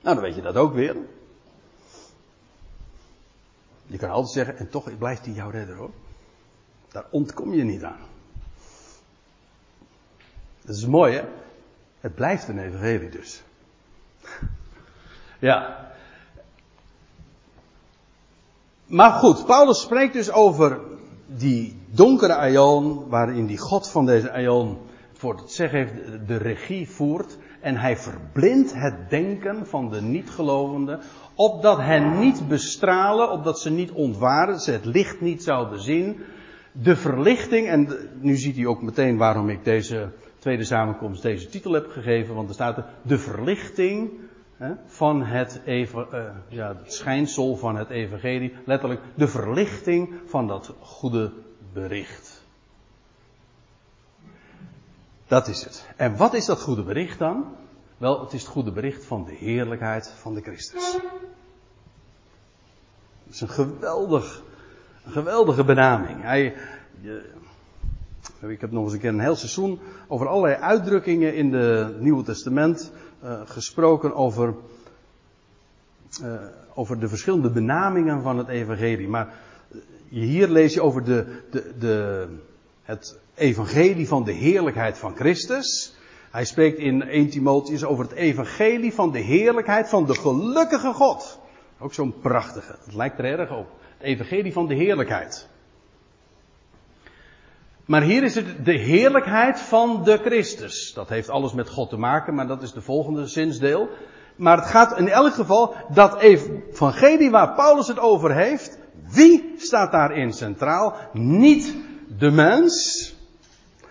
Nou, 0.00 0.14
dan 0.14 0.20
weet 0.24 0.34
je 0.34 0.42
dat 0.42 0.56
ook 0.56 0.74
weer. 0.74 0.96
Je 3.86 3.98
kan 3.98 4.10
altijd 4.10 4.32
zeggen, 4.32 4.56
en 4.56 4.70
toch 4.70 4.98
blijft 4.98 5.24
hij 5.24 5.34
jouw 5.34 5.50
redder 5.50 5.76
hoor. 5.76 5.90
Daar 6.92 7.04
ontkom 7.10 7.54
je 7.54 7.64
niet 7.64 7.82
aan. 7.82 8.12
Dat 10.64 10.76
is 10.76 10.86
mooi 10.86 11.14
hè. 11.14 11.22
Het 12.00 12.14
blijft 12.14 12.48
een 12.48 12.58
evangelie 12.58 13.08
dus. 13.08 13.42
ja. 15.48 15.88
Maar 18.86 19.12
goed, 19.12 19.46
Paulus 19.46 19.80
spreekt 19.80 20.12
dus 20.12 20.30
over 20.30 20.80
die 21.26 21.76
donkere 21.90 22.34
aion, 22.34 23.08
waarin 23.08 23.46
die 23.46 23.58
God 23.58 23.88
van 23.88 24.06
deze 24.06 24.32
aion 24.32 24.78
voor 25.12 25.36
het 25.36 25.50
zeggen 25.50 25.78
heeft, 25.78 25.92
de 26.26 26.36
regie 26.36 26.88
voert. 26.88 27.38
En 27.60 27.76
hij 27.76 27.96
verblindt 27.96 28.74
het 28.74 29.10
denken 29.10 29.66
van 29.66 29.90
de 29.90 30.02
niet-gelovenden, 30.02 31.00
opdat 31.34 31.78
hen 31.78 32.18
niet 32.18 32.48
bestralen, 32.48 33.30
opdat 33.30 33.60
ze 33.60 33.70
niet 33.70 33.90
ontwaren, 33.90 34.60
ze 34.60 34.70
het 34.72 34.84
licht 34.84 35.20
niet 35.20 35.42
zouden 35.42 35.80
zien. 35.80 36.20
De 36.72 36.96
verlichting, 36.96 37.68
en 37.68 37.88
nu 38.20 38.36
ziet 38.36 38.56
hij 38.56 38.66
ook 38.66 38.82
meteen 38.82 39.16
waarom 39.16 39.48
ik 39.48 39.64
deze 39.64 40.12
tweede 40.44 40.64
samenkomst 40.64 41.22
deze 41.22 41.48
titel 41.48 41.72
heb 41.72 41.90
gegeven, 41.90 42.34
want 42.34 42.48
er 42.48 42.54
staat 42.54 42.76
er 42.76 42.84
de 43.02 43.18
verlichting 43.18 44.10
van 44.86 45.22
het, 45.22 45.60
even, 45.64 46.06
uh, 46.12 46.24
ja, 46.48 46.76
het 46.82 46.92
schijnsel 46.92 47.56
van 47.56 47.76
het 47.76 47.90
evangelie, 47.90 48.54
letterlijk 48.64 49.00
de 49.14 49.28
verlichting 49.28 50.14
van 50.26 50.46
dat 50.46 50.74
goede 50.80 51.32
bericht. 51.72 52.44
Dat 55.26 55.48
is 55.48 55.64
het. 55.64 55.88
En 55.96 56.16
wat 56.16 56.34
is 56.34 56.46
dat 56.46 56.60
goede 56.60 56.82
bericht 56.82 57.18
dan? 57.18 57.56
Wel, 57.96 58.20
het 58.20 58.32
is 58.32 58.42
het 58.42 58.50
goede 58.50 58.72
bericht 58.72 59.04
van 59.04 59.24
de 59.24 59.34
heerlijkheid 59.34 60.08
van 60.08 60.34
de 60.34 60.40
Christus. 60.40 60.92
Het 63.24 63.34
is 63.34 63.40
een 63.40 63.48
geweldig, 63.48 64.42
een 65.04 65.12
geweldige 65.12 65.64
benaming. 65.64 66.22
Hij, 66.22 66.56
je, 67.00 67.32
ik 68.50 68.60
heb 68.60 68.70
nog 68.70 68.84
eens 68.84 68.92
een 68.92 68.98
keer 68.98 69.08
een 69.08 69.20
heel 69.20 69.36
seizoen 69.36 69.78
over 70.08 70.28
allerlei 70.28 70.54
uitdrukkingen 70.54 71.34
in 71.34 71.52
het 71.52 72.00
Nieuwe 72.00 72.22
Testament 72.22 72.92
uh, 73.24 73.40
gesproken 73.44 74.14
over, 74.14 74.54
uh, 76.22 76.32
over 76.74 77.00
de 77.00 77.08
verschillende 77.08 77.50
benamingen 77.50 78.22
van 78.22 78.38
het 78.38 78.48
evangelie. 78.48 79.08
Maar 79.08 79.34
hier 80.08 80.48
lees 80.48 80.74
je 80.74 80.82
over 80.82 81.04
de, 81.04 81.40
de, 81.50 81.72
de, 81.78 82.26
het 82.82 83.18
evangelie 83.34 84.08
van 84.08 84.24
de 84.24 84.32
heerlijkheid 84.32 84.98
van 84.98 85.16
Christus. 85.16 85.96
Hij 86.30 86.44
spreekt 86.44 86.78
in 86.78 87.02
1 87.02 87.28
Timotheus 87.28 87.84
over 87.84 88.04
het 88.04 88.14
evangelie 88.14 88.94
van 88.94 89.12
de 89.12 89.18
heerlijkheid 89.18 89.88
van 89.88 90.06
de 90.06 90.14
gelukkige 90.14 90.92
God. 90.92 91.40
Ook 91.78 91.94
zo'n 91.94 92.20
prachtige. 92.20 92.76
Het 92.84 92.94
lijkt 92.94 93.18
er 93.18 93.24
erg 93.24 93.56
op. 93.56 93.66
Het 93.98 94.06
evangelie 94.06 94.52
van 94.52 94.66
de 94.66 94.74
heerlijkheid. 94.74 95.48
Maar 97.86 98.02
hier 98.02 98.22
is 98.22 98.34
het 98.34 98.64
de 98.64 98.78
heerlijkheid 98.78 99.60
van 99.60 100.04
de 100.04 100.18
Christus. 100.18 100.92
Dat 100.94 101.08
heeft 101.08 101.28
alles 101.28 101.52
met 101.52 101.68
God 101.68 101.88
te 101.88 101.96
maken, 101.96 102.34
maar 102.34 102.46
dat 102.46 102.62
is 102.62 102.72
de 102.72 102.80
volgende 102.80 103.26
zinsdeel. 103.26 103.88
Maar 104.36 104.56
het 104.56 104.66
gaat 104.66 104.98
in 104.98 105.08
elk 105.08 105.34
geval 105.34 105.74
dat 105.92 106.20
evangelie 106.20 107.30
waar 107.30 107.54
Paulus 107.54 107.88
het 107.88 107.98
over 107.98 108.34
heeft. 108.34 108.78
Wie 109.08 109.54
staat 109.56 109.92
daarin 109.92 110.32
centraal? 110.32 110.94
Niet 111.12 111.74
de 112.18 112.30
mens, 112.30 113.14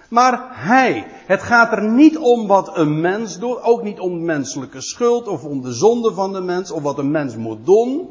maar 0.09 0.47
hij. 0.51 1.07
Het 1.25 1.41
gaat 1.41 1.71
er 1.71 1.83
niet 1.83 2.17
om 2.17 2.47
wat 2.47 2.77
een 2.77 3.01
mens 3.01 3.39
doet, 3.39 3.61
ook 3.61 3.83
niet 3.83 3.99
om 3.99 4.25
menselijke 4.25 4.81
schuld 4.81 5.27
of 5.27 5.43
om 5.43 5.61
de 5.61 5.73
zonde 5.73 6.13
van 6.13 6.33
de 6.33 6.41
mens 6.41 6.71
of 6.71 6.81
wat 6.81 6.97
een 6.97 7.11
mens 7.11 7.35
moet 7.35 7.65
doen. 7.65 8.09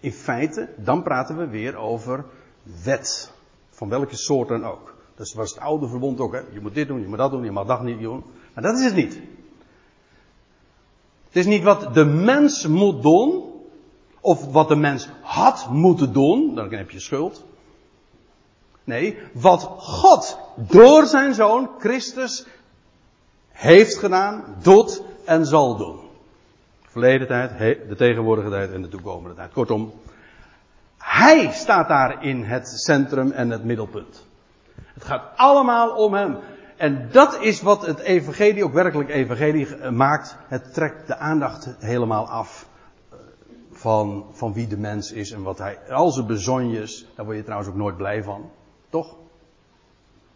In 0.00 0.12
feite, 0.12 0.68
dan 0.76 1.02
praten 1.02 1.36
we 1.36 1.48
weer 1.48 1.76
over 1.76 2.24
wet. 2.84 3.32
Van 3.70 3.88
welke 3.88 4.16
soort 4.16 4.48
dan 4.48 4.64
ook. 4.64 4.94
Dat 5.14 5.32
was 5.32 5.50
het 5.50 5.60
oude 5.60 5.88
verbond 5.88 6.20
ook. 6.20 6.32
Hè? 6.32 6.40
Je 6.52 6.60
moet 6.60 6.74
dit 6.74 6.88
doen, 6.88 7.00
je 7.00 7.08
moet 7.08 7.18
dat 7.18 7.30
doen, 7.30 7.44
je 7.44 7.50
mag 7.50 7.66
dat 7.66 7.82
niet 7.82 8.00
doen. 8.00 8.24
Maar 8.54 8.62
dat 8.62 8.78
is 8.78 8.84
het 8.84 8.94
niet. 8.94 9.14
Het 11.24 11.36
is 11.36 11.46
niet 11.46 11.62
wat 11.62 11.94
de 11.94 12.04
mens 12.04 12.66
moet 12.66 13.02
doen. 13.02 13.44
Of 14.20 14.52
wat 14.52 14.68
de 14.68 14.76
mens 14.76 15.08
had 15.20 15.68
moeten 15.70 16.12
doen. 16.12 16.54
Dan 16.54 16.72
heb 16.72 16.90
je 16.90 17.00
schuld. 17.00 17.44
Nee, 18.84 19.18
wat 19.32 19.62
God 19.78 20.38
door 20.56 21.06
zijn 21.06 21.34
zoon 21.34 21.70
Christus 21.78 22.46
heeft 23.48 23.98
gedaan, 23.98 24.56
doet 24.62 25.02
en 25.24 25.46
zal 25.46 25.76
doen. 25.76 25.98
Verleden 26.82 27.26
tijd, 27.26 27.88
de 27.88 27.96
tegenwoordige 27.96 28.50
tijd 28.50 28.72
en 28.72 28.82
de 28.82 28.88
toekomende 28.88 29.36
tijd. 29.36 29.52
Kortom, 29.52 29.92
hij 31.08 31.50
staat 31.52 31.88
daar 31.88 32.24
in 32.24 32.44
het 32.44 32.68
centrum 32.68 33.30
en 33.30 33.50
het 33.50 33.64
middelpunt. 33.64 34.26
Het 34.74 35.04
gaat 35.04 35.22
allemaal 35.36 35.90
om 35.90 36.14
hem. 36.14 36.38
En 36.76 37.08
dat 37.12 37.40
is 37.40 37.62
wat 37.62 37.86
het 37.86 37.98
evangelie 37.98 38.64
ook 38.64 38.72
werkelijk 38.72 39.08
evangelie 39.08 39.90
maakt. 39.90 40.36
Het 40.48 40.74
trekt 40.74 41.06
de 41.06 41.16
aandacht 41.16 41.76
helemaal 41.78 42.28
af 42.28 42.68
eh, 43.10 43.18
van, 43.70 44.26
van 44.32 44.52
wie 44.52 44.66
de 44.66 44.78
mens 44.78 45.12
is 45.12 45.30
en 45.30 45.42
wat 45.42 45.58
hij, 45.58 45.78
al 45.90 46.10
zijn 46.10 46.26
bezonjes, 46.26 47.06
daar 47.16 47.24
word 47.24 47.36
je 47.36 47.42
trouwens 47.42 47.70
ook 47.70 47.76
nooit 47.76 47.96
blij 47.96 48.22
van. 48.22 48.50
Toch? 48.90 49.16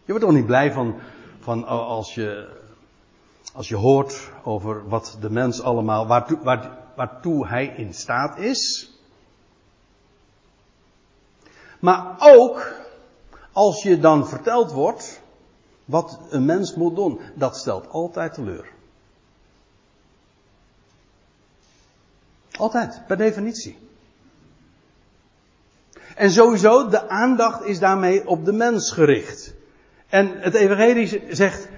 Je 0.04 0.12
wordt 0.12 0.24
toch 0.24 0.34
niet 0.34 0.46
blij 0.46 0.72
van, 0.72 0.94
van 1.40 1.66
als 1.66 2.14
je 2.14 2.60
Als 3.54 3.68
je 3.68 3.76
hoort 3.76 4.30
over 4.44 4.88
wat 4.88 5.16
de 5.20 5.30
mens 5.30 5.62
allemaal, 5.62 6.06
waartoe, 6.06 6.38
waar, 6.42 6.78
waartoe 6.96 7.46
hij 7.46 7.66
in 7.66 7.94
staat 7.94 8.38
is. 8.38 8.91
Maar 11.82 12.16
ook 12.18 12.72
als 13.52 13.82
je 13.82 13.98
dan 13.98 14.28
verteld 14.28 14.72
wordt 14.72 15.20
wat 15.84 16.18
een 16.30 16.44
mens 16.44 16.74
moet 16.74 16.96
doen, 16.96 17.20
dat 17.34 17.56
stelt 17.56 17.88
altijd 17.88 18.34
teleur. 18.34 18.70
Altijd, 22.52 23.02
per 23.06 23.16
definitie. 23.16 23.78
En 26.14 26.30
sowieso, 26.30 26.88
de 26.88 27.08
aandacht 27.08 27.64
is 27.64 27.78
daarmee 27.78 28.28
op 28.28 28.44
de 28.44 28.52
mens 28.52 28.90
gericht. 28.90 29.54
En 30.08 30.40
het 30.40 30.54
evangelie 30.54 31.24
zegt, 31.30 31.68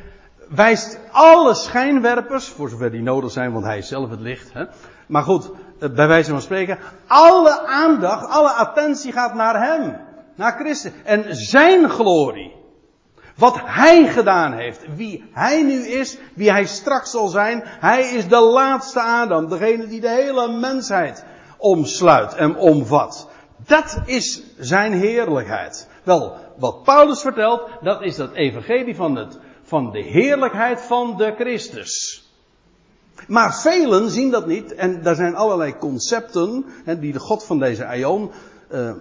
wijst 0.55 0.99
alle 1.11 1.55
schijnwerpers, 1.55 2.49
voor 2.49 2.69
zover 2.69 2.91
die 2.91 3.03
nodig 3.03 3.31
zijn, 3.31 3.53
want 3.53 3.65
hij 3.65 3.79
is 3.79 3.89
zelf 3.89 4.11
het 4.11 4.21
licht. 4.21 4.53
Hè? 4.53 4.65
Maar 5.07 5.23
goed, 5.23 5.51
eh, 5.79 5.91
bij 5.91 6.07
wijze 6.07 6.31
van 6.31 6.43
spreken, 6.43 6.79
alle 7.07 7.67
aandacht, 7.67 8.29
alle 8.29 8.51
attentie 8.51 9.13
gaat 9.13 9.35
naar 9.35 9.67
hem. 9.67 9.97
Naar 10.37 10.53
Christus. 10.53 10.93
En 11.05 11.25
zijn 11.37 11.89
glorie. 11.89 12.53
Wat 13.37 13.61
hij 13.65 14.09
gedaan 14.09 14.53
heeft. 14.53 14.85
Wie 14.97 15.31
hij 15.33 15.63
nu 15.63 15.87
is. 15.87 16.19
Wie 16.35 16.51
hij 16.51 16.65
straks 16.65 17.11
zal 17.11 17.29
zijn. 17.29 17.63
Hij 17.65 18.03
is 18.03 18.29
de 18.29 18.41
laatste 18.41 19.01
Adam. 19.01 19.49
Degene 19.49 19.87
die 19.87 20.01
de 20.01 20.09
hele 20.09 20.49
mensheid 20.49 21.25
omsluit 21.59 22.35
en 22.35 22.57
omvat. 22.57 23.29
Dat 23.67 24.01
is 24.05 24.43
zijn 24.59 24.93
heerlijkheid. 24.93 25.89
Wel, 26.03 26.37
wat 26.57 26.83
Paulus 26.83 27.21
vertelt, 27.21 27.69
dat 27.81 28.03
is 28.03 28.17
dat 28.17 28.33
evangelie 28.33 28.97
van, 28.97 29.17
het, 29.17 29.39
van 29.65 29.91
de 29.91 30.03
heerlijkheid 30.03 30.81
van 30.81 31.17
de 31.17 31.35
Christus. 31.37 32.23
Maar 33.29 33.61
velen 33.61 34.11
zien 34.11 34.31
dat 34.31 34.47
niet 34.47 34.75
en 34.75 35.03
daar 35.03 35.15
zijn 35.15 35.35
allerlei 35.35 35.79
concepten 35.79 36.65
hè, 36.85 36.99
die 36.99 37.12
de 37.12 37.19
God 37.19 37.45
van 37.45 37.59
deze 37.59 37.87
aion 37.87 38.31
uh, 38.73 38.93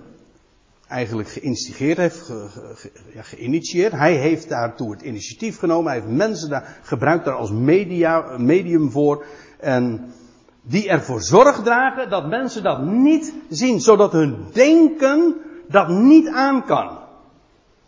eigenlijk 0.88 1.30
geïnstigeerd 1.30 1.98
heeft, 1.98 2.32
ja, 3.14 3.22
geïnitieerd. 3.22 3.92
Hij 3.92 4.14
heeft 4.14 4.50
daartoe 4.50 4.92
het 4.92 5.02
initiatief 5.02 5.60
genomen, 5.60 5.92
hij 5.92 6.02
heeft 6.02 6.14
mensen 6.14 6.50
daar, 6.50 6.78
gebruikt 6.84 7.26
daar 7.26 7.36
als 7.36 7.52
media, 7.52 8.38
medium 8.38 8.92
voor 8.92 9.26
en 9.60 10.14
die 10.62 10.90
ervoor 10.90 11.22
zorg 11.22 11.64
dragen 11.64 12.10
dat 12.10 12.28
mensen 12.28 12.64
dat 12.64 12.86
niet 12.86 13.34
zien, 13.50 13.82
zodat 13.82 14.12
hun 14.12 14.46
denken 14.54 15.36
dat 15.68 15.88
niet 15.88 16.28
aan 16.28 16.66
kan. 16.66 17.03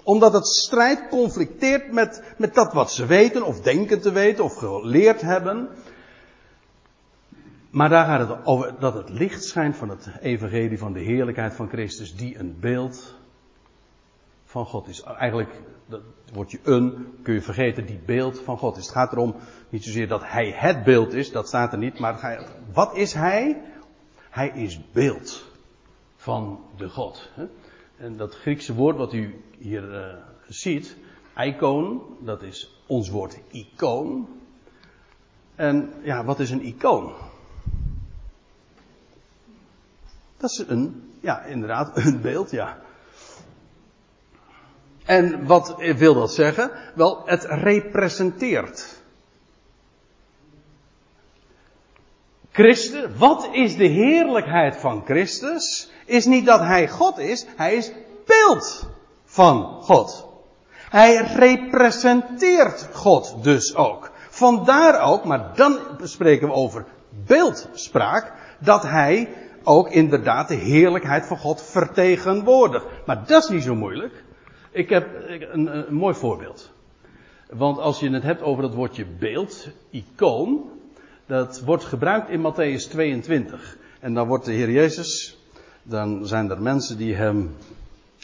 Omdat 0.06 0.34
het 0.34 0.48
strijd 0.48 1.08
conflicteert 1.10 1.92
met, 1.92 2.24
met 2.38 2.54
dat 2.54 2.74
wat 2.74 2.92
ze 2.92 3.06
weten, 3.06 3.44
of 3.44 3.62
denken 3.62 4.02
te 4.02 4.12
weten, 4.12 4.44
of 4.44 4.56
geleerd 4.56 5.22
hebben. 5.22 5.70
Maar 7.70 7.90
daar 7.90 8.06
gaat 8.06 8.30
het 8.30 8.46
over 8.46 8.76
dat 8.80 8.94
het 8.94 9.10
licht 9.10 9.44
schijnt 9.44 9.76
van 9.76 9.90
het 9.90 10.10
evangelie 10.22 10.78
van 10.78 10.94
de 10.94 11.00
heerlijkheid 11.00 11.54
van 11.54 11.70
Christus, 11.70 12.16
die 12.16 12.40
een 12.40 12.60
beeld 12.60 13.16
van 14.46 14.66
God 14.66 14.88
is. 14.88 15.04
Eigenlijk, 15.04 15.62
dat 15.86 16.02
wordt 16.34 16.52
je 16.52 16.60
een, 16.64 17.08
kun 17.24 17.34
je 17.34 17.42
vergeten, 17.42 17.86
die 17.86 18.00
beeld 18.06 18.40
van 18.40 18.58
God 18.58 18.78
is. 18.78 18.86
Het 18.86 18.94
gaat 18.96 19.12
erom, 19.12 19.36
niet 19.70 19.84
zozeer 19.84 20.08
dat 20.08 20.22
hij 20.24 20.54
het 20.56 20.84
beeld 20.84 21.14
is, 21.14 21.32
dat 21.32 21.48
staat 21.48 21.72
er 21.72 21.78
niet, 21.78 22.00
maar 22.00 22.44
wat 22.74 22.96
is 22.96 23.14
hij? 23.14 23.62
Hij 24.30 24.48
is 24.48 24.92
beeld 24.92 25.46
van 26.16 26.60
de 26.78 26.90
God. 26.90 27.30
En 27.98 28.18
dat 28.18 28.36
Griekse 28.36 28.74
woord 28.74 28.98
wat 28.98 29.14
u 29.14 29.44
hier 29.60 29.94
uh, 29.94 30.14
ziet, 30.48 30.96
icoon, 31.38 32.02
dat 32.20 32.42
is 32.42 32.82
ons 32.88 33.10
woord 33.10 33.40
icoon. 33.52 34.28
En 35.56 35.94
ja, 36.02 36.24
wat 36.24 36.40
is 36.40 36.50
een 36.52 36.66
icoon? 36.66 37.14
Dat 40.38 40.50
is 40.50 40.64
een, 40.68 41.14
ja, 41.20 41.44
inderdaad, 41.44 41.98
een 41.98 42.22
beeld, 42.22 42.52
ja. 42.52 42.84
En 45.06 45.46
wat 45.46 45.76
wil 45.78 46.14
dat 46.14 46.34
zeggen? 46.34 46.72
Wel, 46.96 47.22
het 47.26 47.44
representeert. 47.44 49.04
Christus, 52.52 53.06
wat 53.18 53.50
is 53.52 53.76
de 53.76 53.86
heerlijkheid 53.86 54.76
van 54.76 55.02
Christus? 55.06 55.92
Is 56.06 56.26
niet 56.26 56.46
dat 56.46 56.60
hij 56.60 56.90
God 56.90 57.18
is, 57.18 57.46
hij 57.56 57.76
is 57.76 57.92
beeld 58.26 58.95
van 59.36 59.82
God. 59.82 60.28
Hij 60.90 61.16
representeert 61.16 62.90
God 62.94 63.36
dus 63.42 63.76
ook. 63.76 64.12
Vandaar 64.30 65.02
ook, 65.02 65.26
maar 65.26 65.52
dan 65.56 65.78
spreken 66.04 66.48
we 66.48 66.54
over 66.54 66.86
beeldspraak, 67.26 68.34
dat 68.60 68.84
hij 68.84 69.30
ook 69.64 69.90
inderdaad 69.90 70.48
de 70.48 70.56
heerlijkheid 70.56 71.26
van 71.26 71.38
God 71.38 71.62
vertegenwoordigt. 71.62 72.86
Maar 73.06 73.26
dat 73.28 73.44
is 73.44 73.50
niet 73.50 73.64
zo 73.64 73.76
moeilijk. 73.76 74.24
Ik 74.72 74.90
heb 74.90 75.08
een, 75.52 75.86
mooi 75.90 76.16
voorbeeld. 76.16 76.72
Want 77.50 77.78
als 77.78 78.00
je 78.00 78.10
het 78.10 78.24
hebt 78.24 78.42
over 78.42 78.62
dat 78.62 78.74
woordje 78.74 79.06
beeld, 79.20 79.68
icoon, 79.90 80.64
dat 81.26 81.62
wordt 81.66 81.84
gebruikt 81.84 82.30
in 82.30 82.42
Matthäus 82.42 82.90
22. 82.90 83.78
En 84.00 84.14
dan 84.14 84.28
wordt 84.28 84.46
de 84.46 84.52
Heer 84.52 84.72
Jezus, 84.72 85.40
dan 85.84 86.26
zijn 86.26 86.50
er 86.50 86.62
mensen 86.62 86.98
die 86.98 87.16
hem 87.16 87.56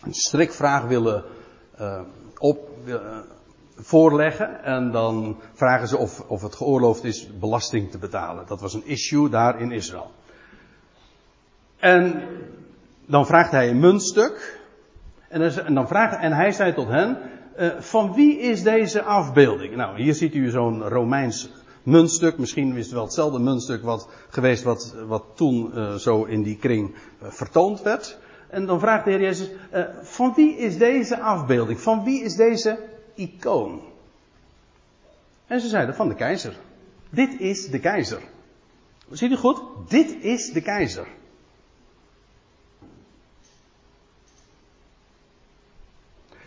een 0.04 0.14
strikvraag 0.14 0.84
willen 0.84 1.24
uh, 1.80 2.02
op, 2.38 2.70
uh, 2.86 2.96
voorleggen. 3.76 4.64
En 4.64 4.92
dan 4.92 5.38
vragen 5.54 5.88
ze 5.88 5.98
of, 5.98 6.20
of 6.28 6.42
het 6.42 6.56
geoorloofd 6.56 7.04
is 7.04 7.40
belasting 7.40 7.92
te 7.92 7.98
betalen. 7.98 8.46
Dat 8.48 8.62
was 8.62 8.74
een 8.74 8.86
issue 8.86 9.30
daar 9.30 9.60
in 9.60 9.72
Israël. 9.72 10.12
En 11.78 12.24
dan 13.06 13.26
vraagt 13.26 13.52
hij 13.52 13.70
een 13.70 13.80
muntstuk. 13.80 14.60
En 15.30 15.74
dan 15.74 15.88
vraagt, 15.88 16.22
en 16.22 16.32
hij 16.32 16.52
zei 16.52 16.74
tot 16.74 16.88
hen, 16.88 17.18
uh, 17.60 17.70
van 17.80 18.14
wie 18.14 18.40
is 18.40 18.64
deze 18.64 19.04
afbeelding? 19.04 19.76
Nou, 19.76 20.02
hier 20.02 20.14
ziet 20.14 20.36
u 20.36 20.50
zo'n 20.50 20.88
Romeins 20.88 21.50
muntstuk. 21.84 22.38
Misschien 22.38 22.76
is 22.76 22.86
het 22.86 22.94
wel 22.94 23.04
hetzelfde 23.04 23.40
muntstuk 23.40 23.84
wat 23.84 24.10
geweest 24.30 24.64
wat, 24.64 24.96
wat 25.08 25.24
toen 25.36 25.74
zo 26.00 26.24
in 26.24 26.44
die 26.44 26.58
kring 26.58 26.96
vertoond 27.22 27.82
werd. 27.82 28.20
En 28.52 28.66
dan 28.66 28.80
vraagt 28.80 29.06
de 29.06 29.12
Heer 29.12 29.22
Jezus, 29.22 29.50
van 30.02 30.34
wie 30.36 30.58
is 30.58 30.78
deze 30.78 31.20
afbeelding? 31.20 31.80
Van 31.80 32.04
wie 32.04 32.24
is 32.24 32.36
deze 32.36 32.80
icoon? 33.16 33.82
En 35.48 35.60
ze 35.60 35.68
zeiden, 35.68 35.96
van 35.96 36.08
de 36.08 36.16
keizer. 36.16 36.56
Dit 37.10 37.40
is 37.40 37.68
de 37.68 37.80
keizer. 37.80 38.22
Ziet 39.12 39.32
u 39.32 39.36
goed? 39.36 39.62
Dit 39.90 40.24
is 40.24 40.52
de 40.52 40.62
keizer. 40.62 41.08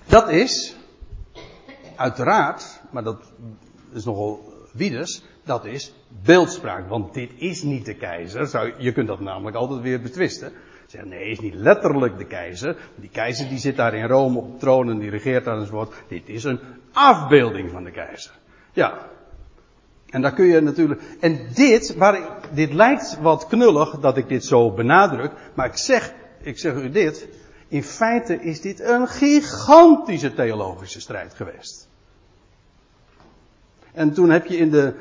Dat 0.07 0.29
is, 0.29 0.77
uiteraard, 1.97 2.81
maar 2.91 3.05
dat 3.05 3.33
is 3.93 4.05
nogal 4.05 4.53
wieders, 4.73 5.23
dat 5.45 5.65
is 5.65 5.95
beeldspraak. 6.09 6.89
Want 6.89 7.15
dit 7.15 7.31
is 7.37 7.63
niet 7.63 7.85
de 7.85 7.97
keizer. 7.97 8.83
Je 8.83 8.93
kunt 8.93 9.09
dat 9.09 9.21
namelijk 9.21 9.57
altijd 9.57 9.81
weer 9.81 10.01
betwisten. 10.01 10.53
Zeggen, 10.95 11.11
nee, 11.11 11.31
is 11.31 11.41
niet 11.41 11.55
letterlijk 11.55 12.19
de 12.19 12.27
keizer. 12.27 12.77
Die 12.95 13.11
keizer 13.13 13.49
die 13.49 13.59
zit 13.59 13.77
daar 13.77 13.95
in 13.95 14.07
Rome 14.07 14.39
op 14.39 14.53
de 14.53 14.59
troon 14.59 14.91
en 14.91 14.99
die 14.99 15.11
regeert 15.11 15.45
daar 15.45 15.59
enzovoort. 15.59 15.95
Dit 16.09 16.29
is 16.29 16.45
een 16.45 16.61
afbeelding 16.93 17.71
van 17.71 17.85
de 17.85 17.91
keizer. 17.91 18.33
Ja. 18.73 18.99
En 20.11 20.23
daar 20.23 20.35
kun 20.35 20.45
je 20.45 20.61
natuurlijk. 20.61 21.01
En 21.21 21.47
dit, 21.55 21.95
waar 21.95 22.41
dit 22.53 22.73
lijkt 22.73 23.19
wat 23.21 23.47
knullig 23.47 23.91
dat 24.01 24.17
ik 24.17 24.29
dit 24.29 24.45
zo 24.45 24.71
benadruk. 24.71 25.33
Maar 25.55 25.67
ik 25.67 25.77
zeg, 25.77 26.13
ik 26.41 26.59
zeg 26.59 26.75
u 26.75 26.91
dit. 26.91 27.29
In 27.69 27.83
feite 27.83 28.41
is 28.41 28.61
dit 28.61 28.81
een 28.81 29.09
gigantische 29.09 30.35
theologische 30.35 31.01
strijd 31.01 31.35
geweest. 31.35 31.89
En 33.93 34.13
toen 34.13 34.31
heb 34.31 34.47
je 34.47 34.57
in 34.57 34.71
de, 34.71 34.95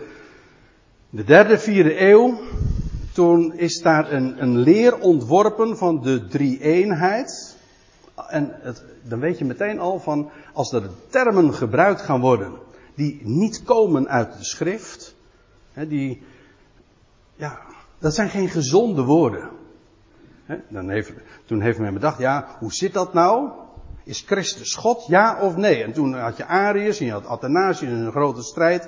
de 1.10 1.24
derde, 1.24 1.58
vierde 1.58 2.02
eeuw, 2.02 2.39
toen 3.14 3.53
is 3.53 3.82
daar 3.82 4.11
een, 4.11 4.41
een 4.41 4.57
leer 4.57 4.99
ontworpen 4.99 5.78
van 5.78 6.01
de 6.01 6.28
drie-eenheid. 6.28 7.57
En 8.28 8.55
dan 9.01 9.20
weet 9.20 9.38
je 9.38 9.45
meteen 9.45 9.80
al 9.80 9.99
van, 9.99 10.30
als 10.53 10.72
er 10.72 10.89
termen 11.09 11.53
gebruikt 11.53 12.01
gaan 12.01 12.20
worden 12.20 12.51
die 12.95 13.20
niet 13.24 13.64
komen 13.64 14.07
uit 14.07 14.38
de 14.38 14.43
schrift, 14.43 15.16
hè, 15.72 15.88
die, 15.88 16.22
ja, 17.36 17.59
dat 17.99 18.16
zijn 18.16 18.30
geen 18.30 18.49
gezonde 18.49 19.03
woorden. 19.03 19.49
Dan 20.70 20.89
heeft, 20.89 21.11
toen 21.45 21.61
heeft 21.61 21.80
men 21.80 21.93
bedacht, 21.93 22.18
ja, 22.18 22.55
hoe 22.59 22.74
zit 22.74 22.93
dat 22.93 23.14
nou? 23.14 23.49
Is 24.03 24.22
Christus 24.22 24.76
God, 24.76 25.05
ja 25.07 25.41
of 25.41 25.55
nee? 25.55 25.84
En 25.84 25.93
toen 25.93 26.14
had 26.14 26.38
je 26.38 26.45
Arius 26.45 26.99
en 26.99 27.05
je 27.05 27.11
had 27.11 27.26
Athanasius 27.26 27.91
in 27.91 27.97
een 27.97 28.11
grote 28.11 28.41
strijd. 28.41 28.88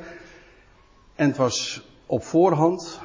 En 1.15 1.27
het 1.27 1.37
was 1.37 1.87
op 2.05 2.23
voorhand 2.23 2.99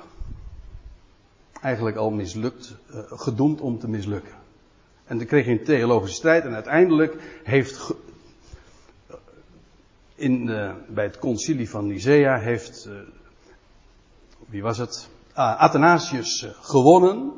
eigenlijk 1.63 1.97
al 1.97 2.11
mislukt, 2.11 2.77
uh, 2.91 3.01
gedoemd 3.09 3.61
om 3.61 3.79
te 3.79 3.89
mislukken. 3.89 4.35
En 5.05 5.19
dan 5.19 5.27
kreeg 5.27 5.45
je 5.45 5.51
een 5.51 5.65
theologische 5.65 6.17
strijd 6.17 6.45
en 6.45 6.55
uiteindelijk 6.55 7.41
heeft, 7.45 7.95
in, 10.15 10.49
uh, 10.49 10.73
bij 10.89 11.05
het 11.05 11.19
concilie 11.19 11.71
van 11.71 11.87
Nicea 11.87 12.39
heeft, 12.39 12.87
uh, 12.89 12.95
wie 14.49 14.63
was 14.63 14.79
het? 14.79 15.09
Ah, 15.33 15.61
Athanasius 15.61 16.47
gewonnen. 16.61 17.33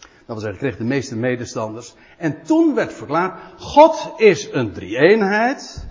Dat 0.00 0.26
wil 0.26 0.38
zeggen, 0.38 0.58
kreeg 0.58 0.76
de 0.76 0.84
meeste 0.84 1.16
medestanders. 1.16 1.94
En 2.18 2.42
toen 2.42 2.74
werd 2.74 2.92
verklaard, 2.92 3.40
God 3.58 4.12
is 4.16 4.48
een 4.52 4.72
drie-eenheid. 4.72 5.86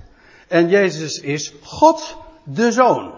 En 0.47 0.69
Jezus 0.69 1.19
is 1.19 1.53
God 1.63 2.17
de 2.43 2.71
Zoon. 2.71 3.13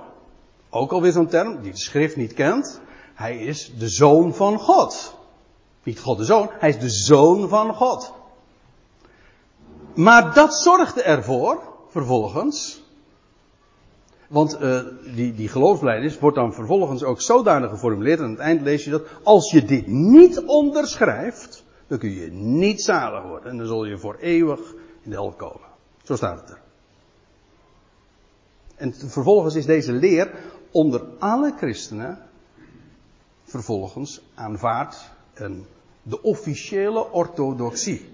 Ook 0.70 0.92
alweer 0.92 1.12
zo'n 1.12 1.28
term 1.28 1.62
die 1.62 1.72
de 1.72 1.78
schrift 1.78 2.16
niet 2.16 2.34
kent. 2.34 2.82
Hij 3.14 3.38
is 3.38 3.74
de 3.78 3.90
Zoon 3.90 4.34
van 4.34 4.60
God. 4.60 5.16
Niet 5.84 6.00
God 6.00 6.18
de 6.18 6.26
Zoon, 6.26 6.50
hij 6.60 6.70
is 6.70 6.80
de 6.80 6.90
Zoon 6.90 7.50
van 7.50 7.74
God. 7.74 8.14
Maar 9.94 10.34
dat 10.34 10.56
zorgde 10.56 11.02
ervoor, 11.02 11.62
vervolgens. 11.90 12.84
Want 14.28 14.62
uh, 14.62 14.80
die, 15.16 15.34
die 15.34 15.48
geloofsbelijdenis 15.48 16.20
wordt 16.20 16.36
dan 16.36 16.54
vervolgens 16.54 17.04
ook 17.04 17.22
zodanig 17.22 17.70
geformuleerd. 17.70 18.20
Aan 18.20 18.30
het 18.30 18.40
eind 18.40 18.62
lees 18.62 18.84
je 18.84 18.90
dat. 18.90 19.04
Als 19.24 19.52
je 19.52 19.66
dit 19.66 19.88
niet 19.88 20.40
onderschrijft. 20.40 21.64
dan 21.88 21.98
kun 21.98 22.12
je 22.12 22.32
niet 22.32 22.82
zalig 22.82 23.24
worden. 23.24 23.52
En 23.52 23.58
dan 23.58 23.68
zul 23.68 23.86
je 23.86 23.98
voor 23.98 24.16
eeuwig 24.16 24.60
in 25.02 25.10
de 25.10 25.16
hel 25.16 25.32
komen. 25.32 25.68
Zo 26.04 26.16
staat 26.16 26.40
het 26.40 26.50
er. 26.50 26.62
En 28.76 28.94
vervolgens 28.94 29.56
is 29.56 29.66
deze 29.66 29.92
leer 29.92 30.32
onder 30.72 31.04
alle 31.20 31.54
christenen. 31.58 32.20
Vervolgens 33.54 34.22
aanvaard. 34.34 35.12
En 35.34 35.66
de 36.04 36.22
officiële 36.22 37.12
orthodoxie. 37.12 38.10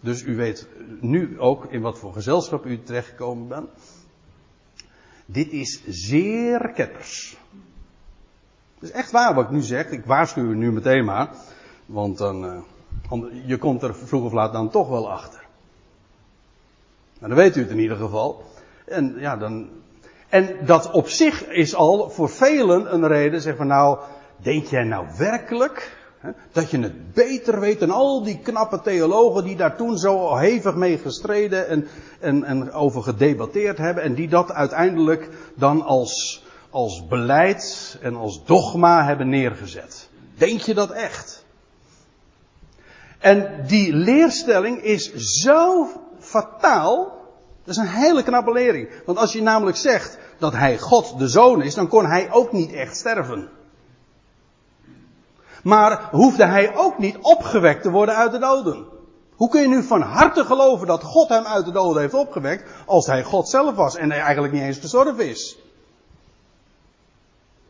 Dus 0.00 0.22
u 0.22 0.36
weet 0.36 0.66
nu 1.00 1.40
ook 1.40 1.64
in 1.72 1.80
wat 1.80 1.98
voor 1.98 2.12
gezelschap 2.12 2.64
u 2.64 2.82
terechtgekomen 2.82 3.48
bent. 3.48 3.68
Dit 5.26 5.52
is 5.52 5.82
zeer 5.86 6.72
ketters. 6.74 7.36
Het 8.74 8.88
is 8.88 8.90
echt 8.90 9.10
waar 9.10 9.34
wat 9.34 9.44
ik 9.44 9.50
nu 9.50 9.62
zeg. 9.62 9.90
Ik 9.90 10.04
waarschuw 10.04 10.44
u 10.44 10.54
nu 10.54 10.72
meteen 10.72 11.04
maar. 11.04 11.30
Want 11.86 12.18
dan, 12.18 12.44
uh, 12.44 13.46
je 13.46 13.58
komt 13.58 13.82
er 13.82 13.94
vroeg 13.94 14.24
of 14.24 14.32
laat 14.32 14.52
dan 14.52 14.70
toch 14.70 14.88
wel 14.88 15.10
achter. 15.10 15.46
Nou, 17.18 17.28
dan 17.28 17.42
weet 17.42 17.56
u 17.56 17.60
het 17.60 17.70
in 17.70 17.78
ieder 17.78 17.96
geval. 17.96 18.44
En 18.84 19.14
ja, 19.18 19.36
dan. 19.36 19.68
En 20.28 20.66
dat 20.66 20.90
op 20.90 21.08
zich 21.08 21.46
is 21.48 21.74
al 21.74 22.10
voor 22.10 22.28
velen 22.28 22.94
een 22.94 23.06
reden. 23.06 23.40
Zeg 23.40 23.56
van 23.56 23.66
nou, 23.66 23.98
denk 24.36 24.66
jij 24.66 24.84
nou 24.84 25.06
werkelijk 25.18 25.96
dat 26.52 26.70
je 26.70 26.78
het 26.78 27.12
beter 27.12 27.60
weet 27.60 27.80
dan 27.80 27.90
al 27.90 28.22
die 28.22 28.38
knappe 28.38 28.80
theologen 28.80 29.44
die 29.44 29.56
daar 29.56 29.76
toen 29.76 29.98
zo 29.98 30.36
hevig 30.36 30.74
mee 30.74 30.98
gestreden 30.98 31.68
en, 31.68 31.88
en, 32.20 32.44
en 32.44 32.72
over 32.72 33.02
gedebatteerd 33.02 33.78
hebben. 33.78 34.02
En 34.02 34.14
die 34.14 34.28
dat 34.28 34.52
uiteindelijk 34.52 35.28
dan 35.54 35.82
als, 35.82 36.44
als 36.70 37.06
beleid 37.06 37.98
en 38.00 38.16
als 38.16 38.44
dogma 38.44 39.04
hebben 39.04 39.28
neergezet. 39.28 40.08
Denk 40.34 40.60
je 40.60 40.74
dat 40.74 40.90
echt? 40.90 41.44
En 43.18 43.64
die 43.66 43.92
leerstelling 43.92 44.82
is 44.82 45.14
zo 45.14 45.88
fataal. 46.18 47.14
Dat 47.64 47.74
is 47.74 47.80
een 47.80 47.88
hele 47.88 48.22
knappe 48.22 48.52
lering. 48.52 48.88
Want 49.04 49.18
als 49.18 49.32
je 49.32 49.42
namelijk 49.42 49.76
zegt 49.76 50.18
dat 50.38 50.52
hij 50.52 50.78
God 50.78 51.18
de 51.18 51.28
zoon 51.28 51.62
is, 51.62 51.74
dan 51.74 51.88
kon 51.88 52.06
hij 52.06 52.32
ook 52.32 52.52
niet 52.52 52.72
echt 52.72 52.96
sterven. 52.96 53.48
Maar 55.66 56.08
hoefde 56.10 56.44
hij 56.44 56.76
ook 56.76 56.98
niet 56.98 57.18
opgewekt 57.20 57.82
te 57.82 57.90
worden 57.90 58.14
uit 58.14 58.32
de 58.32 58.38
doden. 58.38 58.84
Hoe 59.34 59.48
kun 59.48 59.60
je 59.60 59.68
nu 59.68 59.82
van 59.82 60.00
harte 60.00 60.44
geloven 60.44 60.86
dat 60.86 61.02
God 61.02 61.28
hem 61.28 61.44
uit 61.44 61.64
de 61.64 61.72
doden 61.72 62.02
heeft 62.02 62.14
opgewekt, 62.14 62.70
als 62.86 63.06
hij 63.06 63.22
God 63.22 63.48
zelf 63.48 63.74
was 63.74 63.96
en 63.96 64.10
hij 64.10 64.20
eigenlijk 64.20 64.52
niet 64.52 64.62
eens 64.62 64.78
gestorven 64.78 65.28
is? 65.28 65.58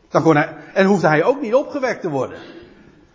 Dan 0.09 0.21
kon 0.21 0.35
hij, 0.35 0.55
en 0.73 0.85
hoefde 0.85 1.07
hij 1.07 1.23
ook 1.23 1.41
niet 1.41 1.53
opgewekt 1.55 2.01
te 2.01 2.09
worden. 2.09 2.39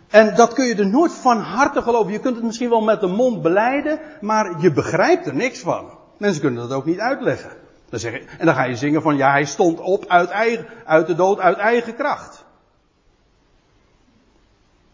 En 0.09 0.35
dat 0.35 0.53
kun 0.53 0.65
je 0.65 0.75
er 0.75 0.89
nooit 0.89 1.13
van 1.13 1.37
harte 1.37 1.81
geloven. 1.81 2.11
Je 2.11 2.19
kunt 2.19 2.35
het 2.35 2.45
misschien 2.45 2.69
wel 2.69 2.81
met 2.81 2.99
de 2.99 3.07
mond 3.07 3.41
beleiden, 3.41 3.99
maar 4.21 4.61
je 4.61 4.71
begrijpt 4.71 5.25
er 5.25 5.35
niks 5.35 5.59
van. 5.59 5.89
Mensen 6.17 6.41
kunnen 6.41 6.67
dat 6.67 6.77
ook 6.77 6.85
niet 6.85 6.99
uitleggen. 6.99 7.51
Dan 7.89 7.99
zeg 7.99 8.11
je, 8.11 8.25
en 8.37 8.45
dan 8.45 8.55
ga 8.55 8.63
je 8.63 8.75
zingen 8.75 9.01
van 9.01 9.17
ja, 9.17 9.31
hij 9.31 9.45
stond 9.45 9.79
op 9.79 10.05
uit, 10.07 10.29
eigen, 10.29 10.65
uit 10.85 11.07
de 11.07 11.15
dood 11.15 11.39
uit 11.39 11.57
eigen 11.57 11.95
kracht. 11.95 12.42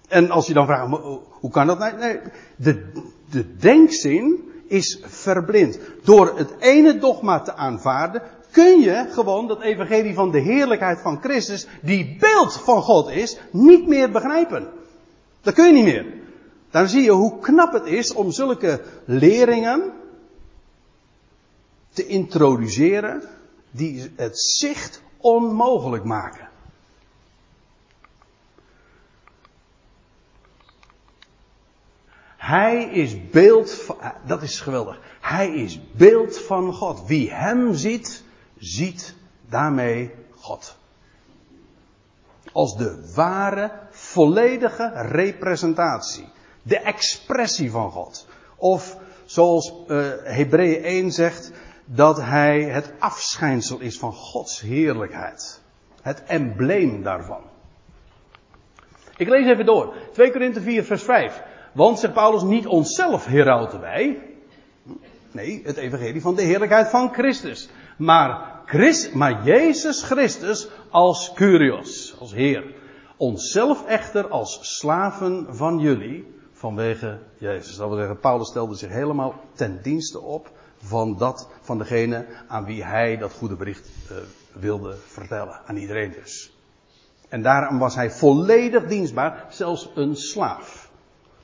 En 0.09 0.29
als 0.29 0.47
je 0.47 0.53
dan 0.53 0.65
vraagt, 0.65 1.01
hoe 1.29 1.51
kan 1.51 1.67
dat? 1.67 1.97
Nee, 1.97 2.19
de, 2.55 2.91
de 3.29 3.55
denkzin 3.55 4.51
is 4.67 4.99
verblind. 5.03 5.79
Door 6.03 6.37
het 6.37 6.55
ene 6.59 6.97
dogma 6.97 7.41
te 7.41 7.55
aanvaarden, 7.55 8.21
kun 8.51 8.79
je 8.79 9.07
gewoon 9.09 9.47
dat 9.47 9.61
evangelie 9.61 10.13
van 10.13 10.31
de 10.31 10.39
heerlijkheid 10.39 11.01
van 11.01 11.21
Christus, 11.21 11.67
die 11.81 12.15
beeld 12.19 12.53
van 12.53 12.81
God 12.81 13.09
is, 13.09 13.37
niet 13.51 13.87
meer 13.87 14.11
begrijpen. 14.11 14.67
Dat 15.41 15.53
kun 15.53 15.65
je 15.65 15.73
niet 15.73 15.93
meer. 15.93 16.05
Dan 16.71 16.87
zie 16.87 17.03
je 17.03 17.11
hoe 17.11 17.39
knap 17.39 17.73
het 17.73 17.85
is 17.85 18.13
om 18.13 18.31
zulke 18.31 18.81
leringen 19.05 19.91
te 21.93 22.07
introduceren 22.07 23.23
die 23.71 24.11
het 24.15 24.39
zicht 24.39 25.01
onmogelijk 25.17 26.03
maken. 26.03 26.48
Hij 32.49 32.83
is 32.83 33.29
beeld 33.29 33.71
van, 33.71 33.97
dat 34.25 34.41
is 34.41 34.59
geweldig. 34.59 34.99
Hij 35.21 35.49
is 35.49 35.79
beeld 35.91 36.39
van 36.39 36.73
God. 36.73 37.07
Wie 37.07 37.31
hem 37.31 37.73
ziet, 37.73 38.23
ziet 38.57 39.15
daarmee 39.49 40.11
God. 40.35 40.77
Als 42.51 42.77
de 42.77 43.11
ware, 43.15 43.71
volledige 43.89 44.91
representatie. 44.95 46.29
De 46.61 46.79
expressie 46.79 47.71
van 47.71 47.91
God. 47.91 48.27
Of 48.55 48.97
zoals 49.25 49.73
uh, 49.87 50.07
Hebreeën 50.23 50.83
1 50.83 51.11
zegt, 51.11 51.51
dat 51.85 52.21
hij 52.21 52.63
het 52.63 52.93
afschijnsel 52.99 53.79
is 53.79 53.99
van 53.99 54.13
Gods 54.13 54.61
heerlijkheid. 54.61 55.61
Het 56.01 56.23
embleem 56.23 57.03
daarvan. 57.03 57.41
Ik 59.17 59.27
lees 59.27 59.45
even 59.45 59.65
door. 59.65 59.93
2 60.13 60.31
Korinthe 60.31 60.61
4 60.61 60.83
vers 60.83 61.03
5. 61.03 61.41
Want, 61.71 61.99
zegt 61.99 62.13
Paulus, 62.13 62.43
niet 62.43 62.67
onszelf 62.67 63.25
herauten 63.25 63.79
wij. 63.79 64.21
Nee, 65.31 65.61
het 65.63 65.77
evangelie 65.77 66.21
van 66.21 66.35
de 66.35 66.41
heerlijkheid 66.41 66.89
van 66.89 67.13
Christus. 67.13 67.69
Maar, 67.97 68.61
maar 69.13 69.43
Jezus 69.43 70.03
Christus 70.03 70.67
als 70.89 71.33
Curios, 71.33 72.15
als 72.19 72.33
Heer. 72.33 72.63
Onszelf 73.17 73.85
echter 73.85 74.27
als 74.27 74.77
slaven 74.77 75.47
van 75.49 75.79
jullie 75.79 76.33
vanwege 76.51 77.19
Jezus. 77.37 77.75
Dat 77.75 77.87
wil 77.87 77.97
zeggen, 77.97 78.19
Paulus 78.19 78.47
stelde 78.47 78.75
zich 78.75 78.89
helemaal 78.89 79.35
ten 79.53 79.79
dienste 79.81 80.21
op 80.21 80.51
van 80.77 81.17
dat, 81.17 81.49
van 81.61 81.77
degene 81.77 82.25
aan 82.47 82.65
wie 82.65 82.83
hij 82.83 83.17
dat 83.17 83.31
goede 83.31 83.55
bericht 83.55 83.89
uh, 84.11 84.17
wilde 84.61 84.95
vertellen. 85.05 85.61
Aan 85.65 85.75
iedereen 85.75 86.11
dus. 86.11 86.57
En 87.29 87.41
daarom 87.41 87.79
was 87.79 87.95
hij 87.95 88.11
volledig 88.11 88.85
dienstbaar, 88.87 89.45
zelfs 89.49 89.91
een 89.95 90.15
slaaf 90.15 90.88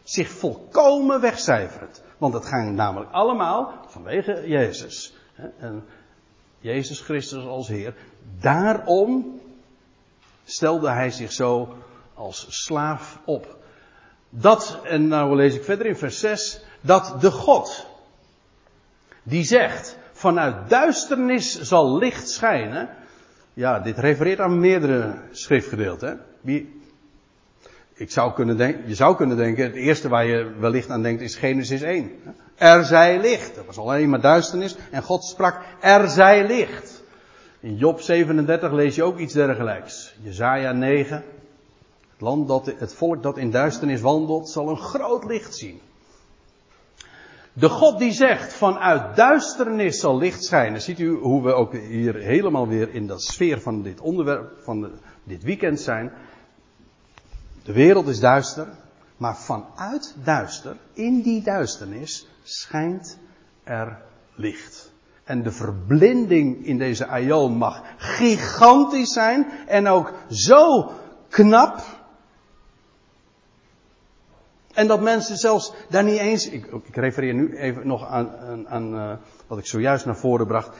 zich 0.05 0.29
volkomen 0.29 1.21
wegcijfert. 1.21 2.01
Want 2.17 2.33
het 2.33 2.45
ging 2.45 2.75
namelijk 2.75 3.11
allemaal 3.11 3.73
vanwege 3.87 4.47
Jezus. 4.47 5.15
En 5.59 5.83
Jezus 6.59 6.99
Christus 6.99 7.45
als 7.45 7.67
Heer. 7.67 7.95
Daarom 8.39 9.41
stelde 10.43 10.89
hij 10.89 11.11
zich 11.11 11.31
zo 11.31 11.75
als 12.13 12.45
slaaf 12.49 13.19
op. 13.25 13.57
Dat, 14.29 14.79
en 14.83 15.07
nou 15.07 15.35
lees 15.35 15.55
ik 15.55 15.63
verder 15.63 15.85
in 15.85 15.95
vers 15.95 16.19
6, 16.19 16.63
dat 16.81 17.21
de 17.21 17.31
God, 17.31 17.87
die 19.23 19.43
zegt, 19.43 19.97
vanuit 20.11 20.69
duisternis 20.69 21.61
zal 21.61 21.97
licht 21.97 22.29
schijnen. 22.29 22.89
Ja, 23.53 23.79
dit 23.79 23.97
refereert 23.97 24.39
aan 24.39 24.59
meerdere 24.59 25.19
schriftgedeelten. 25.31 26.21
Wie, 26.41 26.81
ik 27.97 28.11
zou 28.11 28.33
kunnen 28.33 28.57
denken, 28.57 28.87
je 28.87 28.95
zou 28.95 29.15
kunnen 29.15 29.37
denken, 29.37 29.63
het 29.63 29.75
eerste 29.75 30.09
waar 30.09 30.25
je 30.25 30.51
wellicht 30.59 30.89
aan 30.89 31.01
denkt 31.01 31.21
is 31.21 31.35
Genesis 31.35 31.81
1. 31.81 32.11
Er 32.55 32.85
zij 32.85 33.19
licht. 33.19 33.57
Er 33.57 33.65
was 33.65 33.77
alleen 33.77 34.09
maar 34.09 34.21
duisternis 34.21 34.75
en 34.91 35.03
God 35.03 35.23
sprak, 35.23 35.61
er 35.79 36.09
zij 36.09 36.47
licht. 36.47 37.03
In 37.59 37.75
Job 37.75 38.01
37 38.01 38.71
lees 38.71 38.95
je 38.95 39.03
ook 39.03 39.17
iets 39.17 39.33
dergelijks. 39.33 40.15
Jezaja 40.21 40.71
9. 40.71 41.15
Het, 41.15 42.21
land 42.21 42.47
dat, 42.47 42.65
het 42.77 42.93
volk 42.93 43.23
dat 43.23 43.37
in 43.37 43.51
duisternis 43.51 44.01
wandelt 44.01 44.49
zal 44.49 44.69
een 44.69 44.77
groot 44.77 45.25
licht 45.25 45.55
zien. 45.55 45.79
De 47.53 47.69
God 47.69 47.99
die 47.99 48.11
zegt 48.11 48.53
vanuit 48.53 49.15
duisternis 49.15 49.99
zal 49.99 50.17
licht 50.17 50.43
schijnen. 50.43 50.81
Ziet 50.81 50.99
u 50.99 51.15
hoe 51.17 51.43
we 51.43 51.53
ook 51.53 51.73
hier 51.73 52.15
helemaal 52.15 52.67
weer 52.67 52.93
in 52.93 53.07
de 53.07 53.19
sfeer 53.19 53.61
van 53.61 53.81
dit 53.81 54.01
onderwerp, 54.01 54.51
van 54.61 54.91
dit 55.23 55.43
weekend 55.43 55.79
zijn. 55.79 56.11
De 57.65 57.73
wereld 57.73 58.07
is 58.07 58.19
duister, 58.19 58.67
maar 59.17 59.37
vanuit 59.37 60.15
duister, 60.23 60.77
in 60.93 61.21
die 61.21 61.43
duisternis, 61.43 62.27
schijnt 62.43 63.17
er 63.63 64.01
licht. 64.35 64.91
En 65.23 65.43
de 65.43 65.51
verblinding 65.51 66.65
in 66.65 66.77
deze 66.77 67.07
aion 67.07 67.57
mag 67.57 67.83
gigantisch 67.97 69.13
zijn 69.13 69.47
en 69.67 69.87
ook 69.87 70.13
zo 70.29 70.91
knap. 71.29 71.83
En 74.73 74.87
dat 74.87 75.01
mensen 75.01 75.37
zelfs 75.37 75.73
daar 75.89 76.03
niet 76.03 76.19
eens, 76.19 76.49
ik, 76.49 76.65
ik 76.65 76.95
refereer 76.95 77.33
nu 77.33 77.57
even 77.57 77.87
nog 77.87 78.07
aan, 78.07 78.67
aan, 78.67 78.93
uh, 78.93 79.13
wat 79.47 79.57
ik 79.57 79.65
zojuist 79.65 80.05
naar 80.05 80.17
voren 80.17 80.47
bracht, 80.47 80.77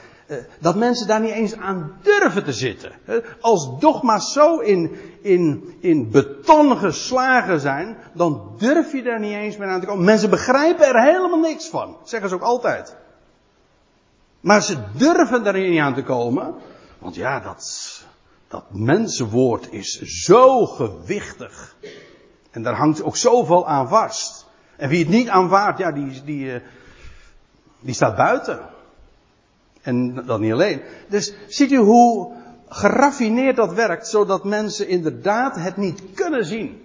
dat 0.58 0.74
mensen 0.76 1.06
daar 1.06 1.20
niet 1.20 1.32
eens 1.32 1.56
aan 1.56 1.98
durven 2.02 2.44
te 2.44 2.52
zitten. 2.52 2.92
Als 3.40 3.80
dogma's 3.80 4.32
zo 4.32 4.58
in, 4.58 4.96
in, 5.20 5.74
in 5.80 6.10
beton 6.10 6.76
geslagen 6.76 7.60
zijn, 7.60 7.96
dan 8.12 8.54
durf 8.58 8.92
je 8.92 9.02
daar 9.02 9.20
niet 9.20 9.34
eens 9.34 9.56
meer 9.56 9.68
aan 9.68 9.80
te 9.80 9.86
komen. 9.86 10.04
Mensen 10.04 10.30
begrijpen 10.30 10.86
er 10.86 11.02
helemaal 11.02 11.40
niks 11.40 11.68
van, 11.68 11.96
zeggen 12.04 12.28
ze 12.28 12.34
ook 12.34 12.42
altijd. 12.42 12.96
Maar 14.40 14.62
ze 14.62 14.76
durven 14.92 15.46
er 15.46 15.68
niet 15.68 15.80
aan 15.80 15.94
te 15.94 16.02
komen, 16.02 16.54
want 16.98 17.14
ja, 17.14 17.40
dat, 17.40 18.04
dat 18.48 18.64
mensenwoord 18.70 19.72
is 19.72 20.00
zo 20.00 20.66
gewichtig. 20.66 21.76
En 22.50 22.62
daar 22.62 22.76
hangt 22.76 23.02
ook 23.02 23.16
zoveel 23.16 23.66
aan 23.66 23.88
vast. 23.88 24.46
En 24.76 24.88
wie 24.88 24.98
het 24.98 25.08
niet 25.08 25.28
aanvaardt, 25.28 25.78
ja, 25.78 25.92
die, 25.92 26.24
die, 26.24 26.52
eh, 26.52 26.60
die 27.80 27.94
staat 27.94 28.16
buiten. 28.16 28.74
En 29.86 30.14
dat 30.26 30.40
niet 30.40 30.52
alleen. 30.52 30.80
Dus 31.08 31.34
ziet 31.46 31.72
u 31.72 31.76
hoe 31.76 32.32
geraffineerd 32.68 33.56
dat 33.56 33.72
werkt, 33.72 34.08
zodat 34.08 34.44
mensen 34.44 34.88
inderdaad 34.88 35.56
het 35.56 35.76
niet 35.76 36.02
kunnen 36.14 36.44
zien. 36.44 36.80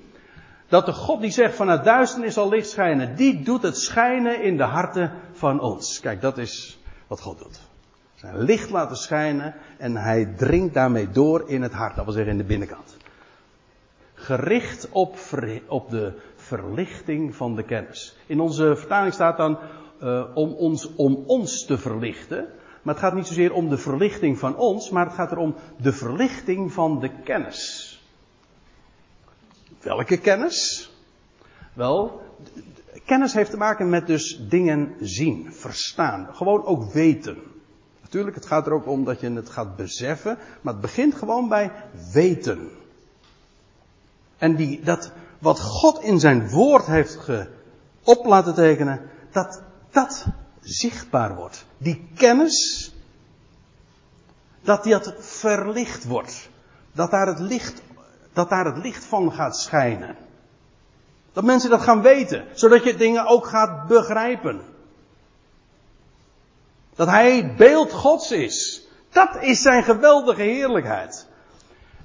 Dat 0.68 0.86
de 0.86 0.94
God 0.94 1.22
die 1.22 1.32
zegt 1.32 1.56
vanuit 1.56 1.84
duisternis 1.84 2.34
zal 2.34 2.50
licht 2.50 2.70
schijnen, 2.70 3.16
die 3.16 3.44
doet 3.44 3.62
het 3.62 3.78
schijnen 3.78 4.44
in 4.44 4.58
de 4.58 4.64
harten 4.64 5.12
van 5.32 5.60
ons. 5.60 6.00
Kijk, 6.00 6.22
dat 6.22 6.38
is 6.38 6.80
wat 7.08 7.22
God 7.22 7.38
doet. 7.38 7.60
Zijn 8.16 8.38
licht 8.38 8.70
laten 8.70 8.98
schijnen 8.98 9.56
en 9.78 9.96
hij 9.96 10.34
dringt 10.38 10.74
daarmee 10.74 11.10
door 11.10 11.50
in 11.50 11.62
het 11.62 11.74
hart, 11.74 11.96
dat 11.96 12.06
wil 12.06 12.14
zeggen 12.14 12.32
in 12.32 12.38
de 12.38 12.44
binnenkant. 12.44 12.98
Gericht 14.14 14.88
op, 14.92 15.18
op 15.68 15.90
de 15.90 16.14
verlichting 16.36 17.36
van 17.36 17.56
de 17.56 17.64
kennis. 17.64 18.18
In 18.26 18.40
onze 18.40 18.76
vertaling 18.76 19.14
staat 19.14 19.38
dan 19.38 19.58
uh, 20.04 20.24
om, 20.34 20.54
ons, 20.54 20.96
om 20.96 21.24
ons 21.28 21.66
te 21.66 21.78
verlichten. 21.78 22.48
Maar 22.82 22.94
het 22.94 23.04
gaat 23.04 23.14
niet 23.14 23.28
zozeer 23.28 23.54
om 23.54 23.70
de 23.70 23.78
verlichting 23.78 24.40
van 24.40 24.56
ons, 24.56 24.90
maar 24.90 25.06
het 25.06 25.14
gaat 25.14 25.32
erom 25.32 25.56
de 25.78 25.94
verlichting 25.94 26.74
van 26.74 27.00
de 27.00 27.10
kennis. 27.24 27.88
Welke 29.82 30.18
kennis? 30.18 30.92
Wel, 31.74 32.22
kennis 33.06 33.34
heeft 33.34 33.52
te 33.52 33.58
maken 33.58 33.90
met 33.90 34.08
dus 34.08 34.40
dingen 34.50 34.96
zien, 35.00 35.54
verstaan, 35.54 36.28
gewoon 36.32 36.66
ook 36.66 36.92
weten. 36.92 37.38
Natuurlijk, 38.02 38.36
het 38.36 38.46
gaat 38.46 38.66
er 38.66 38.74
ook 38.74 38.88
om 38.88 39.04
dat 39.04 39.20
je 39.20 39.32
het 39.32 39.50
gaat 39.50 39.76
beseffen, 39.76 40.38
maar 40.62 40.74
het 40.74 40.82
begint 40.82 41.16
gewoon 41.16 41.50
bij 41.50 41.72
weten. 42.14 42.70
En 44.38 44.56
die, 44.56 44.82
dat, 44.84 45.12
wat 45.40 45.60
God 45.60 46.02
in 46.02 46.20
zijn 46.20 46.50
woord 46.50 46.86
heeft 46.86 47.16
ge, 47.16 47.48
op 48.04 48.26
laten 48.26 48.54
tekenen, 48.54 49.02
dat 49.32 49.62
dat 49.92 50.26
zichtbaar 50.62 51.36
wordt. 51.36 51.66
Die 51.78 52.08
kennis, 52.16 52.92
dat 54.62 54.84
dat 54.84 55.14
verlicht 55.20 56.04
wordt. 56.04 56.50
Dat 56.92 57.12
daar 57.12 57.28
het 57.28 57.40
licht, 57.40 57.82
dat 58.34 58.50
daar 58.50 58.66
het 58.66 58.78
licht 58.78 59.06
van 59.06 59.34
gaat 59.34 59.58
schijnen. 59.58 60.16
Dat 61.34 61.44
mensen 61.44 61.70
dat 61.70 61.82
gaan 61.82 62.02
weten, 62.02 62.46
zodat 62.54 62.84
je 62.84 62.96
dingen 62.96 63.26
ook 63.26 63.46
gaat 63.46 63.88
begrijpen. 63.88 64.62
Dat 66.96 67.08
hij 67.08 67.56
beeld 67.56 67.92
Gods 67.92 68.32
is. 68.32 68.88
Dat 69.10 69.38
is 69.42 69.62
zijn 69.62 69.84
geweldige 69.84 70.42
heerlijkheid. 70.42 71.28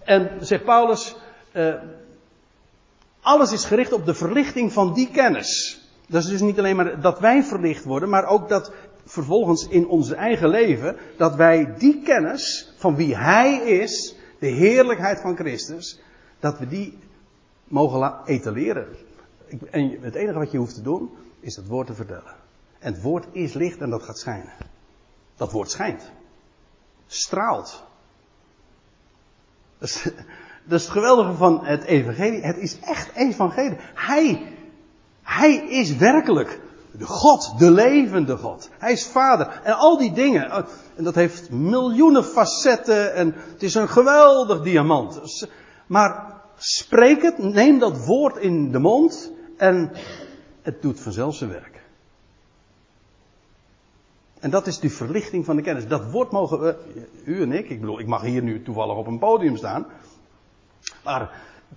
En 0.04 0.30
zegt 0.40 0.64
Paulus, 0.64 1.16
uh, 1.52 1.74
alles 3.20 3.52
is 3.52 3.64
gericht 3.64 3.92
op 3.92 4.06
de 4.06 4.14
verlichting 4.14 4.72
van 4.72 4.94
die 4.94 5.10
kennis. 5.10 5.80
Dat 6.06 6.22
is 6.22 6.28
dus 6.28 6.40
niet 6.40 6.58
alleen 6.58 6.76
maar 6.76 7.00
dat 7.00 7.18
wij 7.18 7.42
verlicht 7.42 7.84
worden, 7.84 8.08
maar 8.08 8.26
ook 8.26 8.48
dat 8.48 8.72
vervolgens 9.04 9.68
in 9.68 9.88
ons 9.88 10.10
eigen 10.10 10.48
leven, 10.48 10.96
dat 11.16 11.34
wij 11.34 11.74
die 11.78 12.02
kennis 12.02 12.74
van 12.76 12.96
wie 12.96 13.16
Hij 13.16 13.56
is, 13.56 14.16
de 14.38 14.46
heerlijkheid 14.46 15.20
van 15.20 15.36
Christus, 15.36 16.00
dat 16.38 16.58
we 16.58 16.68
die 16.68 16.98
mogen 17.64 18.20
etaleren. 18.24 18.86
En 19.70 19.98
het 20.00 20.14
enige 20.14 20.38
wat 20.38 20.50
je 20.50 20.58
hoeft 20.58 20.74
te 20.74 20.82
doen, 20.82 21.10
is 21.40 21.56
het 21.56 21.66
woord 21.66 21.86
te 21.86 21.94
vertellen. 21.94 22.34
En 22.78 22.92
het 22.92 23.02
woord 23.02 23.26
is 23.32 23.52
licht 23.52 23.80
en 23.80 23.90
dat 23.90 24.02
gaat 24.02 24.18
schijnen. 24.18 24.52
Dat 25.36 25.52
woord 25.52 25.70
schijnt. 25.70 26.10
Straalt. 27.06 27.84
Dat 29.78 29.88
is, 29.88 30.02
dat 30.68 30.78
is 30.78 30.82
het 30.82 30.92
geweldige 30.92 31.32
van 31.32 31.64
het 31.64 31.84
evangelie. 31.84 32.40
Het 32.40 32.56
is 32.56 32.78
echt 32.80 33.14
evangelie. 33.14 33.76
Hij, 33.94 34.55
hij 35.26 35.54
is 35.54 35.96
werkelijk 35.96 36.60
de 36.90 37.04
God, 37.04 37.58
de 37.58 37.70
levende 37.70 38.36
God. 38.36 38.70
Hij 38.78 38.92
is 38.92 39.06
vader. 39.06 39.60
En 39.62 39.72
al 39.72 39.98
die 39.98 40.12
dingen. 40.12 40.50
En 40.96 41.04
dat 41.04 41.14
heeft 41.14 41.50
miljoenen 41.50 42.24
facetten. 42.24 43.14
En 43.14 43.34
het 43.52 43.62
is 43.62 43.74
een 43.74 43.88
geweldig 43.88 44.62
diamant. 44.62 45.46
Maar 45.86 46.34
spreek 46.56 47.22
het, 47.22 47.38
neem 47.38 47.78
dat 47.78 48.04
woord 48.04 48.36
in 48.36 48.70
de 48.70 48.78
mond. 48.78 49.32
En 49.56 49.92
het 50.62 50.82
doet 50.82 51.00
vanzelf 51.00 51.34
zijn 51.34 51.50
werk. 51.50 51.80
En 54.40 54.50
dat 54.50 54.66
is 54.66 54.78
die 54.78 54.92
verlichting 54.92 55.44
van 55.44 55.56
de 55.56 55.62
kennis. 55.62 55.88
Dat 55.88 56.10
woord 56.10 56.30
mogen 56.30 56.60
we, 56.60 56.76
u 57.24 57.42
en 57.42 57.52
ik, 57.52 57.68
ik 57.68 57.80
bedoel, 57.80 58.00
ik 58.00 58.06
mag 58.06 58.22
hier 58.22 58.42
nu 58.42 58.62
toevallig 58.62 58.96
op 58.96 59.06
een 59.06 59.18
podium 59.18 59.56
staan. 59.56 59.86
Maar 61.04 61.30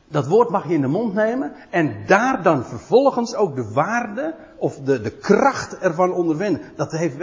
dat 0.07 0.27
woord 0.27 0.49
mag 0.49 0.67
je 0.67 0.73
in 0.73 0.81
de 0.81 0.87
mond 0.87 1.13
nemen 1.13 1.53
en 1.69 1.95
daar 2.05 2.43
dan 2.43 2.65
vervolgens 2.65 3.35
ook 3.35 3.55
de 3.55 3.71
waarde 3.71 4.35
of 4.57 4.79
de, 4.79 5.01
de 5.01 5.11
kracht 5.11 5.77
ervan 5.77 6.11
ondervinden. 6.13 6.61
Dat 6.75 6.91
heeft, 6.91 7.15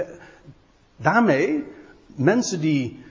daarmee 0.97 1.65
mensen 2.07 2.61
die 2.61 3.05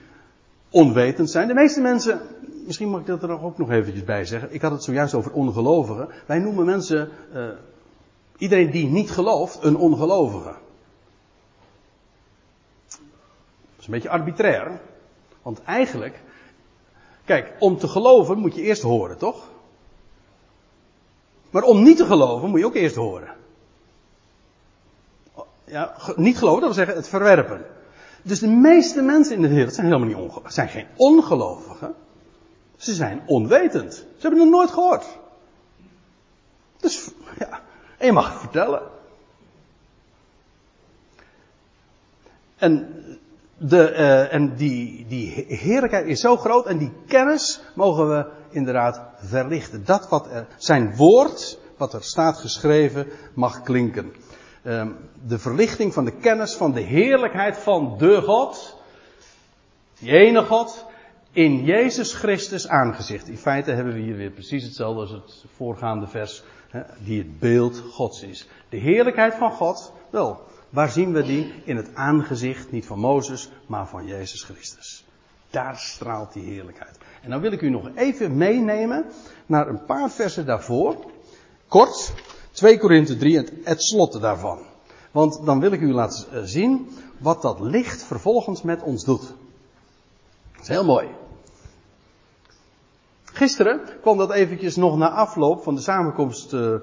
onwetend 0.70 1.30
zijn, 1.30 1.48
de 1.48 1.54
meeste 1.54 1.80
mensen, 1.80 2.20
misschien 2.66 2.88
mag 2.88 3.00
ik 3.00 3.06
dat 3.06 3.22
er 3.22 3.42
ook 3.42 3.58
nog 3.58 3.70
eventjes 3.70 4.04
bij 4.04 4.24
zeggen. 4.24 4.54
Ik 4.54 4.62
had 4.62 4.72
het 4.72 4.82
zojuist 4.82 5.14
over 5.14 5.32
ongelovigen. 5.32 6.08
Wij 6.26 6.38
noemen 6.38 6.64
mensen, 6.64 7.08
uh, 7.34 7.48
iedereen 8.36 8.70
die 8.70 8.86
niet 8.86 9.10
gelooft, 9.10 9.62
een 9.62 9.76
ongelovige. 9.76 10.54
Dat 12.88 13.78
is 13.78 13.86
een 13.86 13.92
beetje 13.92 14.08
arbitrair. 14.08 14.80
Want 15.42 15.62
eigenlijk 15.62 16.22
Kijk, 17.26 17.52
om 17.58 17.78
te 17.78 17.88
geloven 17.88 18.38
moet 18.38 18.54
je 18.54 18.62
eerst 18.62 18.82
horen, 18.82 19.18
toch? 19.18 19.48
Maar 21.50 21.62
om 21.62 21.82
niet 21.82 21.96
te 21.96 22.04
geloven 22.04 22.50
moet 22.50 22.58
je 22.58 22.66
ook 22.66 22.74
eerst 22.74 22.96
horen. 22.96 23.34
Ja, 25.64 25.96
niet 26.16 26.38
geloven, 26.38 26.60
dat 26.60 26.74
wil 26.74 26.84
zeggen 26.84 26.96
het 26.96 27.08
verwerpen. 27.08 27.66
Dus 28.22 28.38
de 28.38 28.48
meeste 28.48 29.02
mensen 29.02 29.34
in 29.34 29.42
de 29.42 29.48
wereld 29.48 29.74
zijn 29.74 29.86
helemaal 29.86 30.08
niet 30.08 30.16
ongelovigen. 30.16 30.52
zijn 30.52 30.68
geen 30.68 30.86
ongelovigen. 30.96 31.94
Ze 32.76 32.94
zijn 32.94 33.22
onwetend. 33.26 33.94
Ze 33.94 34.04
hebben 34.18 34.40
het 34.40 34.50
nooit 34.50 34.70
gehoord. 34.70 35.04
Dus, 36.76 37.10
ja, 37.38 37.60
en 37.98 38.06
je 38.06 38.12
mag 38.12 38.30
het 38.30 38.40
vertellen. 38.40 38.82
En 42.56 43.04
de, 43.58 43.92
uh, 43.92 44.34
en 44.34 44.56
die, 44.56 45.06
die 45.08 45.44
heerlijkheid 45.48 46.06
is 46.06 46.20
zo 46.20 46.36
groot 46.36 46.66
en 46.66 46.78
die 46.78 46.92
kennis 47.06 47.60
mogen 47.74 48.08
we 48.08 48.26
inderdaad 48.50 49.00
verlichten. 49.16 49.84
Dat 49.84 50.08
wat 50.08 50.30
er, 50.30 50.46
zijn 50.56 50.96
woord, 50.96 51.58
wat 51.76 51.94
er 51.94 52.02
staat 52.02 52.36
geschreven, 52.36 53.06
mag 53.34 53.62
klinken. 53.62 54.12
Uh, 54.62 54.86
de 55.26 55.38
verlichting 55.38 55.92
van 55.92 56.04
de 56.04 56.16
kennis 56.16 56.54
van 56.54 56.72
de 56.72 56.80
heerlijkheid 56.80 57.56
van 57.56 57.94
de 57.98 58.22
God, 58.22 58.76
die 59.98 60.12
ene 60.12 60.44
God, 60.44 60.84
in 61.32 61.64
Jezus 61.64 62.14
Christus 62.14 62.68
aangezicht. 62.68 63.28
In 63.28 63.36
feite 63.36 63.70
hebben 63.70 63.94
we 63.94 64.00
hier 64.00 64.16
weer 64.16 64.30
precies 64.30 64.64
hetzelfde 64.64 65.00
als 65.00 65.10
het 65.10 65.44
voorgaande 65.56 66.06
vers, 66.06 66.42
die 67.04 67.18
het 67.18 67.38
beeld 67.38 67.78
Gods 67.78 68.22
is. 68.22 68.48
De 68.68 68.76
heerlijkheid 68.76 69.34
van 69.34 69.52
God, 69.52 69.92
wel, 70.10 70.40
Waar 70.70 70.90
zien 70.90 71.12
we 71.12 71.22
die? 71.22 71.52
In 71.64 71.76
het 71.76 71.94
aangezicht, 71.94 72.70
niet 72.70 72.86
van 72.86 72.98
Mozes, 72.98 73.50
maar 73.66 73.88
van 73.88 74.06
Jezus 74.06 74.42
Christus. 74.42 75.04
Daar 75.50 75.78
straalt 75.78 76.32
die 76.32 76.44
heerlijkheid. 76.44 76.98
En 77.22 77.30
dan 77.30 77.40
wil 77.40 77.52
ik 77.52 77.60
u 77.60 77.70
nog 77.70 77.90
even 77.94 78.36
meenemen 78.36 79.04
naar 79.46 79.68
een 79.68 79.84
paar 79.84 80.10
versen 80.10 80.46
daarvoor. 80.46 80.96
Kort, 81.68 82.12
2 82.52 82.78
Korinthe 82.78 83.16
3 83.16 83.38
en 83.38 83.48
het 83.64 83.82
slot 83.82 84.20
daarvan. 84.20 84.58
Want 85.10 85.44
dan 85.44 85.60
wil 85.60 85.72
ik 85.72 85.80
u 85.80 85.92
laten 85.92 86.32
eh, 86.32 86.42
zien 86.44 86.88
wat 87.18 87.42
dat 87.42 87.60
licht 87.60 88.02
vervolgens 88.02 88.62
met 88.62 88.82
ons 88.82 89.04
doet. 89.04 89.34
Dat 90.52 90.62
is 90.62 90.68
heel 90.68 90.84
mooi. 90.84 91.08
Gisteren 93.24 93.80
kwam 94.00 94.18
dat 94.18 94.32
eventjes 94.32 94.76
nog 94.76 94.96
na 94.96 95.10
afloop 95.10 95.62
van 95.62 95.74
de 95.74 95.80
samenkomst 95.80 96.52
uh, 96.52 96.78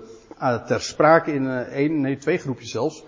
ter 0.65 0.81
sprake 0.81 1.33
in 1.33 1.47
één, 1.49 2.01
nee 2.01 2.17
twee 2.17 2.37
groepjes 2.37 2.71
zelfs. 2.71 3.03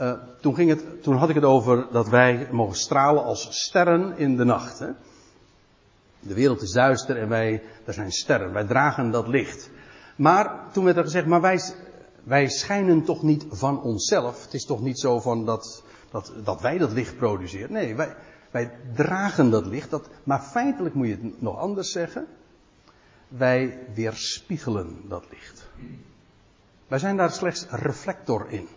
Uh, 0.00 0.12
toen, 0.40 0.54
ging 0.54 0.70
het, 0.70 1.02
toen 1.02 1.16
had 1.16 1.28
ik 1.28 1.34
het 1.34 1.44
over 1.44 1.86
dat 1.92 2.08
wij 2.08 2.48
mogen 2.50 2.76
stralen 2.76 3.24
als 3.24 3.46
sterren 3.50 4.18
in 4.18 4.36
de 4.36 4.44
nacht. 4.44 4.78
Hè? 4.78 4.90
De 6.20 6.34
wereld 6.34 6.62
is 6.62 6.72
duister 6.72 7.16
en 7.16 7.28
wij, 7.28 7.62
er 7.84 7.92
zijn 7.92 8.12
sterren. 8.12 8.52
Wij 8.52 8.64
dragen 8.64 9.10
dat 9.10 9.28
licht. 9.28 9.70
Maar 10.16 10.72
toen 10.72 10.84
werd 10.84 10.96
er 10.96 11.02
gezegd, 11.02 11.26
maar 11.26 11.40
wij, 11.40 11.60
wij 12.24 12.48
schijnen 12.48 13.04
toch 13.04 13.22
niet 13.22 13.46
van 13.50 13.82
onszelf. 13.82 14.42
Het 14.42 14.54
is 14.54 14.64
toch 14.64 14.80
niet 14.80 14.98
zo 14.98 15.20
van 15.20 15.44
dat, 15.44 15.82
dat, 16.10 16.32
dat 16.44 16.60
wij 16.60 16.78
dat 16.78 16.92
licht 16.92 17.16
produceren. 17.16 17.72
Nee, 17.72 17.94
wij, 17.94 18.14
wij 18.50 18.70
dragen 18.94 19.50
dat 19.50 19.66
licht. 19.66 19.90
Dat, 19.90 20.08
maar 20.24 20.40
feitelijk 20.40 20.94
moet 20.94 21.06
je 21.06 21.18
het 21.22 21.42
nog 21.42 21.58
anders 21.58 21.92
zeggen. 21.92 22.26
Wij 23.28 23.78
weerspiegelen 23.94 24.96
dat 25.08 25.24
licht. 25.30 25.68
Wij 26.88 26.98
zijn 26.98 27.16
daar 27.16 27.30
slechts 27.30 27.66
reflector 27.70 28.46
in. 28.50 28.68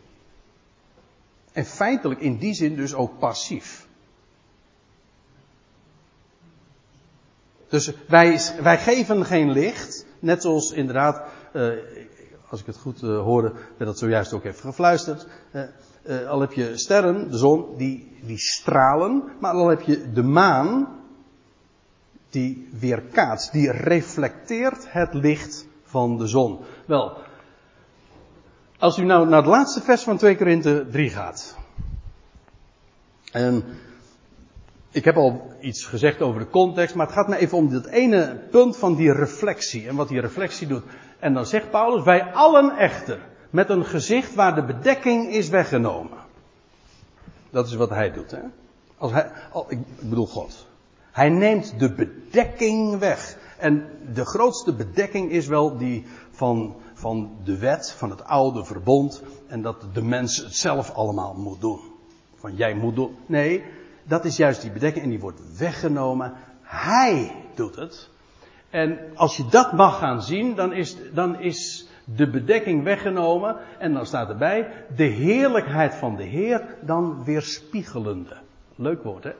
En 1.55 1.65
feitelijk 1.65 2.19
in 2.19 2.37
die 2.37 2.53
zin 2.53 2.75
dus 2.75 2.93
ook 2.93 3.19
passief. 3.19 3.87
Dus 7.67 7.91
wij, 8.07 8.39
wij 8.61 8.77
geven 8.77 9.25
geen 9.25 9.51
licht, 9.51 10.05
net 10.19 10.41
zoals 10.41 10.71
inderdaad, 10.71 11.21
uh, 11.53 11.73
als 12.49 12.59
ik 12.59 12.65
het 12.65 12.77
goed 12.77 13.01
uh, 13.01 13.21
hoorde, 13.21 13.51
werd 13.51 13.89
dat 13.89 13.97
zojuist 13.99 14.33
ook 14.33 14.43
even 14.43 14.59
gefluisterd. 14.59 15.27
Uh, 15.51 16.29
al 16.29 16.39
heb 16.39 16.51
je 16.51 16.77
sterren, 16.77 17.31
de 17.31 17.37
zon, 17.37 17.77
die, 17.77 18.17
die 18.21 18.37
stralen, 18.37 19.23
maar 19.39 19.53
al 19.53 19.67
heb 19.67 19.81
je 19.81 20.11
de 20.11 20.23
maan, 20.23 20.87
die 22.29 22.69
weerkaatst, 22.79 23.51
die 23.51 23.71
reflecteert 23.71 24.91
het 24.91 25.13
licht 25.13 25.67
van 25.83 26.17
de 26.17 26.27
zon. 26.27 26.59
Wel, 26.85 27.17
als 28.79 28.97
u 28.97 29.03
nou 29.03 29.27
naar 29.27 29.41
het 29.41 29.49
laatste 29.49 29.81
vers 29.81 30.03
van 30.03 30.17
2 30.17 30.37
Korinthe 30.37 30.85
3 30.91 31.09
gaat. 31.09 31.57
En 33.31 33.63
ik 34.91 35.05
heb 35.05 35.15
al 35.15 35.51
iets 35.61 35.85
gezegd 35.85 36.21
over 36.21 36.39
de 36.39 36.49
context, 36.49 36.95
maar 36.95 37.05
het 37.05 37.15
gaat 37.15 37.27
me 37.27 37.37
even 37.37 37.57
om 37.57 37.69
dat 37.69 37.85
ene 37.85 38.41
punt 38.51 38.77
van 38.77 38.95
die 38.95 39.11
reflectie 39.11 39.87
en 39.87 39.95
wat 39.95 40.07
die 40.07 40.19
reflectie 40.19 40.67
doet. 40.67 40.83
En 41.19 41.33
dan 41.33 41.45
zegt 41.45 41.69
Paulus, 41.69 42.03
wij 42.03 42.23
allen 42.33 42.77
echter, 42.77 43.19
met 43.49 43.69
een 43.69 43.85
gezicht 43.85 44.35
waar 44.35 44.55
de 44.55 44.65
bedekking 44.65 45.33
is 45.33 45.49
weggenomen. 45.49 46.17
Dat 47.49 47.67
is 47.67 47.75
wat 47.75 47.89
hij 47.89 48.11
doet, 48.11 48.31
hè? 48.31 48.41
Als 48.97 49.11
hij, 49.11 49.31
ik 49.67 49.79
bedoel 49.99 50.27
God. 50.27 50.67
Hij 51.11 51.29
neemt 51.29 51.79
de 51.79 51.93
bedekking 51.93 52.99
weg. 52.99 53.37
En 53.57 53.87
de 54.13 54.25
grootste 54.25 54.73
bedekking 54.73 55.31
is 55.31 55.47
wel 55.47 55.77
die 55.77 56.05
van, 56.31 56.75
van 56.95 57.37
de 57.43 57.57
wet, 57.57 57.91
van 57.91 58.09
het 58.09 58.23
oude 58.23 58.65
verbond. 58.65 59.23
En 59.47 59.61
dat 59.61 59.85
de 59.93 60.01
mens 60.01 60.37
het 60.37 60.55
zelf 60.55 60.91
allemaal 60.91 61.33
moet 61.33 61.61
doen. 61.61 61.79
Van 62.35 62.55
jij 62.55 62.75
moet 62.75 62.95
doen. 62.95 63.15
Nee, 63.25 63.63
dat 64.03 64.25
is 64.25 64.37
juist 64.37 64.61
die 64.61 64.71
bedekking 64.71 65.03
en 65.03 65.09
die 65.09 65.19
wordt 65.19 65.57
weggenomen. 65.57 66.33
Hij 66.61 67.31
doet 67.55 67.75
het. 67.75 68.09
En 68.69 68.99
als 69.15 69.37
je 69.37 69.45
dat 69.49 69.73
mag 69.73 69.97
gaan 69.97 70.21
zien, 70.21 70.55
dan 70.55 70.73
is, 70.73 70.97
dan 71.13 71.39
is 71.39 71.87
de 72.03 72.29
bedekking 72.29 72.83
weggenomen. 72.83 73.55
En 73.79 73.93
dan 73.93 74.05
staat 74.05 74.29
erbij, 74.29 74.85
de 74.95 75.03
heerlijkheid 75.03 75.95
van 75.95 76.15
de 76.15 76.23
Heer 76.23 76.77
dan 76.81 77.23
weerspiegelende. 77.23 78.37
Leuk 78.75 79.03
woord, 79.03 79.23
hè? 79.23 79.33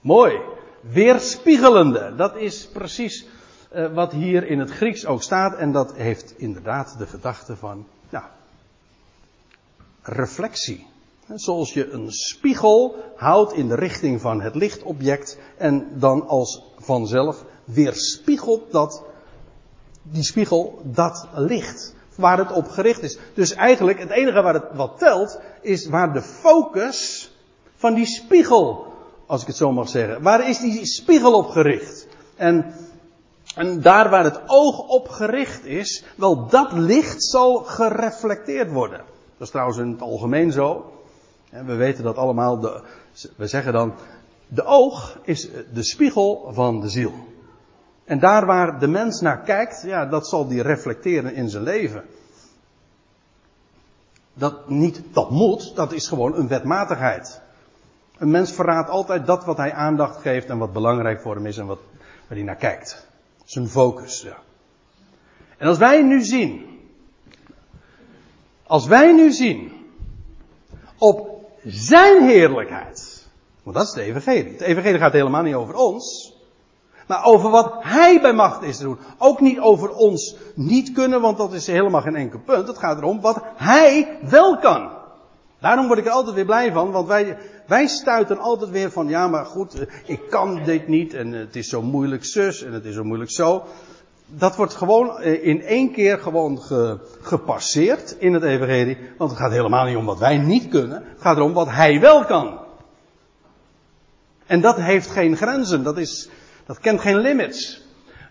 Mooi. 0.00 0.40
Weerspiegelende. 0.80 2.14
Dat 2.16 2.36
is 2.36 2.68
precies 2.68 3.26
uh, 3.74 3.92
wat 3.92 4.12
hier 4.12 4.46
in 4.46 4.58
het 4.58 4.70
Grieks 4.70 5.06
ook 5.06 5.22
staat. 5.22 5.56
En 5.56 5.72
dat 5.72 5.96
heeft 5.96 6.34
inderdaad 6.36 6.98
de 6.98 7.06
gedachte 7.06 7.56
van, 7.56 7.86
ja, 8.08 8.30
reflectie. 10.02 10.86
Zoals 11.34 11.72
je 11.72 11.90
een 11.90 12.12
spiegel 12.12 12.96
houdt 13.16 13.52
in 13.52 13.68
de 13.68 13.74
richting 13.74 14.20
van 14.20 14.40
het 14.40 14.54
lichtobject 14.54 15.38
en 15.56 15.86
dan 15.98 16.28
als 16.28 16.62
vanzelf 16.78 17.44
weerspiegelt 17.64 18.72
dat, 18.72 19.02
die 20.02 20.24
spiegel, 20.24 20.80
dat 20.84 21.28
licht. 21.34 21.94
Waar 22.14 22.38
het 22.38 22.52
op 22.52 22.68
gericht 22.68 23.02
is. 23.02 23.18
Dus 23.34 23.54
eigenlijk 23.54 23.98
het 23.98 24.10
enige 24.10 24.42
waar 24.42 24.54
het 24.54 24.66
wat 24.72 24.98
telt, 24.98 25.40
is 25.60 25.86
waar 25.86 26.12
de 26.12 26.22
focus 26.22 27.30
van 27.76 27.94
die 27.94 28.06
spiegel, 28.06 28.86
als 29.26 29.40
ik 29.40 29.46
het 29.46 29.56
zo 29.56 29.72
mag 29.72 29.88
zeggen, 29.88 30.22
waar 30.22 30.48
is 30.48 30.58
die 30.58 30.86
spiegel 30.86 31.32
op 31.32 31.48
gericht? 31.48 32.06
En, 32.36 32.74
en 33.54 33.80
daar 33.80 34.10
waar 34.10 34.24
het 34.24 34.40
oog 34.46 34.78
op 34.78 35.08
gericht 35.08 35.64
is, 35.64 36.04
wel 36.16 36.46
dat 36.46 36.72
licht 36.72 37.24
zal 37.24 37.56
gereflecteerd 37.56 38.70
worden. 38.70 38.98
Dat 38.98 39.46
is 39.46 39.50
trouwens 39.50 39.78
in 39.78 39.90
het 39.90 40.02
algemeen 40.02 40.52
zo. 40.52 40.92
We 41.50 41.74
weten 41.74 42.04
dat 42.04 42.16
allemaal. 42.16 42.60
De, 42.60 42.82
we 43.36 43.46
zeggen 43.46 43.72
dan, 43.72 43.94
de 44.48 44.64
oog 44.64 45.18
is 45.22 45.48
de 45.72 45.82
spiegel 45.82 46.50
van 46.52 46.80
de 46.80 46.88
ziel. 46.88 47.12
En 48.04 48.18
daar 48.18 48.46
waar 48.46 48.78
de 48.78 48.86
mens 48.86 49.20
naar 49.20 49.40
kijkt, 49.40 49.82
ja, 49.82 50.06
dat 50.06 50.28
zal 50.28 50.46
die 50.48 50.62
reflecteren 50.62 51.34
in 51.34 51.48
zijn 51.48 51.62
leven. 51.62 52.04
Dat 54.34 54.68
niet, 54.68 55.02
dat 55.12 55.30
moet, 55.30 55.76
dat 55.76 55.92
is 55.92 56.08
gewoon 56.08 56.34
een 56.34 56.48
wetmatigheid. 56.48 57.40
Een 58.18 58.30
mens 58.30 58.52
verraadt 58.52 58.90
altijd 58.90 59.26
dat 59.26 59.44
wat 59.44 59.56
hij 59.56 59.72
aandacht 59.72 60.20
geeft 60.20 60.48
en 60.48 60.58
wat 60.58 60.72
belangrijk 60.72 61.20
voor 61.20 61.34
hem 61.34 61.46
is 61.46 61.58
en 61.58 61.66
wat, 61.66 61.78
waar 61.98 62.36
hij 62.36 62.42
naar 62.42 62.56
kijkt. 62.56 63.08
Zijn 63.50 63.68
focus, 63.68 64.22
ja. 64.22 64.36
En 65.58 65.68
als 65.68 65.78
wij 65.78 66.02
nu 66.02 66.20
zien, 66.20 66.80
als 68.66 68.86
wij 68.86 69.12
nu 69.12 69.32
zien, 69.32 69.72
op 70.98 71.28
zijn 71.64 72.22
heerlijkheid. 72.22 73.28
Want 73.62 73.76
dat 73.76 73.86
is 73.86 73.92
de 73.92 74.02
evangelie. 74.02 74.56
De 74.56 74.64
evangelie 74.64 74.98
gaat 74.98 75.12
helemaal 75.12 75.42
niet 75.42 75.54
over 75.54 75.74
ons. 75.74 76.34
Maar 77.06 77.24
over 77.24 77.50
wat 77.50 77.74
hij 77.78 78.20
bij 78.20 78.32
macht 78.32 78.62
is 78.62 78.76
te 78.76 78.82
doen. 78.82 78.98
Ook 79.18 79.40
niet 79.40 79.58
over 79.58 79.90
ons 79.94 80.36
niet 80.54 80.92
kunnen, 80.92 81.20
want 81.20 81.36
dat 81.38 81.52
is 81.52 81.66
helemaal 81.66 82.02
geen 82.02 82.16
enkel 82.16 82.40
punt. 82.40 82.68
Het 82.68 82.78
gaat 82.78 82.98
erom 82.98 83.20
wat 83.20 83.42
hij 83.56 84.18
wel 84.22 84.58
kan. 84.58 84.90
Daarom 85.60 85.86
word 85.86 85.98
ik 85.98 86.06
er 86.06 86.12
altijd 86.12 86.34
weer 86.34 86.44
blij 86.44 86.72
van, 86.72 86.90
want 86.90 87.08
wij, 87.08 87.38
wij 87.70 87.86
stuiten 87.86 88.38
altijd 88.38 88.70
weer 88.70 88.90
van, 88.90 89.08
ja 89.08 89.28
maar 89.28 89.44
goed, 89.44 89.74
eh, 89.74 89.86
ik 90.06 90.20
kan 90.30 90.64
dit 90.64 90.88
niet 90.88 91.14
en 91.14 91.32
het 91.32 91.56
is 91.56 91.68
zo 91.68 91.82
moeilijk 91.82 92.24
zus 92.24 92.62
en 92.62 92.72
het 92.72 92.84
is 92.84 92.94
zo 92.94 93.04
moeilijk 93.04 93.30
zo 93.30 93.64
dat 94.38 94.56
wordt 94.56 94.74
gewoon 94.74 95.18
eh, 95.18 95.46
in 95.46 95.62
één 95.62 95.92
keer 95.92 96.18
gewoon 96.18 96.60
ge, 96.60 96.98
gepasseerd 97.22 98.16
in 98.18 98.34
het 98.34 98.42
evangelie. 98.42 98.98
Want 99.18 99.30
het 99.30 99.40
gaat 99.40 99.50
helemaal 99.50 99.84
niet 99.84 99.96
om 99.96 100.04
wat 100.04 100.18
wij 100.18 100.38
niet 100.38 100.68
kunnen. 100.68 101.04
Het 101.08 101.20
gaat 101.20 101.36
erom 101.36 101.52
wat 101.52 101.70
hij 101.70 102.00
wel 102.00 102.24
kan. 102.24 102.58
En 104.46 104.60
dat 104.60 104.76
heeft 104.76 105.10
geen 105.10 105.36
grenzen. 105.36 105.82
Dat, 105.82 105.98
is, 105.98 106.28
dat 106.66 106.80
kent 106.80 107.00
geen 107.00 107.18
limits. 107.18 107.82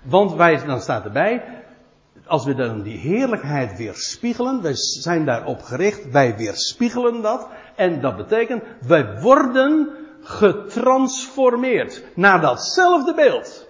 Want 0.03 0.33
wij, 0.33 0.65
dan 0.65 0.81
staat 0.81 1.05
erbij, 1.05 1.43
als 2.25 2.45
we 2.45 2.55
dan 2.55 2.81
die 2.81 2.97
heerlijkheid 2.97 3.77
weerspiegelen, 3.77 4.61
wij 4.61 4.75
zijn 4.75 5.25
daarop 5.25 5.61
gericht, 5.61 6.11
wij 6.11 6.37
weerspiegelen 6.37 7.21
dat. 7.21 7.47
En 7.79 8.01
dat 8.01 8.15
betekent, 8.15 8.63
wij 8.87 9.21
worden 9.21 9.89
getransformeerd 10.21 12.03
naar 12.13 12.41
datzelfde 12.41 13.13
beeld. 13.13 13.67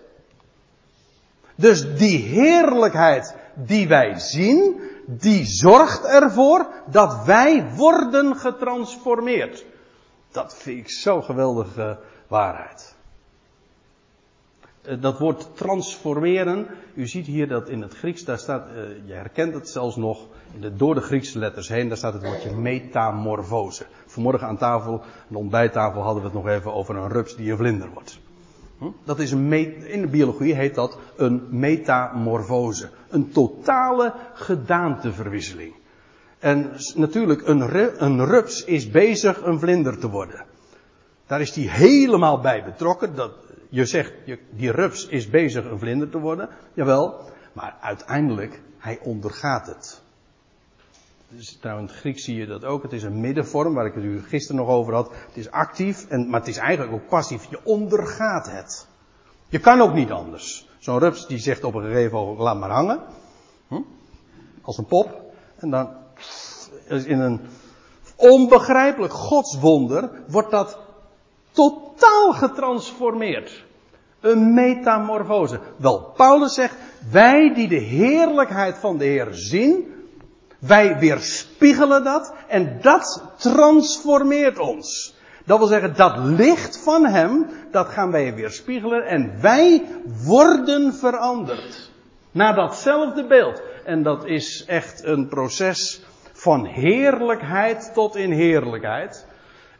Dus 1.55 1.95
die 1.95 2.17
heerlijkheid 2.19 3.35
die 3.55 3.87
wij 3.87 4.19
zien, 4.19 4.81
die 5.05 5.45
zorgt 5.45 6.05
ervoor 6.05 6.67
dat 6.85 7.23
wij 7.25 7.71
worden 7.75 8.35
getransformeerd. 8.35 9.65
Dat 10.31 10.55
vind 10.55 10.79
ik 10.79 10.89
zo'n 10.89 11.23
geweldige 11.23 11.99
waarheid. 12.27 12.95
Eh, 14.89 15.01
dat 15.01 15.19
woord 15.19 15.47
transformeren, 15.53 16.67
u 16.93 17.07
ziet 17.07 17.25
hier 17.25 17.47
dat 17.47 17.69
in 17.69 17.81
het 17.81 17.93
Grieks, 17.93 18.23
daar 18.23 18.37
staat, 18.37 18.67
eh, 18.67 18.75
je 19.05 19.13
herkent 19.13 19.53
het 19.53 19.69
zelfs 19.69 19.95
nog, 19.95 20.27
door 20.73 20.95
de 20.95 21.01
Griekse 21.01 21.39
letters 21.39 21.67
heen, 21.67 21.87
daar 21.87 21.97
staat 21.97 22.13
het 22.13 22.23
woordje 22.23 22.55
metamorfose. 22.55 23.85
Vanmorgen 24.05 24.47
aan 24.47 24.57
tafel, 24.57 25.01
aan 25.01 25.07
de 25.27 25.37
ontbijttafel, 25.37 26.01
hadden 26.01 26.21
we 26.21 26.29
het 26.29 26.37
nog 26.37 26.47
even 26.47 26.73
over 26.73 26.95
een 26.95 27.09
rups 27.09 27.35
die 27.35 27.51
een 27.51 27.57
vlinder 27.57 27.89
wordt. 27.93 28.19
Hm? 28.77 28.85
Dat 29.03 29.19
is 29.19 29.31
een 29.31 29.53
in 29.85 30.01
de 30.01 30.07
biologie 30.07 30.55
heet 30.55 30.75
dat 30.75 30.97
een 31.15 31.47
metamorfose. 31.49 32.89
Een 33.09 33.31
totale 33.31 34.13
gedaanteverwisseling. 34.33 35.73
En 36.39 36.71
natuurlijk, 36.95 37.47
een, 37.47 37.61
een 38.03 38.25
rups 38.25 38.63
is 38.63 38.89
bezig 38.89 39.41
een 39.43 39.59
vlinder 39.59 39.99
te 39.99 40.09
worden. 40.09 40.45
Daar 41.27 41.41
is 41.41 41.55
hij 41.55 41.63
helemaal 41.63 42.39
bij 42.39 42.63
betrokken. 42.63 43.15
Dat, 43.15 43.31
je 43.69 43.85
zegt, 43.85 44.13
die 44.49 44.71
rups 44.71 45.07
is 45.07 45.29
bezig 45.29 45.65
een 45.65 45.79
vlinder 45.79 46.09
te 46.09 46.19
worden. 46.19 46.49
Jawel, 46.73 47.21
maar 47.53 47.77
uiteindelijk, 47.81 48.61
hij 48.77 48.99
ondergaat 49.03 49.67
het. 49.67 50.01
Dus 51.27 51.57
trouwens, 51.59 51.87
in 51.89 51.93
het 51.93 52.03
Grieks 52.03 52.23
zie 52.23 52.35
je 52.35 52.45
dat 52.45 52.65
ook. 52.65 52.83
Het 52.83 52.93
is 52.93 53.03
een 53.03 53.19
middenvorm, 53.19 53.73
waar 53.73 53.85
ik 53.85 53.93
het 53.93 54.03
u 54.03 54.21
gisteren 54.21 54.61
nog 54.61 54.69
over 54.69 54.93
had. 54.93 55.11
Het 55.27 55.37
is 55.37 55.51
actief, 55.51 56.07
en, 56.07 56.29
maar 56.29 56.39
het 56.39 56.49
is 56.49 56.57
eigenlijk 56.57 56.93
ook 56.93 57.07
passief. 57.07 57.49
Je 57.49 57.59
ondergaat 57.63 58.51
het. 58.51 58.87
Je 59.47 59.59
kan 59.59 59.81
ook 59.81 59.93
niet 59.93 60.11
anders. 60.11 60.69
Zo'n 60.79 60.99
rups 60.99 61.27
die 61.27 61.37
zegt 61.37 61.63
op 61.63 61.73
een 61.73 61.83
gegeven 61.83 62.17
moment, 62.17 62.39
laat 62.39 62.59
maar 62.59 62.69
hangen. 62.69 62.99
Hm? 63.67 63.81
Als 64.61 64.77
een 64.77 64.85
pop. 64.85 65.21
En 65.55 65.69
dan 65.69 65.89
in 66.87 67.19
een 67.19 67.41
onbegrijpelijk 68.15 69.13
Gods 69.13 69.59
wonder, 69.59 70.09
wordt 70.27 70.51
dat 70.51 70.79
totaal 71.51 72.33
getransformeerd. 72.33 73.63
Een 74.19 74.53
metamorfose. 74.53 75.59
Wel, 75.75 76.13
Paulus 76.15 76.53
zegt, 76.53 76.75
wij 77.11 77.53
die 77.53 77.67
de 77.67 77.75
heerlijkheid 77.75 78.77
van 78.77 78.97
de 78.97 79.05
Heer 79.05 79.27
zien, 79.31 79.93
wij 80.59 80.99
weerspiegelen 80.99 82.03
dat 82.03 82.33
en 82.47 82.79
dat 82.81 83.23
transformeert 83.37 84.59
ons. 84.59 85.17
Dat 85.45 85.57
wil 85.57 85.67
zeggen, 85.67 85.95
dat 85.95 86.17
licht 86.17 86.77
van 86.83 87.05
Hem, 87.05 87.45
dat 87.71 87.87
gaan 87.87 88.11
wij 88.11 88.35
weerspiegelen 88.35 89.05
en 89.05 89.41
wij 89.41 89.85
worden 90.25 90.93
veranderd. 90.93 91.91
Naar 92.31 92.55
datzelfde 92.55 93.27
beeld. 93.27 93.61
En 93.85 94.03
dat 94.03 94.25
is 94.25 94.65
echt 94.67 95.03
een 95.03 95.27
proces 95.27 96.01
van 96.33 96.65
heerlijkheid 96.65 97.91
tot 97.93 98.15
in 98.15 98.31
heerlijkheid. 98.31 99.25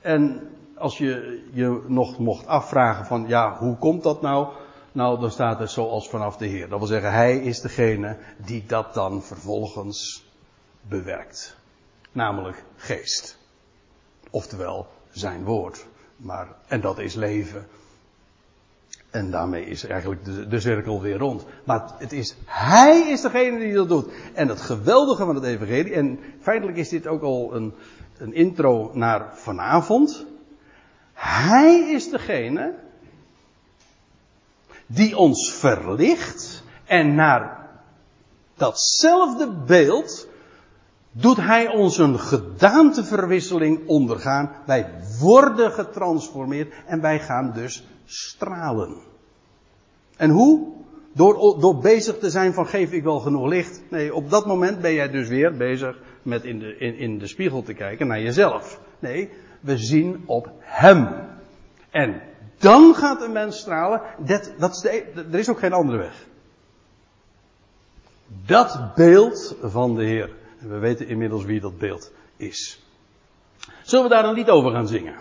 En 0.02 0.50
als 0.80 0.98
je 0.98 1.44
je 1.54 1.84
nog 1.88 2.18
mocht 2.18 2.48
afvragen 2.48 3.06
van, 3.06 3.28
ja, 3.28 3.58
hoe 3.58 3.78
komt 3.78 4.04
dat 4.04 4.22
nou? 4.22 4.48
Nou, 4.92 5.20
dan 5.20 5.32
staat 5.32 5.60
het 5.60 5.72
zoals 5.72 6.10
vanaf 6.10 6.38
de 6.38 6.46
Heer. 6.46 6.70
Dat 6.70 6.80
wil 6.80 6.88
zeggen, 6.88 7.12
Hij 7.12 7.38
is 7.38 7.62
degene 7.62 8.18
die 8.38 8.64
dat 8.68 8.94
dan 8.94 9.24
vervolgens 9.24 10.26
bewerkt. 10.82 11.58
Namelijk 12.12 12.64
geest. 12.76 13.38
Oftewel, 14.30 14.88
zijn 15.12 15.44
woord. 15.44 15.86
Maar, 16.16 16.48
en 16.68 16.82
dat 16.82 17.00
is 17.00 17.14
leven. 17.14 17.68
En 19.10 19.32
daarmee 19.32 19.66
is 19.66 19.86
eigenlijk 19.86 20.26
de, 20.26 20.48
de, 20.48 20.60
cirkel 20.60 21.02
weer 21.02 21.18
rond. 21.18 21.46
Maar 21.64 21.92
het 21.98 22.12
is, 22.12 22.36
hij 22.46 23.10
is 23.10 23.22
degene 23.22 23.60
die 23.60 23.74
dat 23.74 23.90
doet. 23.90 24.12
En 24.34 24.48
het 24.48 24.62
geweldige 24.62 25.26
van 25.26 25.36
het 25.36 25.44
evangelie, 25.44 25.94
en 25.94 26.20
feitelijk 26.42 26.78
is 26.78 26.90
dit 26.90 27.08
ook 27.08 27.22
al 27.22 27.56
een, 27.56 27.74
een 28.18 28.34
intro 28.34 28.92
naar 28.94 29.30
vanavond. 29.34 30.26
Hij 31.20 31.80
is 31.80 32.10
degene 32.10 32.74
die 34.86 35.18
ons 35.18 35.54
verlicht 35.54 36.64
en 36.86 37.16
naar 37.16 37.70
datzelfde 38.56 39.64
beeld 39.66 40.28
doet 41.12 41.38
hij 41.38 41.68
ons 41.68 41.98
een 41.98 42.20
gedaanteverwisseling 42.20 43.88
ondergaan. 43.88 44.52
Wij 44.66 44.94
worden 45.20 45.72
getransformeerd 45.72 46.74
en 46.88 47.02
wij 47.02 47.20
gaan 47.20 47.52
dus 47.54 47.88
stralen. 48.06 48.96
En 50.18 50.30
hoe? 50.30 50.68
Door, 51.14 51.60
door 51.60 51.78
bezig 51.78 52.18
te 52.18 52.30
zijn 52.30 52.54
van 52.54 52.68
geef 52.68 52.92
ik 52.92 53.04
wel 53.04 53.20
genoeg 53.20 53.48
licht? 53.48 53.82
Nee, 53.90 54.14
op 54.14 54.30
dat 54.30 54.46
moment 54.46 54.82
ben 54.82 54.94
jij 54.94 55.10
dus 55.10 55.28
weer 55.28 55.58
bezig 55.58 56.02
met 56.24 56.44
in 56.44 56.60
de, 56.60 56.78
in, 56.78 56.98
in 56.98 57.18
de 57.18 57.28
spiegel 57.28 57.64
te 57.64 57.74
kijken 57.74 58.08
naar 58.08 58.22
jezelf. 58.22 58.80
Nee, 59.00 59.30
we 59.60 59.78
zien 59.78 60.24
op 60.26 60.52
Hem. 60.60 61.28
En 61.90 62.22
dan 62.58 62.96
gaat 62.96 63.22
een 63.22 63.32
mens 63.32 63.60
stralen. 63.60 64.02
Dat, 64.18 64.54
dat 64.58 64.72
is 64.72 64.80
de, 64.82 64.96
e- 64.96 65.22
er 65.32 65.40
is 65.40 65.50
ook 65.50 65.60
geen 65.60 65.74
andere 65.74 65.98
weg. 65.98 66.28
Dat 68.46 68.96
beeld 68.96 69.56
van 69.62 69.96
de 69.96 70.04
Heer. 70.04 70.30
We 70.60 70.78
weten 70.78 71.08
inmiddels 71.08 71.44
wie 71.44 71.60
dat 71.60 71.78
beeld 71.78 72.12
is. 72.38 72.84
Zullen 73.82 74.10
we 74.10 74.16
daar 74.16 74.26
een 74.26 74.34
lied 74.34 74.50
over 74.50 74.72
gaan 74.72 74.88
zingen? 74.88 75.16